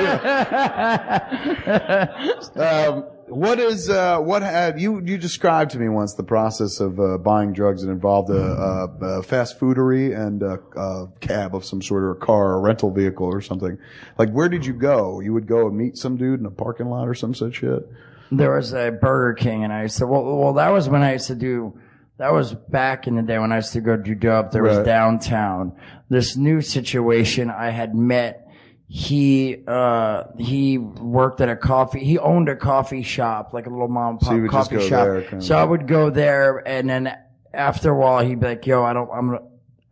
um, 2.60 3.04
what 3.30 3.58
is 3.58 3.88
uh, 3.88 4.18
what 4.18 4.42
have 4.42 4.78
you 4.78 5.00
you 5.04 5.16
described 5.16 5.70
to 5.70 5.78
me 5.78 5.88
once 5.88 6.14
the 6.14 6.22
process 6.22 6.80
of 6.80 7.00
uh, 7.00 7.16
buying 7.18 7.52
drugs 7.52 7.82
that 7.82 7.90
involved 7.90 8.30
a, 8.30 8.34
a, 8.34 9.18
a 9.18 9.22
fast 9.22 9.58
foodery 9.58 10.12
and 10.12 10.42
a, 10.42 10.58
a 10.76 11.08
cab 11.20 11.54
of 11.54 11.64
some 11.64 11.80
sort 11.80 12.02
or 12.02 12.10
a 12.10 12.16
car 12.16 12.52
or 12.52 12.54
a 12.54 12.60
rental 12.60 12.90
vehicle 12.90 13.26
or 13.26 13.40
something 13.40 13.78
like 14.18 14.30
where 14.30 14.48
did 14.48 14.66
you 14.66 14.72
go 14.72 15.20
you 15.20 15.32
would 15.32 15.46
go 15.46 15.66
and 15.66 15.76
meet 15.76 15.96
some 15.96 16.16
dude 16.16 16.40
in 16.40 16.46
a 16.46 16.50
parking 16.50 16.88
lot 16.88 17.08
or 17.08 17.14
some 17.14 17.34
such 17.34 17.56
shit 17.56 17.88
there 18.32 18.54
was 18.54 18.72
a 18.72 18.90
Burger 18.92 19.34
King, 19.34 19.64
and 19.64 19.72
I 19.72 19.82
used 19.82 19.98
to. 19.98 20.06
Well, 20.06 20.22
well, 20.22 20.52
that 20.54 20.68
was 20.68 20.88
when 20.88 21.02
I 21.02 21.14
used 21.14 21.26
to 21.28 21.34
do. 21.34 21.78
That 22.18 22.32
was 22.32 22.54
back 22.54 23.06
in 23.06 23.16
the 23.16 23.22
day 23.22 23.38
when 23.38 23.50
I 23.50 23.56
used 23.56 23.72
to 23.72 23.80
go 23.80 23.96
do 23.96 24.14
dope. 24.14 24.52
There 24.52 24.62
was 24.62 24.78
downtown. 24.84 25.72
This 26.08 26.36
new 26.36 26.60
situation, 26.60 27.50
I 27.50 27.70
had 27.70 27.94
met. 27.94 28.46
He 28.92 29.62
uh 29.68 30.24
he 30.36 30.76
worked 30.78 31.40
at 31.40 31.48
a 31.48 31.54
coffee. 31.54 32.00
He 32.00 32.18
owned 32.18 32.48
a 32.48 32.56
coffee 32.56 33.04
shop, 33.04 33.54
like 33.54 33.66
a 33.66 33.70
little 33.70 33.86
mom 33.86 34.18
and 34.28 34.50
pop 34.50 34.68
coffee 34.68 34.88
shop. 34.88 35.06
there, 35.06 35.22
kind 35.22 35.34
of. 35.34 35.44
So 35.44 35.56
I 35.56 35.62
would 35.62 35.86
go 35.86 36.10
there, 36.10 36.58
and 36.66 36.90
then 36.90 37.16
after 37.54 37.92
a 37.92 37.96
while, 37.96 38.26
he'd 38.26 38.40
be 38.40 38.46
like, 38.48 38.66
"Yo, 38.66 38.82
I 38.82 38.92
don't. 38.92 39.08
I'm. 39.14 39.38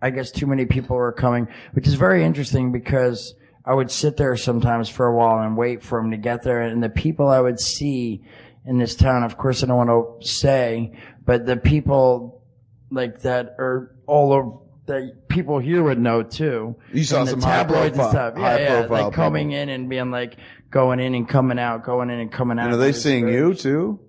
I 0.02 0.10
guess 0.10 0.32
too 0.32 0.48
many 0.48 0.66
people 0.66 0.96
are 0.96 1.12
coming," 1.12 1.46
which 1.74 1.86
is 1.86 1.94
very 1.94 2.24
interesting 2.24 2.72
because 2.72 3.36
I 3.64 3.72
would 3.72 3.92
sit 3.92 4.16
there 4.16 4.36
sometimes 4.36 4.88
for 4.88 5.06
a 5.06 5.14
while 5.14 5.46
and 5.46 5.56
wait 5.56 5.80
for 5.80 6.00
him 6.00 6.10
to 6.10 6.16
get 6.16 6.42
there, 6.42 6.62
and 6.62 6.82
the 6.82 6.88
people 6.88 7.28
I 7.28 7.40
would 7.40 7.60
see 7.60 8.24
in 8.66 8.78
this 8.78 8.96
town, 8.96 9.22
of 9.22 9.38
course, 9.38 9.62
I 9.62 9.68
don't 9.68 9.76
want 9.76 10.22
to 10.22 10.26
say, 10.26 10.92
but 11.24 11.46
the 11.46 11.56
people 11.56 12.42
like 12.90 13.20
that 13.20 13.54
are 13.60 13.94
all 14.08 14.32
over. 14.32 14.58
That 14.88 15.28
people 15.28 15.58
here 15.58 15.82
would 15.82 15.98
know 16.00 16.22
too. 16.22 16.76
You 16.92 17.04
saw 17.04 17.20
And 17.20 17.28
some 17.28 17.40
high 17.42 17.58
tabloids 17.62 17.96
profile- 17.96 18.04
and 18.04 18.10
stuff. 18.10 18.34
Yeah, 18.36 18.42
high 18.42 18.60
yeah, 18.60 18.80
profile 18.86 19.04
like 19.04 19.12
coming 19.14 19.48
people. 19.50 19.60
in 19.62 19.68
and 19.68 19.88
being 19.88 20.10
like 20.10 20.36
going 20.70 20.98
in 21.00 21.14
and 21.14 21.28
coming 21.28 21.58
out, 21.58 21.84
going 21.84 22.10
in 22.10 22.18
and 22.20 22.32
coming 22.32 22.58
out. 22.58 22.64
and 22.66 22.74
are 22.74 22.78
they 22.78 22.92
seeing 22.92 23.28
you 23.28 23.54
too 23.54 24.00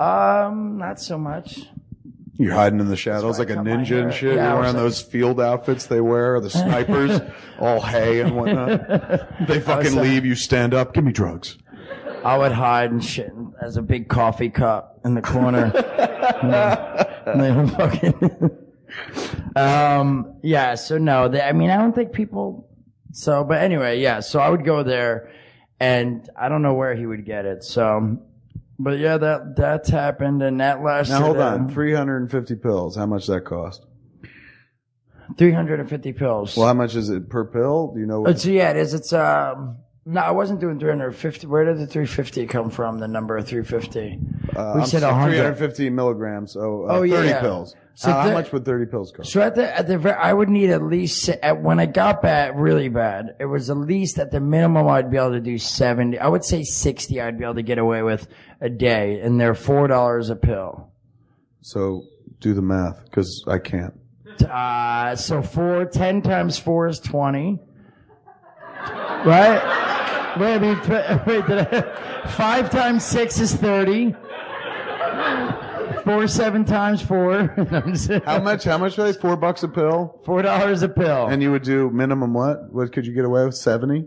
Um, 0.00 0.78
not 0.78 1.00
so 1.00 1.18
much. 1.18 1.60
you're 2.36 2.54
hiding 2.54 2.78
in 2.80 2.86
the 2.88 2.96
shadows 2.96 3.38
like 3.40 3.50
a 3.50 3.54
ninja 3.56 4.02
and 4.04 4.14
shit. 4.14 4.36
Yeah, 4.36 4.52
You're 4.52 4.60
wearing 4.60 4.74
like- 4.74 4.82
those 4.82 5.00
field 5.02 5.40
outfits 5.40 5.86
they 5.86 6.00
wear, 6.00 6.40
the 6.40 6.50
snipers, 6.50 7.20
all 7.58 7.80
hay 7.80 8.20
and 8.20 8.36
whatnot. 8.36 9.28
They 9.48 9.58
fucking 9.60 9.96
leave, 9.96 10.24
you 10.24 10.36
stand 10.36 10.74
up, 10.74 10.94
give 10.94 11.04
me 11.04 11.12
drugs. 11.12 11.58
I 12.24 12.38
would 12.38 12.52
hide 12.52 12.90
and 12.92 13.04
shit 13.04 13.32
as 13.60 13.76
a 13.76 13.82
big 13.82 14.08
coffee 14.08 14.50
cup 14.50 15.00
in 15.04 15.14
the 15.14 15.22
corner. 15.22 15.72
And 17.28 17.40
they 17.42 17.52
would 17.52 17.70
fucking. 17.72 18.58
Um. 19.56 20.38
Yeah. 20.42 20.74
So 20.74 20.98
no. 20.98 21.28
They, 21.28 21.40
I 21.40 21.52
mean, 21.52 21.70
I 21.70 21.76
don't 21.76 21.94
think 21.94 22.12
people. 22.12 22.68
So, 23.12 23.44
but 23.44 23.62
anyway, 23.62 24.00
yeah. 24.00 24.20
So 24.20 24.38
I 24.38 24.48
would 24.48 24.64
go 24.64 24.82
there, 24.82 25.30
and 25.80 26.28
I 26.38 26.48
don't 26.48 26.62
know 26.62 26.74
where 26.74 26.94
he 26.94 27.06
would 27.06 27.24
get 27.24 27.46
it. 27.46 27.64
So, 27.64 28.18
but 28.78 28.98
yeah, 28.98 29.16
that 29.18 29.56
that's 29.56 29.88
happened, 29.88 30.42
and 30.42 30.60
that 30.60 30.82
lasted. 30.82 31.14
Now 31.14 31.20
hold 31.22 31.38
on, 31.38 31.68
350 31.70 32.54
pills. 32.56 32.96
How 32.96 33.06
much 33.06 33.26
that 33.26 33.44
cost? 33.44 33.84
Three 35.36 35.52
hundred 35.52 35.80
and 35.80 35.88
fifty 35.88 36.12
pills. 36.14 36.56
Well, 36.56 36.66
how 36.66 36.74
much 36.74 36.94
is 36.94 37.10
it 37.10 37.28
per 37.28 37.44
pill? 37.44 37.92
Do 37.94 38.00
you 38.00 38.06
know? 38.06 38.24
It's 38.26 38.46
yeah, 38.46 38.70
it 38.70 38.76
is. 38.76 38.94
It's 38.94 39.12
um. 39.12 39.78
No, 40.06 40.22
I 40.22 40.30
wasn't 40.30 40.58
doing 40.60 40.78
350. 40.80 41.46
Where 41.48 41.66
did 41.66 41.76
the 41.76 41.86
350 41.86 42.46
come 42.46 42.70
from? 42.70 42.98
The 42.98 43.06
number 43.06 43.42
350. 43.42 44.18
Uh, 44.56 44.72
we 44.74 44.80
I'm 44.80 44.86
said 44.86 45.00
sorry, 45.02 45.12
100. 45.12 45.32
350 45.36 45.90
milligrams. 45.90 46.52
So 46.52 46.86
uh, 46.88 46.92
Oh, 46.94 47.06
30 47.06 47.28
yeah. 47.28 47.40
pills. 47.42 47.76
So 47.98 48.12
how, 48.12 48.20
how 48.20 48.32
much 48.32 48.52
would 48.52 48.64
30 48.64 48.86
pills 48.86 49.10
cost? 49.10 49.32
So 49.32 49.40
at 49.40 49.56
the 49.56 49.76
at 49.76 49.88
the 49.88 50.16
I 50.16 50.32
would 50.32 50.48
need 50.48 50.70
at 50.70 50.84
least 50.84 51.28
at, 51.30 51.60
when 51.60 51.80
I 51.80 51.86
got 51.86 52.22
bad, 52.22 52.56
really 52.56 52.88
bad. 52.88 53.34
It 53.40 53.46
was 53.46 53.70
at 53.70 53.76
least 53.76 54.20
at 54.20 54.30
the 54.30 54.38
minimum 54.38 54.86
I'd 54.86 55.10
be 55.10 55.16
able 55.16 55.32
to 55.32 55.40
do 55.40 55.58
70. 55.58 56.16
I 56.16 56.28
would 56.28 56.44
say 56.44 56.62
60. 56.62 57.20
I'd 57.20 57.36
be 57.36 57.42
able 57.42 57.56
to 57.56 57.62
get 57.62 57.78
away 57.78 58.02
with 58.02 58.28
a 58.60 58.68
day, 58.68 59.18
and 59.18 59.40
they're 59.40 59.56
four 59.56 59.88
dollars 59.88 60.30
a 60.30 60.36
pill. 60.36 60.92
So 61.60 62.04
do 62.38 62.54
the 62.54 62.62
math, 62.62 63.02
because 63.04 63.44
I 63.48 63.58
can't. 63.58 63.94
Uh, 64.48 65.16
so 65.16 65.42
four, 65.42 65.84
ten 65.84 66.22
times 66.22 66.56
four 66.56 66.86
is 66.86 67.00
20. 67.00 67.58
Right? 69.26 70.36
Wait, 70.38 70.54
I 70.54 70.58
mean, 70.60 70.78
wait, 71.26 71.46
did 71.48 71.74
I, 71.74 72.28
five 72.28 72.70
times 72.70 73.04
six 73.04 73.40
is 73.40 73.52
30. 73.56 74.14
Four, 76.08 76.26
seven 76.26 76.64
times 76.64 77.02
four. 77.02 77.48
How 78.24 78.38
much? 78.42 78.64
How 78.64 78.78
much 78.78 78.98
are 78.98 79.12
they? 79.12 79.12
Four 79.12 79.36
bucks 79.36 79.62
a 79.62 79.68
pill? 79.68 80.22
Four 80.24 80.40
dollars 80.40 80.80
a 80.80 80.88
pill. 80.88 81.26
And 81.26 81.42
you 81.42 81.50
would 81.52 81.64
do 81.64 81.90
minimum 81.90 82.32
what? 82.32 82.72
What 82.72 82.94
could 82.94 83.06
you 83.06 83.12
get 83.12 83.26
away 83.26 83.44
with? 83.44 83.54
70? 83.54 84.06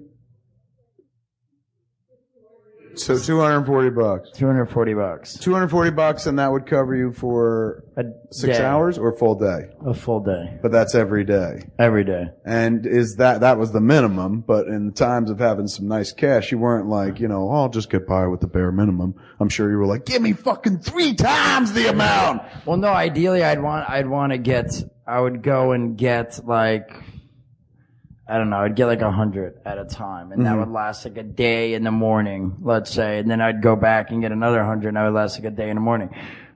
So 2.95 3.17
240 3.17 3.89
bucks. 3.91 4.29
240 4.31 4.93
bucks. 4.93 5.37
240 5.37 5.91
bucks 5.91 6.25
and 6.25 6.37
that 6.39 6.51
would 6.51 6.65
cover 6.65 6.95
you 6.95 7.11
for 7.11 7.83
A 7.97 8.03
six 8.31 8.57
day. 8.57 8.63
hours 8.63 8.97
or 8.97 9.11
full 9.17 9.35
day? 9.35 9.69
A 9.85 9.93
full 9.93 10.19
day. 10.19 10.57
But 10.61 10.71
that's 10.71 10.93
every 10.95 11.23
day. 11.23 11.69
Every 11.79 12.03
day. 12.03 12.25
And 12.45 12.85
is 12.85 13.15
that, 13.17 13.41
that 13.41 13.57
was 13.57 13.71
the 13.71 13.81
minimum, 13.81 14.41
but 14.41 14.67
in 14.67 14.87
the 14.87 14.91
times 14.93 15.29
of 15.29 15.39
having 15.39 15.67
some 15.67 15.87
nice 15.87 16.11
cash, 16.11 16.51
you 16.51 16.57
weren't 16.57 16.87
like, 16.87 17.19
you 17.19 17.27
know, 17.27 17.49
oh, 17.49 17.55
I'll 17.63 17.69
just 17.69 17.89
get 17.89 18.07
by 18.07 18.27
with 18.27 18.41
the 18.41 18.47
bare 18.47 18.71
minimum. 18.71 19.15
I'm 19.39 19.49
sure 19.49 19.69
you 19.71 19.77
were 19.77 19.85
like, 19.87 20.05
give 20.05 20.21
me 20.21 20.33
fucking 20.33 20.79
three 20.79 21.13
times 21.13 21.73
the 21.73 21.89
amount. 21.89 22.41
Well, 22.65 22.77
no, 22.77 22.89
ideally 22.89 23.43
I'd 23.43 23.61
want, 23.61 23.89
I'd 23.89 24.07
want 24.07 24.31
to 24.33 24.37
get, 24.37 24.71
I 25.07 25.19
would 25.19 25.41
go 25.43 25.71
and 25.71 25.97
get 25.97 26.39
like, 26.45 26.91
I 28.27 28.37
don't 28.37 28.49
know, 28.49 28.57
I'd 28.57 28.75
get 28.75 28.85
like 28.85 29.01
a 29.01 29.11
hundred 29.11 29.59
at 29.65 29.77
a 29.77 29.85
time 29.85 30.31
and 30.31 30.45
that 30.45 30.51
mm-hmm. 30.51 30.59
would 30.59 30.69
last 30.69 31.05
like 31.05 31.17
a 31.17 31.23
day 31.23 31.73
in 31.73 31.83
the 31.83 31.91
morning, 31.91 32.55
let's 32.61 32.91
say, 32.91 33.19
and 33.19 33.29
then 33.29 33.41
I'd 33.41 33.61
go 33.61 33.75
back 33.75 34.11
and 34.11 34.21
get 34.21 34.31
another 34.31 34.63
hundred 34.63 34.89
and 34.89 34.97
that 34.97 35.03
would 35.03 35.13
last 35.13 35.37
like 35.37 35.51
a 35.51 35.55
day 35.55 35.69
in 35.69 35.75
the 35.75 35.81
morning. 35.81 36.09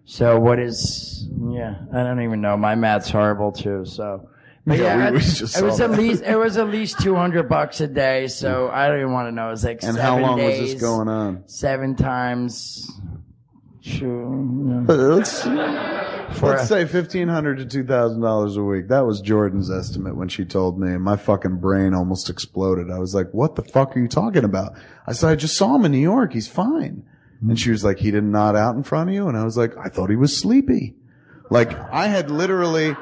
So 0.06 0.40
what 0.40 0.60
is, 0.60 1.28
yeah, 1.50 1.76
I 1.94 2.04
don't 2.04 2.22
even 2.22 2.40
know. 2.40 2.56
My 2.56 2.76
math's 2.76 3.10
horrible 3.10 3.52
too, 3.52 3.86
so. 3.86 4.30
But 4.68 4.78
Yeah, 4.78 4.84
yeah, 4.84 5.06
we- 5.06 5.12
we 5.12 5.18
it- 5.18 5.22
just 5.22 5.58
it 5.58 5.64
was 5.64 5.78
saw 5.78 5.84
at 5.86 5.92
least, 5.92 6.24
it 6.24 6.38
was 6.38 6.58
at 6.58 6.70
least 6.70 7.00
200 7.02 7.50
bucks 7.50 7.82
a 7.82 7.88
day, 7.88 8.28
so 8.28 8.68
mm. 8.68 8.74
I 8.74 8.88
don't 8.88 9.00
even 9.00 9.12
want 9.12 9.28
to 9.28 9.32
know. 9.32 9.48
It 9.48 9.52
was 9.52 9.64
like 9.66 9.84
And 9.84 9.96
seven 9.96 10.02
how 10.02 10.20
long 10.20 10.38
days, 10.38 10.62
was 10.62 10.74
this 10.74 10.82
going 10.82 11.08
on? 11.08 11.44
Seven 11.48 11.96
times, 11.96 12.90
two, 13.84 14.86
let's, 14.88 15.46
For 16.34 16.50
let's 16.50 16.64
a- 16.64 16.68
say 16.68 16.86
fifteen 16.86 17.28
hundred 17.28 17.58
to 17.60 17.66
two 17.66 17.84
thousand 17.86 18.22
dollars 18.22 18.58
a 18.58 18.64
week. 18.64 18.88
That 18.90 19.06
was 19.06 19.22
Jordan's 19.22 19.72
estimate 19.72 20.16
when 20.16 20.28
she 20.28 20.44
told 20.46 20.80
me, 20.80 20.92
and 20.94 21.02
my 21.02 21.16
fucking 21.16 21.58
brain 21.58 21.94
almost 21.94 22.30
exploded. 22.30 22.92
I 22.92 23.00
was 23.00 23.16
like, 23.16 23.32
"What 23.34 23.56
the 23.56 23.64
fuck 23.64 23.96
are 23.96 24.00
you 24.00 24.08
talking 24.08 24.44
about?" 24.44 24.74
I 25.08 25.14
said, 25.14 25.30
"I 25.30 25.36
just 25.36 25.56
saw 25.58 25.76
him 25.76 25.86
in 25.86 25.92
New 25.92 25.98
York. 26.00 26.34
He's 26.34 26.48
fine." 26.48 27.04
Hmm. 27.42 27.52
And 27.52 27.60
she 27.60 27.72
was 27.72 27.84
like, 27.84 28.00
"He 28.00 28.12
didn't 28.12 28.32
nod 28.32 28.56
out 28.56 28.76
in 28.76 28.84
front 28.84 29.10
of 29.10 29.16
you," 29.16 29.28
and 29.28 29.38
I 29.38 29.44
was 29.46 29.58
like, 29.58 29.76
"I 29.78 29.88
thought 29.90 30.10
he 30.10 30.16
was 30.16 30.36
sleepy." 30.38 30.96
Like 31.50 31.74
I 31.92 32.08
had 32.08 32.30
literally. 32.30 32.96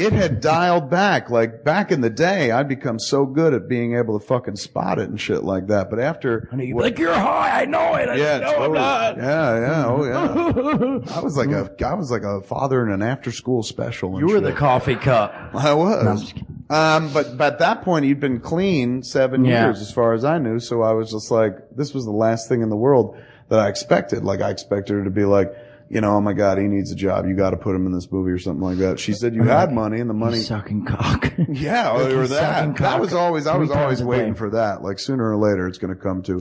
It 0.00 0.12
had 0.12 0.40
dialed 0.40 0.88
back. 0.90 1.30
Like 1.30 1.62
back 1.64 1.92
in 1.92 2.00
the 2.00 2.10
day, 2.10 2.50
I'd 2.50 2.68
become 2.68 2.98
so 2.98 3.26
good 3.26 3.54
at 3.54 3.68
being 3.68 3.96
able 3.96 4.18
to 4.18 4.24
fucking 4.26 4.56
spot 4.56 4.98
it 4.98 5.08
and 5.08 5.20
shit 5.20 5.42
like 5.44 5.66
that. 5.68 5.90
But 5.90 5.98
after, 6.00 6.48
like, 6.52 6.98
you're 6.98 7.12
high. 7.14 7.62
I 7.62 7.64
know 7.66 7.94
it. 7.96 8.08
I 8.08 8.14
yeah, 8.16 8.38
know 8.38 8.52
totally. 8.54 8.78
yeah, 8.78 9.60
yeah, 9.60 9.86
oh 9.86 10.04
yeah. 10.04 11.14
I 11.16 11.20
was 11.20 11.36
like 11.36 11.50
a, 11.50 11.70
I 11.86 11.94
was 11.94 12.10
like 12.10 12.22
a 12.22 12.40
father 12.42 12.82
in 12.86 12.92
an 12.92 13.02
after-school 13.02 13.62
special. 13.62 14.16
And 14.16 14.26
You 14.28 14.34
were 14.34 14.40
the 14.40 14.52
coffee 14.52 14.96
cup. 14.96 15.34
I 15.54 15.74
was. 15.74 16.22
just 16.32 16.42
um, 16.70 17.12
but 17.12 17.36
but 17.36 17.54
at 17.54 17.58
that 17.58 17.82
point, 17.82 18.04
he'd 18.04 18.20
been 18.20 18.40
clean 18.40 19.02
seven 19.02 19.44
Yeah. 19.44 19.64
years, 19.66 19.80
as 19.80 19.90
far 19.90 20.12
as 20.14 20.24
I 20.24 20.38
knew. 20.38 20.60
So 20.60 20.82
I 20.82 20.92
was 20.92 21.10
just 21.10 21.30
like, 21.30 21.56
this 21.74 21.92
was 21.92 22.04
the 22.04 22.12
last 22.12 22.48
thing 22.48 22.62
in 22.62 22.68
the 22.68 22.76
world 22.76 23.16
that 23.48 23.58
I 23.58 23.68
expected. 23.68 24.24
Like 24.24 24.40
I 24.40 24.50
expected 24.50 24.94
her 24.94 25.04
to 25.04 25.10
be 25.10 25.24
like, 25.24 25.52
you 25.90 26.00
know, 26.00 26.12
oh 26.16 26.20
my 26.20 26.32
god, 26.32 26.56
he 26.58 26.64
needs 26.64 26.90
a 26.92 26.94
job. 26.94 27.26
You 27.26 27.34
got 27.34 27.50
to 27.50 27.56
put 27.56 27.74
him 27.74 27.84
in 27.84 27.92
this 27.92 28.10
movie 28.12 28.30
or 28.30 28.38
something 28.38 28.62
like 28.62 28.78
that. 28.78 28.98
She 29.00 29.12
said 29.12 29.34
you 29.34 29.42
had 29.42 29.72
money, 29.72 30.00
and 30.00 30.08
the 30.08 30.14
money. 30.14 30.38
Sucking 30.38 30.86
cock. 30.86 31.32
Yeah, 31.48 31.90
Like 31.90 32.12
or 32.12 32.20
he's 32.20 32.30
sucking 32.30 32.30
that. 32.30 32.66
That 32.68 32.76
cock 32.76 33.00
was 33.00 33.12
always, 33.12 33.46
I 33.46 33.56
was 33.56 33.70
always 33.70 34.02
waiting 34.02 34.34
day. 34.34 34.38
for 34.38 34.50
that. 34.50 34.82
Like 34.82 34.98
sooner 34.98 35.30
or 35.30 35.36
later, 35.36 35.66
it's 35.66 35.78
going 35.78 35.92
to 35.94 36.00
come 36.00 36.22
to, 36.24 36.40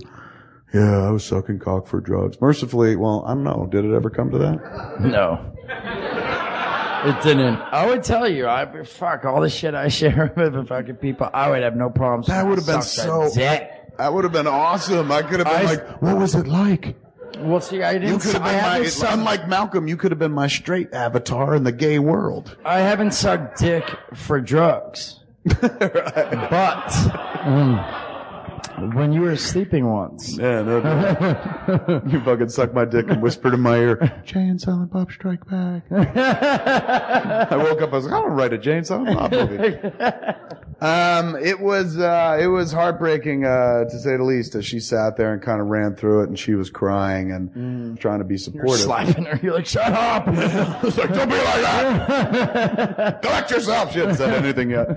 yeah, 0.74 1.08
I 1.08 1.10
was 1.12 1.24
sucking 1.26 1.60
cock 1.60 1.88
for 1.88 2.00
drugs. 2.00 2.40
Mercifully, 2.40 2.96
well, 2.96 3.24
I 3.26 3.34
don't 3.34 3.44
know. 3.44 3.68
Did 3.72 3.86
it 3.86 3.94
ever 3.96 4.10
come 4.10 4.30
to 4.32 4.38
that? 4.38 5.02
no. 5.02 5.54
It 7.02 7.24
didn't. 7.24 7.56
I 7.56 7.88
would 7.88 8.04
tell 8.04 8.28
you, 8.30 8.46
I 8.48 8.84
fuck 8.84 9.24
all 9.24 9.40
the 9.42 9.50
shit 9.50 9.74
I 9.74 9.88
share 9.88 10.34
with 10.38 10.52
the 10.54 10.66
fucking 10.66 10.96
people. 10.98 11.30
I 11.34 11.50
would 11.50 11.64
have 11.64 11.76
no 11.78 11.90
problems. 11.90 12.28
That 12.28 12.46
would 12.46 12.58
have 12.58 12.68
been 12.68 12.82
Suck 12.82 13.34
that 13.36 13.88
so, 13.90 13.94
that 13.98 14.14
would 14.14 14.26
have 14.26 14.34
been 14.34 14.48
awesome. 14.48 15.10
I 15.12 15.22
could 15.22 15.40
have 15.40 15.48
been 15.48 15.56
I- 15.56 15.64
like, 15.64 16.02
what 16.02 16.18
was 16.18 16.36
it 16.36 16.46
like? 16.46 16.98
Well, 17.42 17.62
see, 17.62 17.82
I 17.84 17.94
didn't. 17.94 18.10
You 18.10 18.18
could 18.20 18.34
have 18.34 18.44
been 18.44 18.62
my, 18.62 18.84
sucked- 18.86 19.14
unlike 19.14 19.48
Malcolm, 19.48 19.88
you 19.88 19.98
could 19.98 20.12
have 20.12 20.20
been 20.20 20.32
my 20.34 20.48
straight 20.48 20.94
avatar 20.94 21.56
in 21.56 21.64
the 21.64 21.72
gay 21.72 22.00
world. 22.00 22.58
I 22.66 22.80
haven't 22.80 23.14
sucked 23.14 23.60
dick 23.60 23.84
for 24.14 24.40
drugs. 24.42 25.16
But 25.62 26.94
um, 27.46 27.78
when 28.94 29.12
you 29.14 29.22
were 29.22 29.36
sleeping 29.36 29.88
once, 29.90 30.38
Yeah, 30.38 30.62
no, 30.62 30.80
no. 30.82 32.02
you 32.08 32.20
fucking 32.22 32.50
sucked 32.50 32.74
my 32.74 32.86
dick 32.86 33.06
and 33.10 33.22
whispered 33.22 33.54
in 33.54 33.62
my 33.62 33.78
ear, 33.78 34.22
Jay 34.26 34.42
and 34.42 34.60
Silent 34.60 34.92
Bob 34.92 35.12
Strike 35.12 35.46
Back. 35.48 35.84
I 35.92 37.56
woke 37.58 37.82
up, 37.82 37.92
I 37.94 37.96
was 37.96 38.06
like, 38.06 38.14
I 38.14 38.22
to 38.22 38.28
write 38.30 38.54
a 38.54 38.58
Jay 38.58 38.78
and 38.78 38.86
Silent 38.88 39.18
Bob 39.18 39.32
movie. 39.32 39.78
Um, 40.82 41.36
it 41.36 41.60
was, 41.60 41.98
uh, 41.98 42.38
it 42.40 42.48
was 42.48 42.72
heartbreaking, 42.72 43.44
uh, 43.44 43.84
to 43.84 44.00
say 44.00 44.16
the 44.16 44.24
least, 44.24 44.56
as 44.56 44.66
she 44.66 44.80
sat 44.80 45.18
there 45.18 45.34
and 45.34 45.42
kind 45.42 45.60
of 45.60 45.68
ran 45.68 45.96
through 45.96 46.24
it 46.24 46.30
and 46.30 46.40
she 46.40 46.54
was 46.56 46.70
crying 46.70 47.32
and 47.32 48.00
trying 48.00 48.20
to 48.20 48.26
be 48.26 48.38
supportive. 48.38 48.70
you're 48.70 48.78
slapping 48.78 49.26
her. 49.26 49.40
You're 49.44 49.56
like, 49.56 49.66
shut 49.66 49.92
up. 49.92 50.28
I 50.28 50.80
was 50.82 50.98
like, 50.98 51.14
don't 51.14 51.30
be 51.30 51.36
like 51.36 51.62
that. 51.62 53.22
Collect 53.22 53.52
yourself. 53.52 53.92
She 53.92 54.00
hadn't 54.00 54.16
said 54.16 54.34
anything 54.44 54.70
yet. 54.70 54.88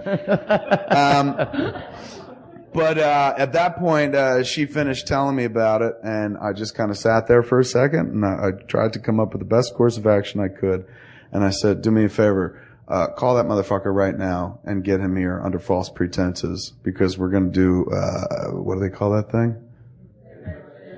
Um, 0.92 1.34
but 2.74 2.98
uh, 2.98 3.34
at 3.36 3.52
that 3.52 3.76
point, 3.78 4.14
uh, 4.14 4.44
she 4.44 4.66
finished 4.66 5.06
telling 5.06 5.36
me 5.36 5.44
about 5.44 5.82
it, 5.82 5.94
and 6.02 6.38
I 6.38 6.52
just 6.52 6.74
kind 6.74 6.90
of 6.90 6.96
sat 6.96 7.26
there 7.26 7.42
for 7.42 7.58
a 7.58 7.64
second, 7.64 8.08
and 8.12 8.24
I, 8.24 8.48
I 8.48 8.50
tried 8.66 8.94
to 8.94 8.98
come 8.98 9.20
up 9.20 9.32
with 9.32 9.40
the 9.40 9.46
best 9.46 9.74
course 9.74 9.98
of 9.98 10.06
action 10.06 10.40
I 10.40 10.48
could. 10.48 10.86
And 11.32 11.44
I 11.44 11.50
said, 11.50 11.82
do 11.82 11.90
me 11.90 12.04
a 12.04 12.08
favor. 12.08 12.60
Uh, 12.88 13.06
call 13.06 13.36
that 13.36 13.46
motherfucker 13.46 13.94
right 13.94 14.16
now 14.16 14.58
and 14.64 14.82
get 14.84 15.00
him 15.00 15.16
here 15.16 15.40
under 15.42 15.58
false 15.58 15.88
pretenses 15.88 16.72
because 16.82 17.16
we're 17.16 17.30
going 17.30 17.50
to 17.50 17.50
do, 17.50 17.90
uh, 17.90 18.50
what 18.50 18.74
do 18.74 18.80
they 18.80 18.90
call 18.90 19.12
that 19.12 19.30
thing? 19.30 19.56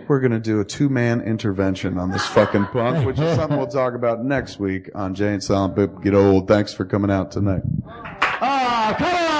We're 0.08 0.20
going 0.20 0.32
to 0.32 0.40
do 0.40 0.60
a 0.60 0.64
two 0.64 0.88
man 0.88 1.20
intervention 1.20 1.98
on 1.98 2.10
this 2.10 2.26
fucking 2.26 2.66
punk, 2.66 3.06
which 3.06 3.18
is 3.18 3.36
something 3.36 3.56
we'll 3.56 3.66
talk 3.66 3.94
about 3.94 4.22
next 4.24 4.58
week 4.58 4.90
on 4.94 5.14
Jay 5.14 5.32
and 5.32 5.42
Silent 5.42 5.76
Bob 5.76 6.02
Get 6.02 6.14
Old. 6.14 6.46
Thanks 6.48 6.74
for 6.74 6.84
coming 6.84 7.10
out 7.10 7.30
tonight. 7.32 7.62
Oh, 7.86 8.94
come 8.98 9.14
on. 9.14 9.33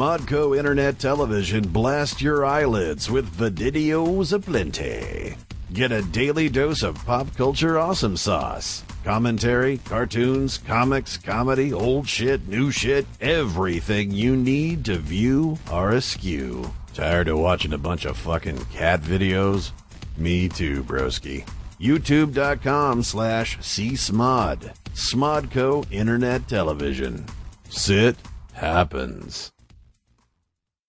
Smodco 0.00 0.56
Internet 0.56 0.98
Television 0.98 1.68
blast 1.68 2.22
your 2.22 2.46
eyelids 2.46 3.10
with 3.10 3.36
videos 3.36 4.32
aplenty. 4.32 5.36
Get 5.74 5.92
a 5.92 6.00
daily 6.00 6.48
dose 6.48 6.82
of 6.82 6.94
pop 7.04 7.36
culture 7.36 7.78
awesome 7.78 8.16
sauce. 8.16 8.82
Commentary, 9.04 9.76
cartoons, 9.76 10.56
comics, 10.56 11.18
comedy, 11.18 11.74
old 11.74 12.08
shit, 12.08 12.48
new 12.48 12.70
shit, 12.70 13.04
everything 13.20 14.10
you 14.10 14.36
need 14.36 14.86
to 14.86 14.96
view 14.96 15.58
are 15.70 15.90
askew. 15.90 16.72
Tired 16.94 17.28
of 17.28 17.38
watching 17.38 17.74
a 17.74 17.78
bunch 17.78 18.06
of 18.06 18.16
fucking 18.16 18.64
cat 18.72 19.02
videos? 19.02 19.72
Me 20.16 20.48
too, 20.48 20.82
broski. 20.84 21.46
YouTube.com 21.78 23.02
slash 23.02 23.58
csmod. 23.58 24.74
Smodco 24.94 25.84
Internet 25.92 26.48
Television. 26.48 27.26
Sit 27.68 28.16
happens. 28.54 29.52